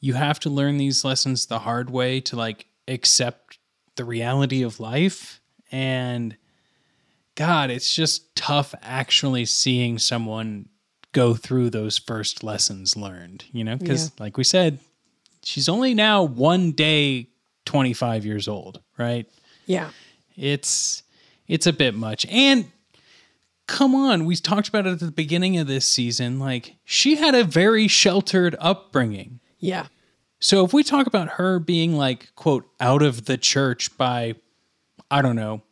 you 0.00 0.14
have 0.14 0.40
to 0.40 0.50
learn 0.50 0.78
these 0.78 1.04
lessons 1.04 1.46
the 1.46 1.60
hard 1.60 1.90
way 1.90 2.20
to 2.22 2.36
like 2.36 2.66
accept 2.88 3.58
the 3.96 4.04
reality 4.04 4.62
of 4.62 4.80
life. 4.80 5.40
And 5.70 6.36
God, 7.34 7.70
it's 7.70 7.94
just 7.94 8.34
tough 8.34 8.74
actually 8.82 9.44
seeing 9.46 9.98
someone 9.98 10.68
go 11.12 11.34
through 11.34 11.70
those 11.70 11.98
first 11.98 12.42
lessons 12.42 12.96
learned, 12.96 13.44
you 13.52 13.64
know? 13.64 13.76
Because, 13.76 14.06
Yeah. 14.06 14.24
like 14.24 14.36
we 14.36 14.44
said, 14.44 14.80
she's 15.42 15.68
only 15.68 15.94
now 15.94 16.22
one 16.22 16.72
day 16.72 17.28
25 17.64 18.24
years 18.24 18.48
old, 18.48 18.80
right? 18.98 19.28
Yeah. 19.66 19.90
It's 20.36 21.02
it's 21.46 21.66
a 21.66 21.72
bit 21.72 21.94
much. 21.94 22.26
And 22.26 22.70
come 23.66 23.94
on, 23.94 24.24
we 24.24 24.36
talked 24.36 24.68
about 24.68 24.86
it 24.86 24.92
at 24.92 25.00
the 25.00 25.10
beginning 25.10 25.58
of 25.58 25.66
this 25.66 25.86
season. 25.86 26.38
Like 26.38 26.76
she 26.84 27.16
had 27.16 27.34
a 27.34 27.44
very 27.44 27.88
sheltered 27.88 28.56
upbringing. 28.58 29.40
Yeah. 29.58 29.86
So 30.40 30.64
if 30.64 30.72
we 30.72 30.82
talk 30.82 31.06
about 31.06 31.30
her 31.30 31.58
being 31.58 31.96
like 31.96 32.34
quote 32.34 32.68
out 32.80 33.02
of 33.02 33.26
the 33.26 33.36
church 33.36 33.96
by 33.96 34.34
I 35.10 35.22
don't 35.22 35.36
know, 35.36 35.62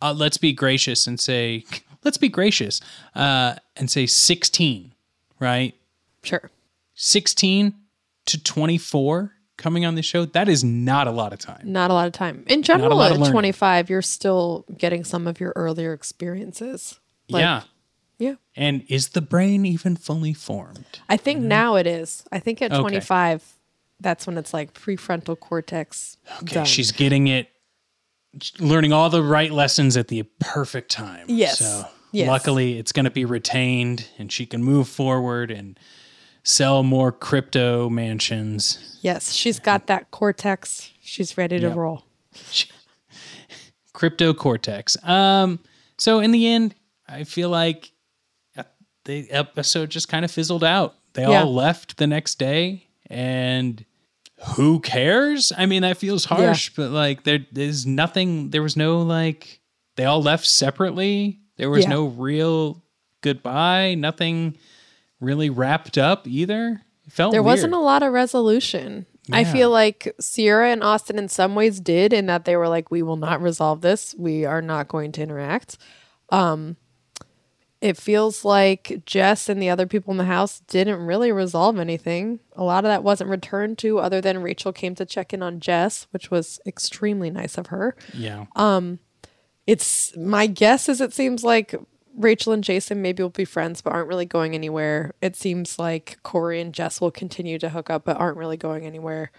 uh, 0.00 0.14
let's 0.16 0.36
be 0.38 0.52
gracious 0.52 1.06
and 1.06 1.18
say 1.18 1.64
let's 2.04 2.18
be 2.18 2.28
gracious 2.28 2.80
uh, 3.14 3.56
and 3.76 3.90
say 3.90 4.06
16, 4.06 4.92
right? 5.40 5.74
Sure. 6.22 6.50
16 6.94 7.74
to 8.26 8.42
24 8.42 9.33
coming 9.56 9.84
on 9.84 9.94
the 9.94 10.02
show, 10.02 10.24
that 10.24 10.48
is 10.48 10.64
not 10.64 11.06
a 11.06 11.10
lot 11.10 11.32
of 11.32 11.38
time. 11.38 11.62
Not 11.64 11.90
a 11.90 11.94
lot 11.94 12.06
of 12.06 12.12
time. 12.12 12.44
In 12.48 12.62
general, 12.62 13.02
at 13.02 13.14
25, 13.16 13.90
you're 13.90 14.02
still 14.02 14.64
getting 14.76 15.04
some 15.04 15.26
of 15.26 15.40
your 15.40 15.52
earlier 15.56 15.92
experiences. 15.92 16.98
Like, 17.28 17.40
yeah. 17.42 17.62
Yeah. 18.18 18.34
And 18.56 18.84
is 18.88 19.08
the 19.08 19.20
brain 19.20 19.66
even 19.66 19.96
fully 19.96 20.32
formed? 20.34 21.00
I 21.08 21.16
think 21.16 21.40
now 21.42 21.74
it 21.76 21.86
is. 21.86 22.24
I 22.30 22.38
think 22.38 22.62
at 22.62 22.70
Okay. 22.72 22.80
25, 22.80 23.56
that's 24.00 24.26
when 24.26 24.38
it's 24.38 24.54
like 24.54 24.72
prefrontal 24.74 25.38
cortex. 25.38 26.16
Okay, 26.42 26.54
done. 26.54 26.64
she's 26.64 26.92
getting 26.92 27.26
it, 27.26 27.48
learning 28.60 28.92
all 28.92 29.10
the 29.10 29.22
right 29.22 29.50
lessons 29.52 29.96
at 29.96 30.08
the 30.08 30.22
perfect 30.40 30.90
time. 30.90 31.26
Yes. 31.28 31.58
So 31.58 31.86
Yes. 32.12 32.28
luckily, 32.28 32.78
it's 32.78 32.92
going 32.92 33.04
to 33.04 33.10
be 33.10 33.24
retained, 33.24 34.06
and 34.18 34.30
she 34.30 34.46
can 34.46 34.62
move 34.62 34.88
forward 34.88 35.50
and 35.50 35.78
sell 36.44 36.82
more 36.84 37.10
crypto 37.10 37.88
mansions. 37.88 38.98
Yes, 39.02 39.32
she's 39.32 39.58
got 39.58 39.86
that 39.88 40.10
cortex. 40.12 40.90
She's 41.02 41.36
ready 41.36 41.58
to 41.58 41.66
Yep. 41.68 41.76
roll. 41.76 42.04
Crypto 43.92 44.34
cortex. 44.34 44.96
Um. 45.04 45.60
So 45.98 46.18
in 46.20 46.32
the 46.32 46.46
end, 46.48 46.74
I 47.08 47.22
feel 47.24 47.48
like 47.48 47.92
uh, 48.56 48.64
the 49.04 49.30
episode 49.30 49.90
just 49.90 50.08
kind 50.08 50.24
of 50.24 50.30
fizzled 50.30 50.64
out. 50.64 50.96
They 51.12 51.22
Yeah. 51.22 51.42
all 51.42 51.54
left 51.54 51.96
the 51.98 52.06
next 52.08 52.38
day, 52.38 52.88
and 53.08 53.84
who 54.56 54.80
cares? 54.80 55.52
I 55.56 55.66
mean, 55.66 55.82
that 55.82 55.96
feels 55.96 56.24
harsh, 56.24 56.70
but 56.76 56.90
like 56.90 57.22
there's 57.24 57.86
nothing. 57.86 58.50
There 58.50 58.62
was 58.62 58.76
no 58.76 59.00
like 59.00 59.60
they 59.96 60.04
all 60.06 60.22
left 60.22 60.46
separately. 60.46 61.38
There 61.56 61.70
was 61.70 61.84
Yeah. 61.84 61.90
no 61.90 62.06
real 62.06 62.82
goodbye, 63.20 63.94
nothing 63.94 64.58
really 65.20 65.50
wrapped 65.50 65.98
up 65.98 66.26
either. 66.26 66.82
It 67.06 67.12
felt 67.12 67.32
there 67.32 67.42
weird. 67.42 67.52
wasn't 67.52 67.74
a 67.74 67.78
lot 67.78 68.02
of 68.02 68.12
resolution. 68.12 69.06
I 69.32 69.44
feel 69.44 69.70
like 69.70 70.14
Ciara 70.20 70.70
and 70.70 70.84
Austin 70.84 71.18
in 71.18 71.28
some 71.28 71.54
ways 71.54 71.80
did 71.80 72.12
in 72.12 72.26
that 72.26 72.44
they 72.44 72.56
were 72.56 72.68
like, 72.68 72.90
we 72.90 73.02
will 73.02 73.16
not 73.16 73.40
resolve 73.40 73.80
this. 73.80 74.14
We 74.18 74.44
are 74.44 74.60
not 74.60 74.88
going 74.88 75.12
to 75.12 75.22
interact. 75.22 75.78
Um 76.30 76.76
it 77.80 77.98
feels 77.98 78.46
like 78.46 79.02
Jess 79.04 79.50
and 79.50 79.60
the 79.60 79.68
other 79.68 79.86
people 79.86 80.10
in 80.12 80.16
the 80.16 80.24
house 80.24 80.60
didn't 80.60 81.04
really 81.04 81.30
resolve 81.30 81.78
anything. 81.78 82.40
A 82.56 82.64
lot 82.64 82.86
of 82.86 82.88
that 82.88 83.04
wasn't 83.04 83.28
returned 83.28 83.76
to 83.78 83.98
other 83.98 84.22
than 84.22 84.42
Rachel 84.42 84.72
came 84.72 84.94
to 84.94 85.04
check 85.04 85.34
in 85.34 85.42
on 85.42 85.60
Jess, 85.60 86.06
which 86.10 86.30
was 86.30 86.60
extremely 86.64 87.28
nice 87.28 87.58
of 87.58 87.66
her. 87.66 87.94
Yeah. 88.14 88.46
Um, 88.56 89.00
it's 89.66 90.16
my 90.16 90.46
guess 90.46 90.88
is 90.88 91.02
it 91.02 91.12
seems 91.12 91.44
like 91.44 91.74
Rachel 92.16 92.52
and 92.52 92.62
Jason 92.64 93.02
maybe 93.02 93.22
will 93.22 93.30
be 93.30 93.44
friends, 93.44 93.80
but 93.82 93.92
aren't 93.92 94.08
really 94.08 94.26
going 94.26 94.54
anywhere. 94.54 95.14
It 95.20 95.36
seems 95.36 95.78
like 95.78 96.18
Corey 96.22 96.60
and 96.60 96.72
Jess 96.72 97.00
will 97.00 97.10
continue 97.10 97.58
to 97.58 97.68
hook 97.70 97.90
up, 97.90 98.04
but 98.04 98.16
aren't 98.16 98.36
really 98.36 98.56
going 98.56 98.86
anywhere. 98.86 99.30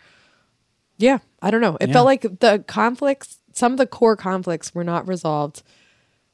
Yeah, 0.97 1.19
I 1.41 1.51
don't 1.51 1.61
know. 1.61 1.77
It 1.81 1.87
Yeah. 1.89 1.93
felt 1.93 2.05
like 2.05 2.21
the 2.39 2.63
conflicts, 2.67 3.39
some 3.53 3.71
of 3.71 3.77
the 3.77 3.87
core 3.87 4.15
conflicts 4.15 4.73
were 4.75 4.83
not 4.83 5.07
resolved, 5.07 5.63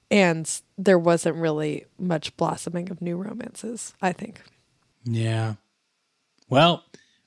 and 0.09 0.49
there 0.77 0.99
wasn't 0.99 1.35
really 1.37 1.85
much 1.97 2.35
blossoming 2.37 2.89
of 2.91 3.01
new 3.01 3.17
romances. 3.17 3.93
I 4.01 4.11
think. 4.11 4.41
Yeah. 5.03 5.55
Well, 6.49 6.83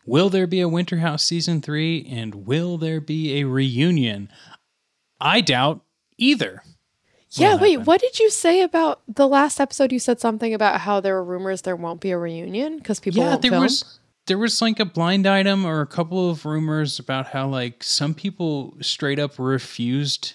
will 0.07 0.29
there 0.31 0.47
be 0.47 0.61
a 0.61 0.69
Winter 0.69 0.99
House 0.99 1.25
season 1.25 1.61
three 1.63 2.07
and 2.09 2.47
will 2.47 2.79
there 2.79 3.01
be 3.01 3.41
a 3.41 3.45
reunion? 3.45 4.29
I 5.21 5.41
doubt 5.41 5.81
either. 6.19 6.63
Yeah, 7.41 7.57
wait, 7.57 7.79
what 7.79 8.01
did 8.01 8.19
you 8.19 8.31
say 8.31 8.63
about 8.63 9.03
the 9.09 9.29
last 9.29 9.61
episode? 9.61 9.93
You 9.93 9.99
said 9.99 10.21
something 10.21 10.55
about 10.55 10.81
how 10.81 11.01
there 11.01 11.15
were 11.15 11.25
rumors 11.25 11.63
there 11.63 11.77
won't 11.77 12.01
be 12.01 12.11
a 12.11 12.19
reunion 12.19 12.79
because 12.79 13.01
people 13.01 13.21
yeah, 13.21 13.31
won't 13.31 13.43
there 13.43 13.51
film. 13.51 13.63
was 13.65 13.99
there 14.27 14.39
was 14.39 14.61
like 14.63 14.81
a 14.81 14.85
blind 14.85 15.27
item 15.27 15.67
or 15.67 15.81
a 15.81 15.87
couple 15.87 16.31
of 16.31 16.47
rumors 16.47 16.99
about 16.99 17.27
how 17.27 17.47
like 17.47 17.83
some 17.83 18.15
people 18.15 18.77
straight 18.81 19.19
up 19.19 19.39
refused 19.39 20.35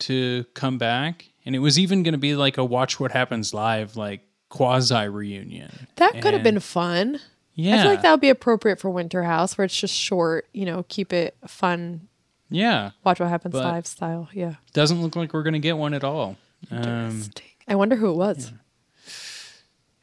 to 0.00 0.44
come 0.54 0.78
back, 0.78 1.26
and 1.44 1.56
it 1.56 1.60
was 1.60 1.78
even 1.78 2.02
going 2.02 2.12
to 2.12 2.18
be 2.18 2.34
like 2.36 2.58
a 2.58 2.64
watch 2.64 3.00
what 3.00 3.12
happens 3.12 3.52
live 3.54 3.96
like 3.96 4.20
quasi 4.48 5.08
reunion. 5.08 5.88
That 5.96 6.20
could 6.20 6.34
have 6.34 6.42
been 6.42 6.60
fun. 6.60 7.20
Yeah. 7.54 7.76
I 7.76 7.82
feel 7.82 7.90
like 7.90 8.02
that 8.02 8.10
would 8.10 8.20
be 8.20 8.28
appropriate 8.28 8.78
for 8.78 8.90
Winter 8.90 9.22
House, 9.22 9.56
where 9.56 9.64
it's 9.64 9.78
just 9.78 9.94
short. 9.94 10.46
You 10.52 10.66
know, 10.66 10.84
keep 10.88 11.12
it 11.12 11.36
fun. 11.46 12.08
Yeah, 12.48 12.90
Watch 13.04 13.18
what 13.20 13.28
happens 13.28 13.52
But- 13.52 13.64
live 13.64 13.86
style. 13.86 14.28
Yeah. 14.32 14.54
doesn't 14.72 15.02
look 15.02 15.16
like 15.16 15.32
we're 15.34 15.42
going 15.42 15.54
to 15.54 15.58
get 15.58 15.76
one 15.76 15.94
at 15.94 16.04
all. 16.04 16.36
Um, 16.70 17.22
I 17.68 17.74
wonder 17.74 17.96
who 17.96 18.10
it 18.10 18.16
was. 18.16 18.52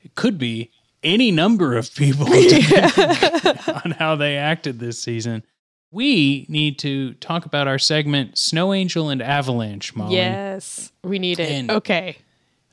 it 0.03 0.15
could 0.15 0.37
be 0.37 0.71
any 1.03 1.31
number 1.31 1.75
of 1.77 1.93
people 1.95 2.27
on 3.85 3.91
how 3.91 4.15
they 4.15 4.37
acted 4.37 4.79
this 4.79 5.01
season. 5.01 5.43
We 5.91 6.45
need 6.49 6.79
to 6.79 7.13
talk 7.15 7.45
about 7.45 7.67
our 7.67 7.77
segment 7.79 8.37
Snow 8.37 8.73
Angel 8.73 9.09
and 9.09 9.21
Avalanche, 9.21 9.95
Molly. 9.95 10.15
Yes, 10.15 10.91
we 11.03 11.19
need 11.19 11.39
it. 11.39 11.49
And- 11.51 11.71
okay. 11.71 12.17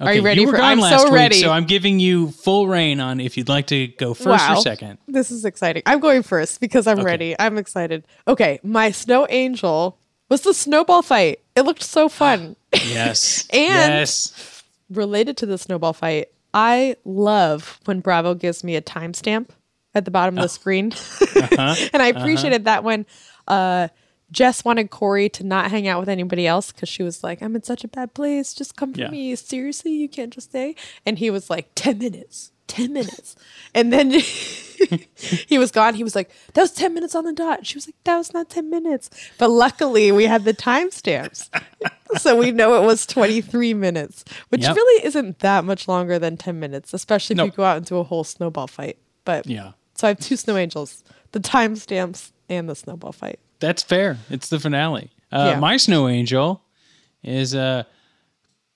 Are 0.01 0.09
Okay, 0.09 0.16
you 0.16 0.22
ready 0.22 0.46
were 0.46 0.53
for? 0.53 0.59
gone 0.59 0.64
I'm 0.72 0.80
last 0.80 1.03
so 1.03 1.05
week, 1.11 1.14
ready. 1.14 1.40
so 1.40 1.51
I'm 1.51 1.66
giving 1.66 2.01
you 2.01 2.30
full 2.30 2.66
reign 2.68 3.01
on 3.01 3.20
if 3.20 3.36
you'd 3.36 3.48
like 3.51 3.66
to 3.66 3.86
go 3.86 4.14
first 4.14 4.48
wow. 4.48 4.55
or 4.57 4.62
second. 4.62 4.98
This 5.07 5.30
is 5.30 5.44
exciting. 5.44 5.82
I'm 5.84 6.01
going 6.01 6.22
first 6.22 6.59
because 6.61 6.86
I'm 6.86 6.98
Okay. 7.01 7.05
ready. 7.07 7.36
I'm 7.38 7.59
excited. 7.59 8.05
Okay, 8.26 8.61
my 8.62 8.90
snow 8.92 9.26
angel 9.28 9.98
was 10.30 10.40
the 10.40 10.55
snowball 10.55 11.03
fight. 11.03 11.40
It 11.55 11.62
looked 11.62 11.82
so 11.82 12.09
fun. 12.09 12.57
Yes. 12.72 13.46
And- 13.53 13.92
yes. 13.92 14.62
related 14.88 15.36
to 15.38 15.46
the 15.46 15.59
snowball 15.59 15.92
fight, 15.92 16.28
I 16.55 16.96
love 17.05 17.78
when 17.84 18.01
Bravo 18.01 18.34
gives 18.34 18.64
me 18.64 18.76
a 18.76 18.82
timestamp 18.82 19.51
at 19.94 20.05
the 20.07 20.11
bottom 20.11 20.38
of 20.38 20.42
the 20.42 20.48
screen. 20.48 20.92
Uh-huh. 20.92 21.74
and 21.92 22.03
I 22.03 22.07
appreciated 22.09 22.64
that 22.64 22.84
when 22.84 23.05
uh, 23.48 23.88
Jess 24.32 24.64
wanted 24.64 24.90
Corey 24.90 25.28
to 25.30 25.44
not 25.44 25.70
hang 25.70 25.88
out 25.88 25.98
with 26.00 26.08
anybody 26.08 26.46
else 26.46 26.70
because 26.72 26.88
she 26.88 27.02
was 27.02 27.24
like, 27.24 27.42
I'm 27.42 27.56
in 27.56 27.62
such 27.62 27.82
a 27.84 27.88
bad 27.88 28.14
place. 28.14 28.54
Just 28.54 28.76
come 28.76 28.92
for 28.94 29.00
Yeah. 29.00 29.10
me. 29.10 29.34
Seriously, 29.36 29.92
you 29.92 30.08
can't 30.08 30.32
just 30.32 30.50
stay. 30.50 30.74
And 31.04 31.18
he 31.18 31.30
was 31.30 31.50
like, 31.50 31.70
10 31.74 31.98
minutes. 31.98 32.52
10 32.68 32.92
minutes. 32.92 33.34
And 33.74 33.92
then 33.92 34.10
he 35.46 35.58
was 35.58 35.70
gone. 35.70 35.94
He 35.94 36.02
was 36.02 36.14
like, 36.16 36.30
that 36.54 36.60
was 36.62 36.72
10 36.72 36.92
minutes 36.94 37.14
on 37.14 37.24
the 37.24 37.32
dot. 37.32 37.66
She 37.66 37.76
was 37.76 37.86
like, 37.86 37.94
that 38.04 38.16
was 38.16 38.32
not 38.34 38.48
10 38.50 38.68
minutes. 38.70 39.10
But 39.38 39.50
luckily, 39.50 40.10
we 40.10 40.24
had 40.24 40.44
the 40.44 40.54
timestamps. 40.54 41.48
so 42.18 42.36
we 42.36 42.50
know 42.50 42.82
it 42.82 42.86
was 42.86 43.06
23 43.06 43.74
minutes, 43.74 44.24
which 44.48 44.62
Yep. 44.62 44.74
really 44.74 45.06
isn't 45.06 45.38
that 45.40 45.64
much 45.64 45.86
longer 45.86 46.18
than 46.18 46.36
10 46.36 46.58
minutes, 46.58 46.92
especially 46.94 47.34
if 47.36 47.44
you 47.44 47.50
go 47.52 47.62
out 47.64 47.76
into 47.78 47.96
a 47.96 48.02
whole 48.02 48.24
snowball 48.24 48.66
fight. 48.66 48.98
But 49.24 49.46
Yeah. 49.46 49.72
so 49.94 50.06
I 50.06 50.10
have 50.10 50.18
two 50.20 50.36
snow 50.36 50.56
angels, 50.56 51.04
the 51.32 51.40
timestamps 51.40 52.32
and 52.48 52.68
the 52.68 52.74
snowball 52.74 53.12
fight. 53.12 53.38
That's 53.61 53.82
fair. 53.82 54.18
It's 54.30 54.48
the 54.48 54.58
finale. 54.58 55.11
Uh, 55.30 55.52
Yeah. 55.54 55.61
My 55.61 55.76
snow 55.76 56.08
angel 56.08 56.62
is 57.22 57.54
uh, 57.54 57.84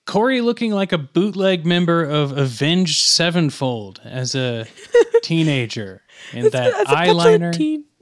Corey 0.05 0.41
looking 0.41 0.71
like 0.71 0.91
a 0.91 0.97
bootleg 0.97 1.65
member 1.65 2.03
of 2.03 2.37
Avenged 2.37 3.03
Sevenfold 3.07 3.99
as 4.03 4.35
a 4.35 4.65
teenager. 5.23 6.01
And 6.33 6.51
that 6.51 6.73
As 6.73 6.81
a 6.91 6.95
petulant 6.95 7.43
eyeliner. 7.43 7.53
teen. 7.53 7.85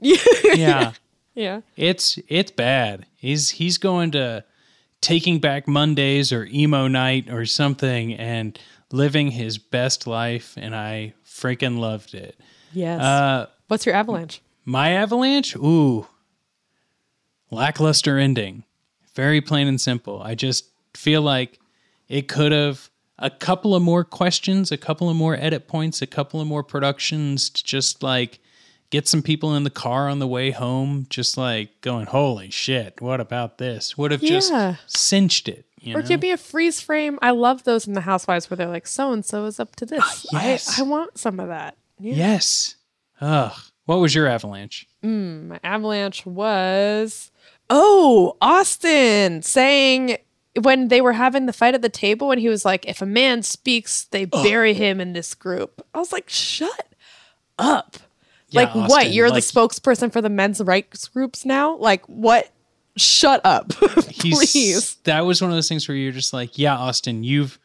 Yeah. 0.54 0.92
Yeah. 1.34 1.62
It's 1.76 2.18
it's 2.28 2.50
bad. 2.52 3.06
He's 3.16 3.50
he's 3.50 3.78
going 3.78 4.12
to 4.12 4.44
taking 5.00 5.38
back 5.40 5.66
Mondays 5.66 6.32
or 6.32 6.44
emo 6.52 6.86
night 6.88 7.28
or 7.30 7.44
something 7.46 8.14
and 8.14 8.56
living 8.92 9.30
his 9.32 9.58
best 9.58 10.06
life 10.06 10.54
and 10.56 10.76
I 10.76 11.14
freaking 11.26 11.78
loved 11.78 12.14
it. 12.14 12.38
Yes. 12.72 13.00
Uh 13.00 13.46
What's 13.68 13.84
your 13.86 13.94
avalanche? 13.96 14.42
my 14.64 14.90
avalanche? 14.92 15.56
Ooh. 15.56 16.06
Lackluster 17.54 18.18
ending. 18.18 18.64
Very 19.14 19.40
plain 19.40 19.68
and 19.68 19.80
simple. 19.80 20.20
I 20.22 20.34
just 20.34 20.66
feel 20.94 21.22
like 21.22 21.58
it 22.08 22.28
could 22.28 22.52
have 22.52 22.90
a 23.18 23.30
couple 23.30 23.74
of 23.74 23.82
more 23.82 24.04
questions, 24.04 24.72
a 24.72 24.76
couple 24.76 25.08
of 25.08 25.16
more 25.16 25.36
edit 25.36 25.68
points, 25.68 26.02
a 26.02 26.06
couple 26.06 26.40
of 26.40 26.46
more 26.46 26.62
productions 26.64 27.48
to 27.50 27.64
just 27.64 28.02
like 28.02 28.40
get 28.90 29.06
some 29.08 29.22
people 29.22 29.54
in 29.54 29.64
the 29.64 29.70
car 29.70 30.08
on 30.08 30.18
the 30.18 30.26
way 30.26 30.50
home, 30.50 31.06
just 31.08 31.36
like 31.36 31.80
going, 31.80 32.06
holy 32.06 32.50
shit, 32.50 33.00
what 33.00 33.20
about 33.20 33.58
this? 33.58 33.96
Would 33.96 34.10
have 34.10 34.22
Yeah. 34.22 34.30
just 34.30 34.52
cinched 34.86 35.48
it. 35.48 35.64
You 35.80 35.96
or 35.96 36.02
know? 36.02 36.08
give 36.08 36.22
me 36.22 36.30
a 36.32 36.36
freeze 36.36 36.80
frame. 36.80 37.18
I 37.22 37.30
love 37.30 37.64
those 37.64 37.86
in 37.86 37.92
the 37.92 38.00
Housewives 38.02 38.48
where 38.50 38.56
they're 38.56 38.66
like, 38.68 38.86
so 38.86 39.12
and 39.12 39.24
so 39.24 39.44
is 39.44 39.60
up 39.60 39.76
to 39.76 39.86
this. 39.86 40.26
yes. 40.32 40.78
I, 40.78 40.82
I 40.82 40.86
want 40.86 41.18
some 41.18 41.38
of 41.38 41.48
that. 41.48 41.76
Yeah. 42.00 42.14
Yes. 42.14 42.76
Ugh. 43.20 43.52
What 43.86 44.00
was 44.00 44.14
your 44.14 44.26
avalanche? 44.26 44.88
Mm, 45.04 45.48
my 45.48 45.60
avalanche 45.62 46.24
was 46.24 47.30
oh 47.70 48.36
Austin 48.40 49.42
saying 49.42 50.18
when 50.62 50.88
they 50.88 51.00
were 51.00 51.12
having 51.12 51.46
the 51.46 51.52
fight 51.52 51.74
at 51.74 51.82
the 51.82 51.88
table 51.88 52.30
and 52.30 52.40
he 52.40 52.48
was 52.48 52.64
like, 52.64 52.86
if 52.86 53.02
a 53.02 53.06
man 53.06 53.42
speaks, 53.42 54.04
they 54.04 54.24
bury 54.24 54.72
him 54.74 55.00
in 55.00 55.12
this 55.12 55.34
group. 55.34 55.84
I 55.92 55.98
was 55.98 56.12
like, 56.12 56.28
shut 56.28 56.94
up. 57.58 57.96
Yeah, 58.50 58.62
like 58.72 58.88
what? 58.88 59.12
You're 59.12 59.30
like- 59.30 59.42
the 59.44 59.52
spokesperson 59.52 60.12
for 60.12 60.20
the 60.20 60.28
men's 60.28 60.60
rights 60.62 61.08
groups 61.08 61.44
now? 61.44 61.76
Like 61.76 62.04
what? 62.06 62.50
Shut 62.96 63.40
up, 63.44 63.70
please. 63.70 64.94
That 65.02 65.22
was 65.26 65.42
one 65.42 65.50
of 65.50 65.56
those 65.56 65.68
things 65.68 65.88
where 65.88 65.96
you're 65.96 66.12
just 66.12 66.32
like, 66.32 66.56
yeah, 66.56 66.76
Austin, 66.76 67.24
you've 67.24 67.58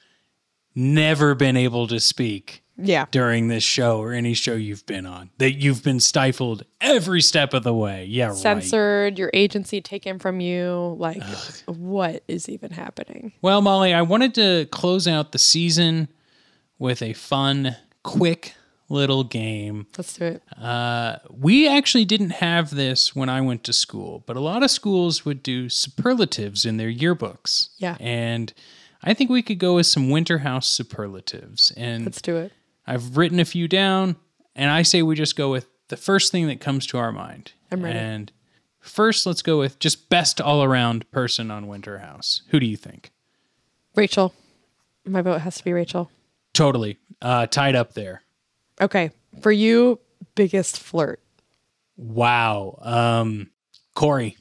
never 0.74 1.36
been 1.36 1.56
able 1.56 1.86
to 1.88 2.00
speak 2.00 2.64
Yeah. 2.82 3.05
during 3.11 3.47
this 3.47 3.63
show 3.63 3.99
or 3.99 4.13
any 4.13 4.34
show 4.34 4.53
you've 4.53 4.86
been 4.86 5.05
on. 5.05 5.30
That 5.38 5.53
you've 5.53 5.84
been 5.84 5.99
stifled 5.99 6.63
every 6.82 7.21
step 7.21 7.53
of 7.53 7.63
the 7.63 7.73
way. 7.73 8.05
Yeah, 8.05 8.27
right. 8.27 8.36
Censored, 8.36 9.17
your 9.17 9.30
agency 9.34 9.82
taken 9.82 10.19
from 10.19 10.39
you. 10.39 10.95
Like, 10.97 11.23
what 11.65 12.23
is 12.27 12.49
even 12.49 12.71
happening? 12.71 13.34
Well, 13.41 13.61
Molly, 13.61 13.93
I 13.93 14.01
wanted 14.01 14.34
to 14.36 14.67
close 14.71 15.07
out 15.07 15.32
the 15.32 15.39
season 15.39 16.07
with 16.77 17.01
a 17.01 17.13
fun, 17.13 17.75
quick 18.03 18.53
little 18.89 19.23
game. 19.23 19.86
Let's 19.97 20.17
do 20.17 20.25
it. 20.25 20.43
Uh, 20.57 21.17
we 21.30 21.67
actually 21.67 22.05
didn't 22.05 22.32
have 22.32 22.71
this 22.71 23.15
when 23.15 23.30
I 23.30 23.41
went 23.41 23.63
to 23.65 23.73
school, 23.73 24.23
but 24.25 24.36
a 24.36 24.39
lot 24.39 24.63
of 24.63 24.71
schools 24.71 25.25
would 25.25 25.43
do 25.43 25.69
superlatives 25.69 26.65
in 26.65 26.77
their 26.77 26.91
yearbooks. 26.91 27.69
Yeah. 27.77 27.97
And 27.99 28.51
I 29.03 29.13
think 29.13 29.30
we 29.30 29.41
could 29.41 29.59
go 29.59 29.75
with 29.75 29.86
some 29.86 30.09
Winter 30.09 30.39
House 30.39 30.67
superlatives. 30.67 31.71
And 31.77 32.05
Let's 32.05 32.21
do 32.21 32.38
it. 32.38 32.51
I've 32.89 33.17
written 33.17 33.39
a 33.39 33.45
few 33.45 33.67
down, 33.67 34.15
and 34.55 34.71
I 34.71 34.81
say 34.81 35.03
we 35.03 35.15
just 35.15 35.35
go 35.35 35.51
with 35.51 35.67
the 35.89 35.95
first 35.97 36.31
thing 36.31 36.47
that 36.47 36.59
comes 36.59 36.87
to 36.87 36.97
our 36.97 37.11
mind. 37.11 37.51
I'm 37.71 37.83
ready. 37.83 37.99
And 37.99 38.31
first, 38.79 39.27
let's 39.27 39.43
go 39.43 39.59
with 39.59 39.77
just 39.77 40.09
best 40.09 40.41
all 40.41 40.63
around 40.63 41.09
person 41.11 41.51
on 41.51 41.67
Winter 41.67 41.99
House. 41.99 42.41
Who 42.49 42.59
do 42.59 42.65
you 42.65 42.75
think? 42.75 43.11
Rachel. 43.95 44.33
My 45.05 45.21
vote 45.21 45.41
has 45.41 45.57
to 45.57 45.63
be 45.63 45.71
Rachel. 45.71 46.09
Totally. 46.53 46.97
Uh, 47.21 47.45
tied 47.45 47.75
up 47.75 47.93
there. 47.93 48.23
Okay. 48.81 49.11
For 49.41 49.51
you, 49.51 49.99
biggest 50.33 50.79
flirt. 50.79 51.21
Wow. 51.95 52.79
Um, 52.81 53.51
Corey. 53.93 54.35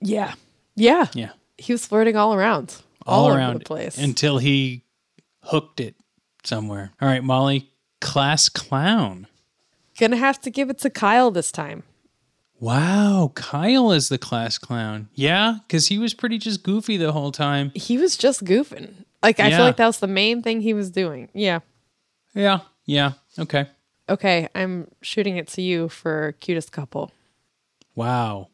Yeah. 0.00 0.34
Yeah. 0.76 1.06
Yeah. 1.14 1.30
He 1.56 1.72
was 1.72 1.86
flirting 1.86 2.16
all 2.16 2.34
around. 2.34 2.76
all, 3.06 3.24
All 3.26 3.32
over 3.32 3.58
the 3.58 3.64
place. 3.64 3.96
until 3.98 4.36
he 4.38 4.84
hooked 5.44 5.80
it 5.80 5.94
somewhere. 6.48 6.92
All 7.00 7.08
right, 7.08 7.22
Molly, 7.22 7.70
class 8.00 8.48
clown. 8.48 9.26
Gonna 10.00 10.16
have 10.16 10.40
to 10.40 10.50
give 10.50 10.70
it 10.70 10.78
to 10.78 10.90
Kyle 10.90 11.30
this 11.30 11.52
time. 11.52 11.82
Wow, 12.60 13.30
Kyle 13.36 13.92
is 13.92 14.08
the 14.08 14.18
class 14.18 14.58
clown. 14.58 15.08
Yeah, 15.14 15.58
because 15.66 15.86
he 15.88 15.98
was 15.98 16.12
pretty 16.14 16.38
just 16.38 16.64
goofy 16.64 16.96
the 16.96 17.12
whole 17.12 17.30
time. 17.30 17.70
He 17.74 17.96
was 17.98 18.16
just 18.16 18.44
goofing. 18.44 19.04
Like 19.22 19.38
I 19.38 19.48
Yeah. 19.48 19.56
feel 19.58 19.66
like 19.66 19.76
that 19.76 19.86
was 19.86 20.00
the 20.00 20.06
main 20.08 20.42
thing 20.42 20.60
he 20.62 20.74
was 20.74 20.90
doing. 20.90 21.28
Yeah. 21.34 21.60
Yeah, 22.34 22.60
yeah, 22.84 23.12
okay. 23.38 23.66
Okay, 24.08 24.48
I'm 24.54 24.88
shooting 25.02 25.36
it 25.36 25.46
to 25.48 25.62
you 25.62 25.88
for 25.88 26.32
cutest 26.40 26.72
couple. 26.72 27.12
Wow. 27.94 28.48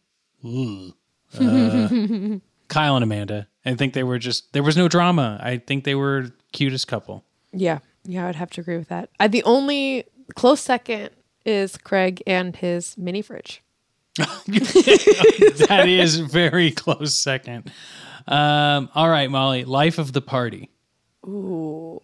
Uh, 0.45 0.91
Kyle 2.69 2.97
and 2.97 3.03
Amanda. 3.05 3.47
I 3.65 3.75
think 3.75 3.95
they 3.95 4.03
were 4.03 4.19
just 4.19 4.53
there 4.53 4.63
was 4.63 4.77
no 4.77 4.89
drama. 4.89 5.39
I 5.43 5.59
think 5.59 5.85
they 5.85 5.95
were 5.95 6.31
cutest 6.53 6.89
couple. 6.89 7.25
Yeah, 7.55 7.79
yeah, 8.05 8.25
I 8.25 8.27
would 8.27 8.37
have 8.37 8.51
to 8.51 8.61
agree 8.61 8.77
with 8.77 8.89
that. 8.89 9.11
I, 9.19 9.29
the 9.29 9.43
only 9.45 10.05
close 10.35 10.61
second 10.61 11.11
is 11.45 11.77
Craig 11.77 12.23
and 12.27 12.55
his 12.57 12.97
mini 12.97 13.23
fridge. 13.23 13.63
that 14.17 15.85
is 15.87 16.21
very 16.21 16.71
close 16.71 17.15
second. 17.15 17.73
Um, 18.29 18.89
all 18.95 19.09
right, 19.09 19.31
Molly, 19.31 19.65
life 19.65 19.99
of 19.99 20.13
the 20.13 20.23
party. 20.23 20.71
Ooh, 21.27 22.01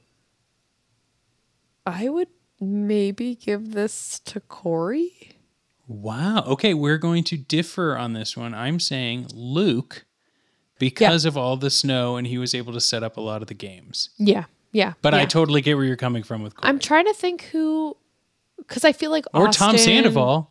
I 1.86 2.08
would 2.08 2.28
maybe 2.60 3.34
give 3.34 3.72
this 3.72 4.20
to 4.20 4.40
Corey. 4.40 5.32
Wow. 5.86 6.44
Okay, 6.46 6.74
we're 6.74 6.98
going 6.98 7.24
to 7.24 7.36
differ 7.36 7.96
on 7.96 8.12
this 8.12 8.36
one. 8.36 8.54
I'm 8.54 8.78
saying 8.78 9.28
Luke 9.34 10.04
because 10.78 11.24
of 11.24 11.36
all 11.36 11.56
the 11.56 11.70
snow 11.70 12.16
and 12.16 12.26
he 12.26 12.38
was 12.38 12.54
able 12.54 12.72
to 12.72 12.80
set 12.80 13.02
up 13.02 13.16
a 13.16 13.20
lot 13.20 13.42
of 13.42 13.48
the 13.48 13.54
games. 13.54 14.10
Yeah, 14.18 14.44
yeah. 14.72 14.94
But 15.02 15.14
I 15.14 15.24
totally 15.24 15.60
get 15.60 15.76
where 15.76 15.84
you're 15.84 15.96
coming 15.96 16.22
from 16.22 16.42
with 16.42 16.54
Corey. 16.56 16.68
I'm 16.68 16.78
trying 16.78 17.06
to 17.06 17.14
think 17.14 17.42
who, 17.44 17.96
because 18.58 18.84
I 18.84 18.92
feel 18.92 19.10
like 19.10 19.24
or 19.34 19.48
Tom 19.48 19.76
Sandoval. 19.78 20.50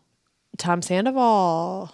Tom 0.58 0.82
Sandoval. 0.82 1.94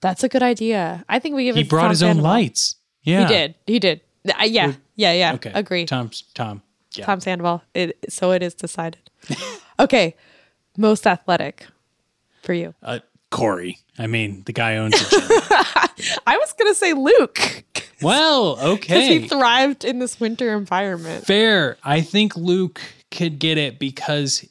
That's 0.00 0.24
a 0.24 0.28
good 0.28 0.42
idea. 0.42 1.04
I 1.08 1.18
think 1.18 1.34
we 1.34 1.44
give 1.44 1.56
He 1.56 1.62
it. 1.62 1.68
brought 1.68 1.82
Tom 1.82 1.90
his 1.90 2.02
own 2.02 2.18
lights. 2.18 2.76
Yeah. 3.02 3.22
he 3.22 3.34
did. 3.34 3.54
He 3.66 3.78
did. 3.78 4.00
Uh, 4.28 4.44
yeah, 4.44 4.74
yeah, 4.96 5.12
yeah. 5.12 5.34
Okay. 5.34 5.52
Agree. 5.54 5.86
Tom 5.86 6.10
Tom. 6.34 6.62
Yeah. 6.94 7.06
Tom 7.06 7.20
Sandoval. 7.20 7.62
It 7.74 7.98
so 8.08 8.32
it 8.32 8.42
is 8.42 8.54
decided. 8.54 9.10
okay, 9.80 10.16
most 10.76 11.06
athletic 11.06 11.66
for 12.42 12.52
you. 12.52 12.74
Uh, 12.82 13.00
Corey. 13.30 13.78
I 14.00 14.06
mean, 14.06 14.42
the 14.46 14.52
guy 14.52 14.76
owns 14.76 14.94
a 14.94 15.10
gym. 15.10 15.20
I 16.26 16.36
was 16.38 16.52
gonna 16.54 16.74
say 16.74 16.94
Luke 16.94 17.64
well, 18.02 18.58
okay. 18.62 18.76
because 18.80 19.06
he 19.08 19.28
thrived 19.28 19.84
in 19.84 19.98
this 19.98 20.18
winter 20.20 20.56
environment. 20.56 21.26
Fair. 21.26 21.76
I 21.84 22.00
think 22.00 22.36
Luke 22.36 22.80
could 23.10 23.38
get 23.38 23.58
it 23.58 23.78
because 23.78 24.46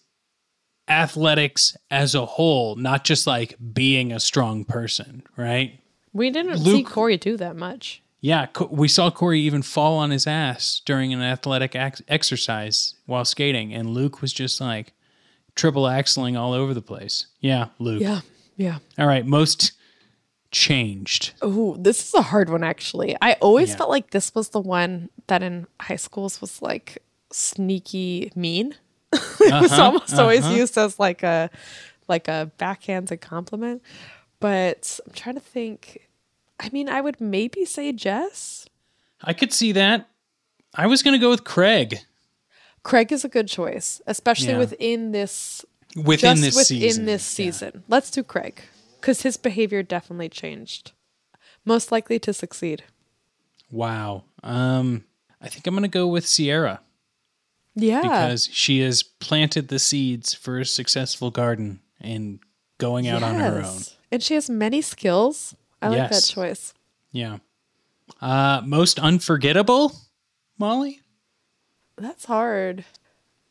athletics 0.87 1.77
as 1.91 2.15
a 2.15 2.25
whole, 2.25 2.75
not 2.75 3.03
just 3.03 3.27
like 3.27 3.55
being 3.73 4.11
a 4.11 4.19
strong 4.19 4.65
person, 4.65 5.23
right? 5.37 5.79
We 6.13 6.29
didn't 6.29 6.57
see 6.57 6.83
Corey 6.83 7.17
do 7.17 7.37
that 7.37 7.55
much. 7.55 8.01
Yeah, 8.21 8.47
we 8.69 8.89
saw 8.89 9.09
Corey 9.11 9.39
even 9.41 9.61
fall 9.61 9.97
on 9.97 10.09
his 10.09 10.27
ass 10.27 10.81
during 10.83 11.13
an 11.13 11.21
athletic 11.21 11.73
ex- 11.73 12.01
exercise 12.09 12.95
while 13.05 13.23
skating, 13.23 13.73
and 13.73 13.91
Luke 13.91 14.21
was 14.21 14.33
just 14.33 14.59
like 14.59 14.93
triple 15.55 15.83
axling 15.83 16.37
all 16.37 16.51
over 16.51 16.73
the 16.73 16.81
place. 16.81 17.27
Yeah, 17.39 17.67
Luke. 17.77 18.01
Yeah, 18.01 18.21
yeah. 18.59 18.77
All 18.99 19.07
right, 19.07 19.25
most 19.25 19.71
changed. 20.51 21.31
Oh, 21.41 21.75
this 21.79 22.07
is 22.07 22.13
a 22.13 22.21
hard 22.21 22.49
one 22.49 22.63
actually. 22.63 23.15
I 23.21 23.33
always 23.33 23.69
Yeah. 23.69 23.77
felt 23.77 23.89
like 23.89 24.11
this 24.11 24.33
was 24.35 24.49
the 24.49 24.59
one 24.59 25.09
that 25.27 25.41
in 25.43 25.67
high 25.79 25.95
schools 25.95 26.41
was 26.41 26.61
like 26.61 27.01
sneaky 27.31 28.31
mean. 28.35 28.75
it 29.13 29.61
was 29.61 29.71
Uh-huh, 29.71 29.83
almost 29.83 30.13
always 30.15 30.43
uh-huh. 30.45 30.55
used 30.55 30.77
as 30.77 30.99
like 30.99 31.23
a 31.23 31.49
like 32.07 32.27
a 32.27 32.51
backhanded 32.57 33.21
compliment. 33.21 33.81
But 34.39 34.99
I'm 35.05 35.13
trying 35.13 35.35
to 35.35 35.41
think. 35.41 36.07
I 36.59 36.69
mean, 36.73 36.89
I 36.89 36.99
would 37.01 37.21
maybe 37.21 37.63
say 37.65 37.91
Jess. 37.93 38.65
I 39.21 39.33
could 39.33 39.53
see 39.53 39.71
that. 39.73 40.07
I 40.75 40.87
was 40.87 41.03
going 41.03 41.13
to 41.13 41.19
go 41.23 41.29
with 41.29 41.43
Craig 41.43 41.99
Craig 42.83 43.11
is 43.11 43.23
a 43.25 43.29
good 43.29 43.47
choice, 43.47 44.01
especially 44.07 44.53
Yeah. 44.53 44.59
within 44.59 45.11
this 45.11 45.63
within 45.95 46.37
just 46.37 46.41
this 46.43 46.55
within 46.55 46.81
season. 46.81 47.05
this 47.05 47.23
season. 47.23 47.83
Let's 47.87 48.11
do 48.11 48.23
Craig 48.23 48.61
because 48.99 49.21
his 49.21 49.37
behavior 49.37 49.83
definitely 49.83 50.29
changed. 50.29 50.91
Most 51.65 51.91
likely 51.91 52.19
to 52.19 52.33
succeed. 52.33 52.83
Wow. 53.71 54.23
Um, 54.43 55.03
I 55.41 55.47
think 55.49 55.67
I'm 55.67 55.73
going 55.73 55.83
to 55.83 55.87
go 55.89 56.07
with 56.07 56.25
Ciara 56.27 56.81
Yeah. 57.75 58.01
because 58.01 58.49
she 58.51 58.79
has 58.81 59.03
planted 59.03 59.67
the 59.67 59.79
seeds 59.79 60.33
for 60.33 60.59
a 60.59 60.65
successful 60.65 61.31
garden 61.31 61.81
and 61.99 62.39
going 62.77 63.07
out 63.07 63.23
on 63.23 63.35
her 63.35 63.61
own. 63.63 63.81
And 64.11 64.23
she 64.23 64.33
has 64.35 64.49
many 64.49 64.81
skills. 64.81 65.55
I 65.81 65.89
like 65.89 66.09
that 66.09 66.23
choice. 66.23 66.73
Yeah. 67.11 67.37
Uh, 68.21 68.61
most 68.65 68.99
unforgettable, 68.99 69.93
Molly? 70.57 71.01
That's 71.97 72.25
hard. 72.25 72.85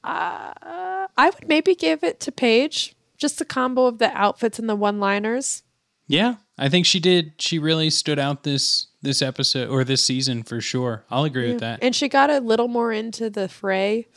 Uh, 0.09 1.07
I 1.17 1.31
would 1.31 1.49
maybe 1.49 1.75
give 1.75 2.03
it 2.03 2.21
to 2.21 2.33
Paige. 2.33 2.95
Just 3.17 3.41
a 3.41 3.45
combo 3.45 3.87
of 3.87 3.99
the 3.99 4.11
outfits 4.17 4.59
and 4.59 4.69
the 4.69 4.77
one-liners. 4.77 5.63
Yeah, 6.07 6.37
I 6.57 6.69
think 6.69 6.87
she 6.87 7.01
did. 7.01 7.33
She 7.39 7.59
really 7.59 7.91
stood 7.91 8.19
out 8.19 8.43
this 8.45 8.87
this 9.03 9.21
episode 9.23 9.69
or 9.69 9.85
this 9.85 10.05
season 10.05 10.43
for 10.43 10.61
sure. 10.61 11.05
I'll 11.11 11.25
agree 11.25 11.51
with 11.53 11.61
that. 11.61 11.81
And 11.83 11.95
she 11.95 12.09
got 12.09 12.31
a 12.31 12.41
little 12.41 12.67
more 12.67 12.93
into 12.93 13.31
the 13.31 13.49
fray, 13.49 14.09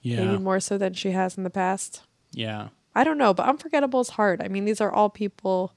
Yeah. 0.00 0.24
maybe 0.24 0.42
more 0.42 0.58
so 0.58 0.78
than 0.78 0.94
she 0.94 1.10
has 1.12 1.36
in 1.36 1.44
the 1.44 1.50
past. 1.50 2.02
Yeah. 2.32 2.68
I 2.94 3.04
don't 3.04 3.18
know, 3.18 3.32
but 3.34 3.46
unforgettable 3.48 4.00
is 4.00 4.08
hard. 4.10 4.40
I 4.42 4.48
mean, 4.48 4.64
these 4.64 4.80
are 4.80 4.90
all 4.90 5.10
people. 5.10 5.74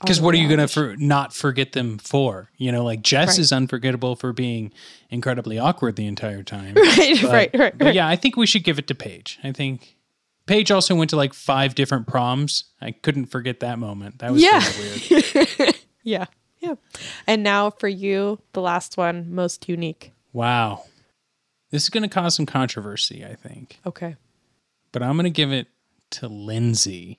Because 0.00 0.20
what 0.20 0.32
are 0.34 0.38
you 0.38 0.46
going 0.46 0.60
to 0.60 0.68
for, 0.68 0.96
not 0.96 1.34
forget 1.34 1.72
them 1.72 1.98
for? 1.98 2.50
You 2.56 2.70
know, 2.70 2.84
like 2.84 3.02
Jess 3.02 3.30
Right. 3.30 3.38
is 3.40 3.52
unforgettable 3.52 4.14
for 4.14 4.32
being 4.32 4.72
incredibly 5.10 5.58
awkward 5.58 5.96
the 5.96 6.06
entire 6.06 6.42
time. 6.44 6.74
Right, 6.76 7.18
But- 7.20 7.30
right, 7.32 7.50
right, 7.54 7.74
right. 7.80 7.94
yeah, 7.94 8.06
I 8.06 8.14
think 8.16 8.36
we 8.36 8.46
should 8.46 8.62
give 8.64 8.78
it 8.78 8.86
to 8.88 8.94
Paige. 8.94 9.38
I 9.42 9.50
think 9.52 9.96
Paige 10.46 10.70
also 10.70 10.94
went 10.94 11.10
to 11.10 11.16
like 11.16 11.34
five 11.34 11.74
different 11.74 12.06
proms. 12.06 12.64
I 12.80 12.92
couldn't 12.92 13.26
forget 13.26 13.60
that 13.60 13.78
moment. 13.78 14.20
That 14.20 14.32
was 14.32 14.42
Yeah. 14.42 14.62
weird. 14.78 15.74
Yeah, 16.04 16.26
yeah. 16.60 16.76
And 17.26 17.42
now 17.42 17.68
for 17.70 17.88
you, 17.88 18.38
the 18.54 18.62
last 18.62 18.96
one, 18.96 19.34
most 19.34 19.68
unique. 19.68 20.12
Wow. 20.32 20.84
This 21.70 21.82
is 21.82 21.88
going 21.90 22.02
to 22.02 22.08
cause 22.08 22.34
some 22.36 22.46
controversy, 22.46 23.26
I 23.26 23.34
think. 23.34 23.78
Okay. 23.84 24.16
But 24.92 25.02
I'm 25.02 25.16
going 25.16 25.24
to 25.24 25.30
give 25.30 25.52
it 25.52 25.66
to 26.12 26.28
Lindsay 26.28 27.18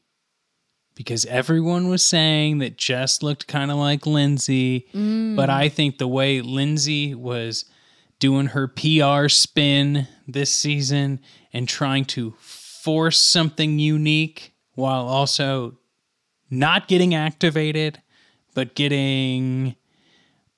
because 0.99 1.25
everyone 1.27 1.87
was 1.87 2.03
saying 2.03 2.57
that 2.57 2.75
Jess 2.77 3.23
looked 3.23 3.47
kind 3.47 3.71
of 3.71 3.77
like 3.77 4.05
Lindsay. 4.05 4.85
Mm. 4.93 5.33
But 5.37 5.49
I 5.49 5.69
think 5.69 5.97
the 5.97 6.09
way 6.09 6.41
Lindsay 6.41 7.15
was 7.15 7.63
doing 8.19 8.47
her 8.47 8.67
PR 8.67 9.29
spin 9.29 10.09
this 10.27 10.53
season 10.53 11.21
and 11.53 11.69
trying 11.69 12.03
to 12.03 12.33
force 12.41 13.17
something 13.17 13.79
unique 13.79 14.53
while 14.75 15.07
also 15.07 15.77
not 16.49 16.89
getting 16.89 17.15
activated, 17.15 18.01
but 18.53 18.75
getting 18.75 19.77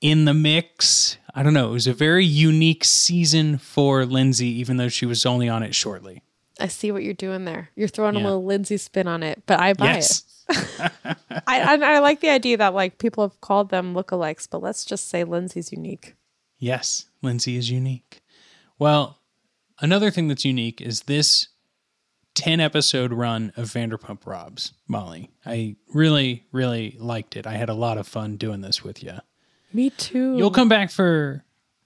in 0.01 0.25
the 0.25 0.33
mix. 0.33 1.17
I 1.35 1.43
don't 1.43 1.53
know. 1.53 1.69
It 1.69 1.73
was 1.73 1.85
a 1.85 1.93
very 1.93 2.25
unique 2.25 2.83
season 2.83 3.59
for 3.59 4.07
Lindsay, 4.07 4.47
even 4.47 4.77
though 4.77 4.89
she 4.89 5.05
was 5.05 5.23
only 5.23 5.47
on 5.47 5.61
it 5.61 5.75
shortly. 5.75 6.23
I 6.59 6.65
see 6.67 6.91
what 6.91 7.03
you're 7.03 7.13
doing 7.13 7.45
there. 7.45 7.69
You're 7.75 7.87
throwing 7.87 8.15
Yeah. 8.15 8.21
a 8.21 8.23
little 8.23 8.43
Lindsay 8.43 8.77
spin 8.77 9.05
on 9.07 9.21
it, 9.21 9.43
but 9.45 9.59
I 9.59 9.73
buy 9.73 9.93
Yes. 9.93 10.17
it. 10.19 10.23
I, 10.51 11.15
I 11.47 11.95
I 11.95 11.99
like 11.99 12.19
the 12.21 12.29
idea 12.29 12.57
that 12.57 12.73
like 12.73 12.97
people 12.97 13.27
have 13.27 13.39
called 13.41 13.69
them 13.69 13.93
lookalikes, 13.93 14.47
but 14.49 14.61
let's 14.61 14.85
just 14.85 15.09
say 15.09 15.23
Lindsay's 15.23 15.71
unique. 15.71 16.15
Yes, 16.57 17.05
Lindsay 17.21 17.57
is 17.57 17.71
unique. 17.71 18.21
Well, 18.77 19.19
another 19.79 20.11
thing 20.11 20.27
that's 20.27 20.45
unique 20.45 20.79
is 20.81 21.01
this 21.03 21.47
10 22.35 22.59
episode 22.59 23.11
run 23.11 23.51
of 23.57 23.67
Vanderpump 23.67 24.25
Robs, 24.25 24.73
Molly. 24.87 25.31
I 25.45 25.75
really, 25.93 26.45
really 26.51 26.95
liked 26.99 27.35
it. 27.35 27.45
I 27.45 27.53
had 27.53 27.69
a 27.69 27.73
lot 27.73 27.97
of 27.97 28.07
fun 28.07 28.37
doing 28.37 28.61
this 28.61 28.83
with 28.83 29.03
you. 29.03 29.13
Me 29.73 29.89
too. 29.89 30.37
You'll 30.37 30.51
come 30.51 30.69
back 30.69 30.91
for 30.91 31.43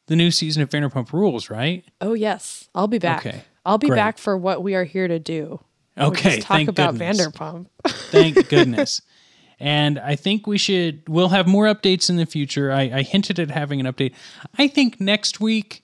the 0.07 0.15
new 0.15 0.31
season 0.31 0.61
of 0.61 0.69
Vanderpump 0.69 1.11
Rules, 1.13 1.49
right? 1.49 1.83
Oh 2.01 2.13
yes, 2.13 2.69
I'll 2.75 2.87
be 2.87 2.99
back. 2.99 3.25
Okay, 3.25 3.41
I'll 3.65 3.77
be 3.77 3.87
great. 3.87 3.97
back 3.97 4.17
for 4.17 4.37
what 4.37 4.61
we 4.63 4.75
are 4.75 4.83
here 4.83 5.07
to 5.07 5.19
do. 5.19 5.59
Okay, 5.97 6.39
talk 6.39 6.57
thank 6.57 6.69
about 6.69 6.97
goodness. 6.97 7.27
Vanderpump. 7.27 7.67
Thank 7.85 8.49
goodness. 8.49 9.01
And 9.59 9.97
I 9.99 10.15
think 10.15 10.47
we 10.47 10.57
should, 10.57 11.07
we'll 11.07 11.29
have 11.29 11.47
more 11.47 11.65
updates 11.65 12.09
in 12.09 12.17
the 12.17 12.25
future. 12.25 12.71
I, 12.71 12.81
I 12.93 13.01
hinted 13.03 13.39
at 13.39 13.49
having 13.49 13.79
an 13.79 13.85
update. 13.85 14.13
I 14.57 14.67
think 14.67 14.99
next 14.99 15.39
week 15.39 15.83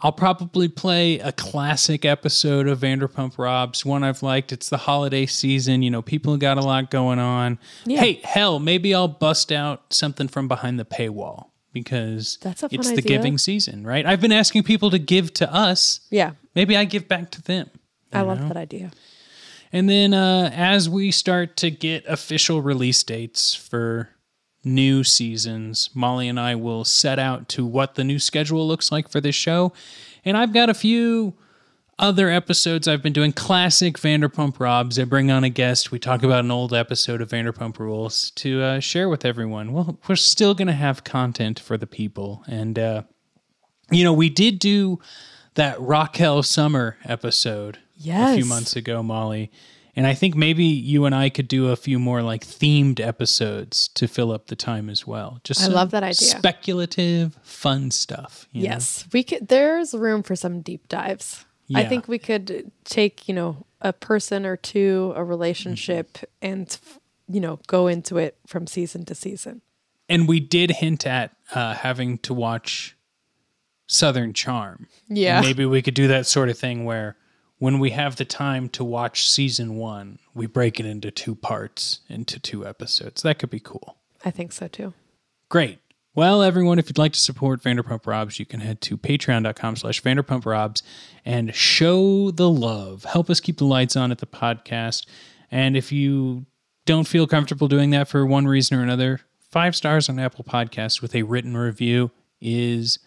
I'll 0.00 0.12
probably 0.12 0.68
play 0.68 1.18
a 1.18 1.32
classic 1.32 2.04
episode 2.04 2.68
of 2.68 2.80
Vanderpump 2.80 3.38
Robs, 3.38 3.84
one 3.84 4.02
I've 4.02 4.22
liked. 4.22 4.52
It's 4.52 4.68
the 4.68 4.76
holiday 4.78 5.24
season. 5.26 5.82
You 5.82 5.90
know, 5.90 6.02
people 6.02 6.36
got 6.36 6.58
a 6.58 6.62
lot 6.62 6.90
going 6.90 7.18
on. 7.18 7.58
Yeah. 7.86 8.00
Hey, 8.00 8.20
hell, 8.24 8.58
maybe 8.58 8.94
I'll 8.94 9.08
bust 9.08 9.50
out 9.52 9.92
something 9.92 10.28
from 10.28 10.48
behind 10.48 10.78
the 10.78 10.84
paywall. 10.84 11.50
because 11.72 12.38
That's 12.42 12.62
it's 12.64 12.90
the 12.92 13.02
giving 13.02 13.38
season, 13.38 13.86
right? 13.86 14.04
I've 14.04 14.20
been 14.20 14.32
asking 14.32 14.64
people 14.64 14.90
to 14.90 14.98
give 14.98 15.32
to 15.34 15.52
us. 15.52 16.00
Yeah. 16.10 16.32
Maybe 16.54 16.76
I 16.76 16.84
give 16.84 17.08
back 17.08 17.30
to 17.32 17.42
them. 17.42 17.70
I 18.12 18.20
you 18.20 18.26
love 18.26 18.40
that 18.48 18.56
idea. 18.56 18.90
And 19.72 19.88
then 19.88 20.14
uh, 20.14 20.50
as 20.52 20.88
we 20.88 21.10
start 21.10 21.56
to 21.58 21.70
get 21.70 22.04
official 22.06 22.60
release 22.60 23.02
dates 23.02 23.54
for 23.54 24.10
new 24.64 25.04
seasons, 25.04 25.90
Molly 25.94 26.28
and 26.28 26.40
I 26.40 26.54
will 26.54 26.84
set 26.84 27.18
out 27.18 27.48
to 27.50 27.64
what 27.64 27.94
the 27.94 28.04
new 28.04 28.18
schedule 28.18 28.66
looks 28.66 28.90
like 28.90 29.08
for 29.08 29.20
this 29.20 29.34
show. 29.34 29.72
And 30.24 30.36
I've 30.36 30.52
got 30.52 30.68
a 30.68 30.74
few 30.74 31.34
other 32.00 32.30
episodes 32.30 32.88
I've 32.88 33.02
been 33.02 33.12
doing 33.12 33.32
classic 33.32 33.98
Vanderpump 33.98 34.58
Robs. 34.58 34.98
I 34.98 35.04
bring 35.04 35.30
on 35.30 35.44
a 35.44 35.50
guest. 35.50 35.92
We 35.92 35.98
talk 35.98 36.22
about 36.22 36.44
an 36.44 36.50
old 36.50 36.72
episode 36.72 37.20
of 37.20 37.28
Vanderpump 37.28 37.78
Rules 37.78 38.30
to 38.32 38.62
uh, 38.62 38.80
share 38.80 39.08
with 39.08 39.24
everyone. 39.24 39.72
Well, 39.72 39.98
we're 40.08 40.16
still 40.16 40.54
going 40.54 40.68
to 40.68 40.72
have 40.72 41.04
content 41.04 41.60
for 41.60 41.76
the 41.76 41.86
people. 41.86 42.42
And, 42.48 42.78
uh, 42.78 43.02
you 43.90 44.02
know, 44.02 44.14
we 44.14 44.30
did 44.30 44.58
do 44.58 44.98
that 45.54 45.78
Raquel 45.80 46.42
Summer 46.42 46.96
episode 47.04 47.78
a 48.04 48.34
few 48.36 48.44
months 48.44 48.76
ago, 48.76 49.02
Molly. 49.02 49.50
And 49.96 50.06
I 50.06 50.14
think 50.14 50.36
maybe 50.36 50.64
you 50.64 51.04
and 51.04 51.14
I 51.14 51.28
could 51.30 51.48
do 51.48 51.68
a 51.68 51.76
few 51.76 51.98
more 51.98 52.22
like 52.22 52.46
themed 52.46 53.00
episodes 53.00 53.88
to 53.88 54.06
fill 54.06 54.30
up 54.30 54.46
the 54.46 54.56
time 54.56 54.88
as 54.88 55.06
well. 55.06 55.40
Just 55.42 55.62
I 55.62 55.66
love 55.66 55.90
that 55.90 56.02
idea. 56.04 56.14
Speculative, 56.14 57.36
fun 57.42 57.90
stuff. 57.90 58.46
you 58.52 58.62
know? 58.62 58.70
Yes, 58.70 59.06
we 59.12 59.22
could. 59.24 59.48
There's 59.48 59.92
room 59.94 60.22
for 60.22 60.36
some 60.36 60.60
deep 60.62 60.88
dives. 60.88 61.44
I 61.74 61.84
think 61.84 62.08
we 62.08 62.18
could 62.18 62.72
take 62.84 63.28
you 63.28 63.34
know 63.34 63.64
a 63.80 63.92
person 63.92 64.44
or 64.46 64.56
two, 64.56 65.12
a 65.16 65.22
relationship, 65.24 66.12
Mm-hmm. 66.14 66.26
and 66.52 66.78
you 67.28 67.40
know 67.40 67.58
go 67.66 67.86
into 67.86 68.16
it 68.16 68.36
from 68.46 68.66
season 68.66 69.04
to 69.06 69.14
season. 69.14 69.62
and 70.08 70.26
we 70.26 70.40
did 70.40 70.70
hint 70.70 71.06
at 71.06 71.36
uh, 71.54 71.74
having 71.74 72.18
to 72.18 72.34
watch 72.34 72.96
Southern 73.86 74.32
Charm. 74.32 74.86
Yeah. 75.08 75.38
And 75.38 75.46
maybe 75.46 75.64
we 75.66 75.82
could 75.82 75.94
do 75.94 76.08
that 76.08 76.26
sort 76.26 76.48
of 76.48 76.58
thing 76.58 76.84
where 76.84 77.16
when 77.60 77.78
we 77.78 77.90
have 77.90 78.16
the 78.16 78.24
time 78.24 78.70
to 78.70 78.82
watch 78.82 79.28
season 79.28 79.76
one, 79.76 80.18
we 80.34 80.46
break 80.46 80.80
it 80.80 80.86
into 80.86 81.10
two 81.10 81.34
parts, 81.34 82.00
into 82.08 82.40
two 82.40 82.66
episodes. 82.66 83.22
That 83.22 83.38
could 83.38 83.50
be 83.50 83.60
cool. 83.60 83.96
I 84.24 84.30
think 84.30 84.50
so 84.52 84.66
too. 84.66 84.94
Great. 85.50 85.78
Well, 86.14 86.42
everyone, 86.42 86.78
if 86.78 86.88
you'd 86.88 86.98
like 86.98 87.12
to 87.12 87.20
support 87.20 87.62
Vanderpump 87.62 88.06
Robs, 88.06 88.40
you 88.40 88.46
can 88.46 88.60
head 88.60 88.80
to 88.80 88.96
patreon.com 88.96 89.76
slash 89.76 90.02
Vanderpump 90.02 90.46
Robs 90.46 90.82
and 91.24 91.54
show 91.54 92.30
the 92.30 92.48
love. 92.48 93.04
Help 93.04 93.28
us 93.28 93.40
keep 93.40 93.58
the 93.58 93.66
lights 93.66 93.94
on 93.94 94.10
at 94.10 94.18
the 94.18 94.26
podcast. 94.26 95.06
And 95.50 95.76
if 95.76 95.92
you 95.92 96.46
don't 96.86 97.06
feel 97.06 97.26
comfortable 97.26 97.68
doing 97.68 97.90
that 97.90 98.08
for 98.08 98.24
one 98.24 98.46
reason 98.46 98.78
or 98.78 98.82
another, 98.82 99.20
five 99.50 99.76
stars 99.76 100.08
on 100.08 100.18
Apple 100.18 100.44
Podcasts 100.44 101.02
with 101.02 101.14
a 101.14 101.22
written 101.24 101.56
review 101.56 102.10
is 102.40 102.98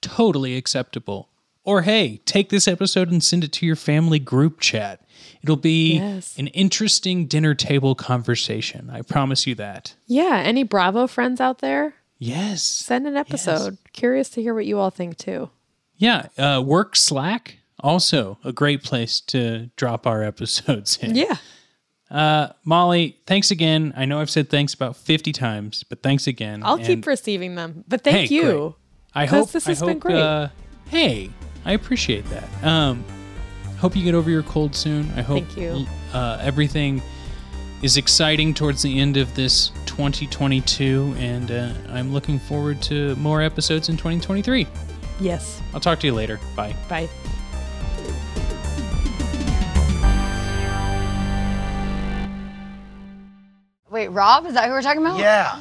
totally 0.00 0.56
acceptable. 0.56 1.28
Or 1.64 1.82
hey, 1.82 2.20
take 2.24 2.48
this 2.48 2.66
episode 2.66 3.10
and 3.10 3.22
send 3.22 3.44
it 3.44 3.52
to 3.52 3.66
your 3.66 3.76
family 3.76 4.18
group 4.18 4.58
chat. 4.60 5.00
It'll 5.42 5.56
be 5.56 5.94
Yes. 5.96 6.36
an 6.38 6.48
interesting 6.48 7.26
dinner 7.26 7.54
table 7.54 7.94
conversation. 7.94 8.90
I 8.90 9.02
promise 9.02 9.46
you 9.46 9.54
that. 9.56 9.94
Yeah. 10.06 10.40
Any 10.44 10.62
Bravo 10.64 11.06
friends 11.06 11.40
out 11.40 11.58
there? 11.58 11.94
Yes. 12.18 12.62
Send 12.62 13.06
an 13.06 13.16
episode. 13.16 13.78
Curious 13.92 14.28
to 14.30 14.42
hear 14.42 14.54
what 14.54 14.66
you 14.66 14.78
all 14.78 14.90
think 14.90 15.16
too. 15.16 15.50
Yeah, 15.96 16.28
uh, 16.38 16.62
work 16.64 16.96
Slack 16.96 17.58
also 17.80 18.38
a 18.44 18.52
great 18.52 18.82
place 18.82 19.20
to 19.20 19.70
drop 19.76 20.06
our 20.06 20.22
episodes 20.22 20.96
in. 20.98 21.14
Yeah. 21.16 21.36
Uh, 22.10 22.48
Molly, 22.64 23.18
thanks 23.26 23.50
again. 23.50 23.92
I 23.96 24.04
know 24.04 24.20
I've 24.20 24.30
said 24.30 24.50
thanks 24.50 24.74
about 24.74 24.96
fifty 24.96 25.32
times, 25.32 25.82
but 25.88 26.02
thanks 26.02 26.26
again. 26.26 26.62
I'll 26.64 26.74
And 26.76 26.84
keep 26.86 27.06
receiving 27.06 27.54
them. 27.54 27.84
But 27.88 28.02
thank 28.04 28.28
Hey, 28.28 28.34
you. 28.34 28.42
great. 28.42 28.72
I 29.14 29.26
hope 29.26 29.50
this 29.50 29.66
I 29.66 29.70
has 29.70 29.80
been 29.82 29.98
great. 29.98 30.16
Uh, 30.16 30.48
hey, 30.88 31.30
I 31.64 31.72
appreciate 31.72 32.24
that. 32.26 32.64
Um, 32.64 33.04
hope 33.78 33.96
you 33.96 34.04
get 34.04 34.14
over 34.14 34.30
your 34.30 34.42
cold 34.42 34.74
soon. 34.74 35.10
I 35.16 35.22
hope 35.22 35.44
Thank 35.44 35.56
you. 35.56 35.86
Uh, 36.12 36.38
everything 36.40 37.02
is 37.82 37.96
exciting 37.96 38.54
towards 38.54 38.82
the 38.82 38.98
end 38.98 39.16
of 39.16 39.34
this 39.34 39.70
2022, 39.86 41.14
and 41.18 41.50
uh, 41.50 41.72
I'm 41.90 42.12
looking 42.12 42.38
forward 42.38 42.80
to 42.82 43.16
more 43.16 43.42
episodes 43.42 43.88
in 43.88 43.96
2023. 43.96 44.66
Yes. 45.20 45.60
I'll 45.74 45.80
talk 45.80 46.00
to 46.00 46.06
you 46.06 46.14
later. 46.14 46.40
Bye. 46.56 46.74
Bye. 46.88 47.08
Wait, 53.90 54.08
Rob? 54.08 54.46
Is 54.46 54.54
that 54.54 54.64
who 54.66 54.70
we're 54.70 54.82
talking 54.82 55.02
about? 55.02 55.18
Yeah. 55.18 55.60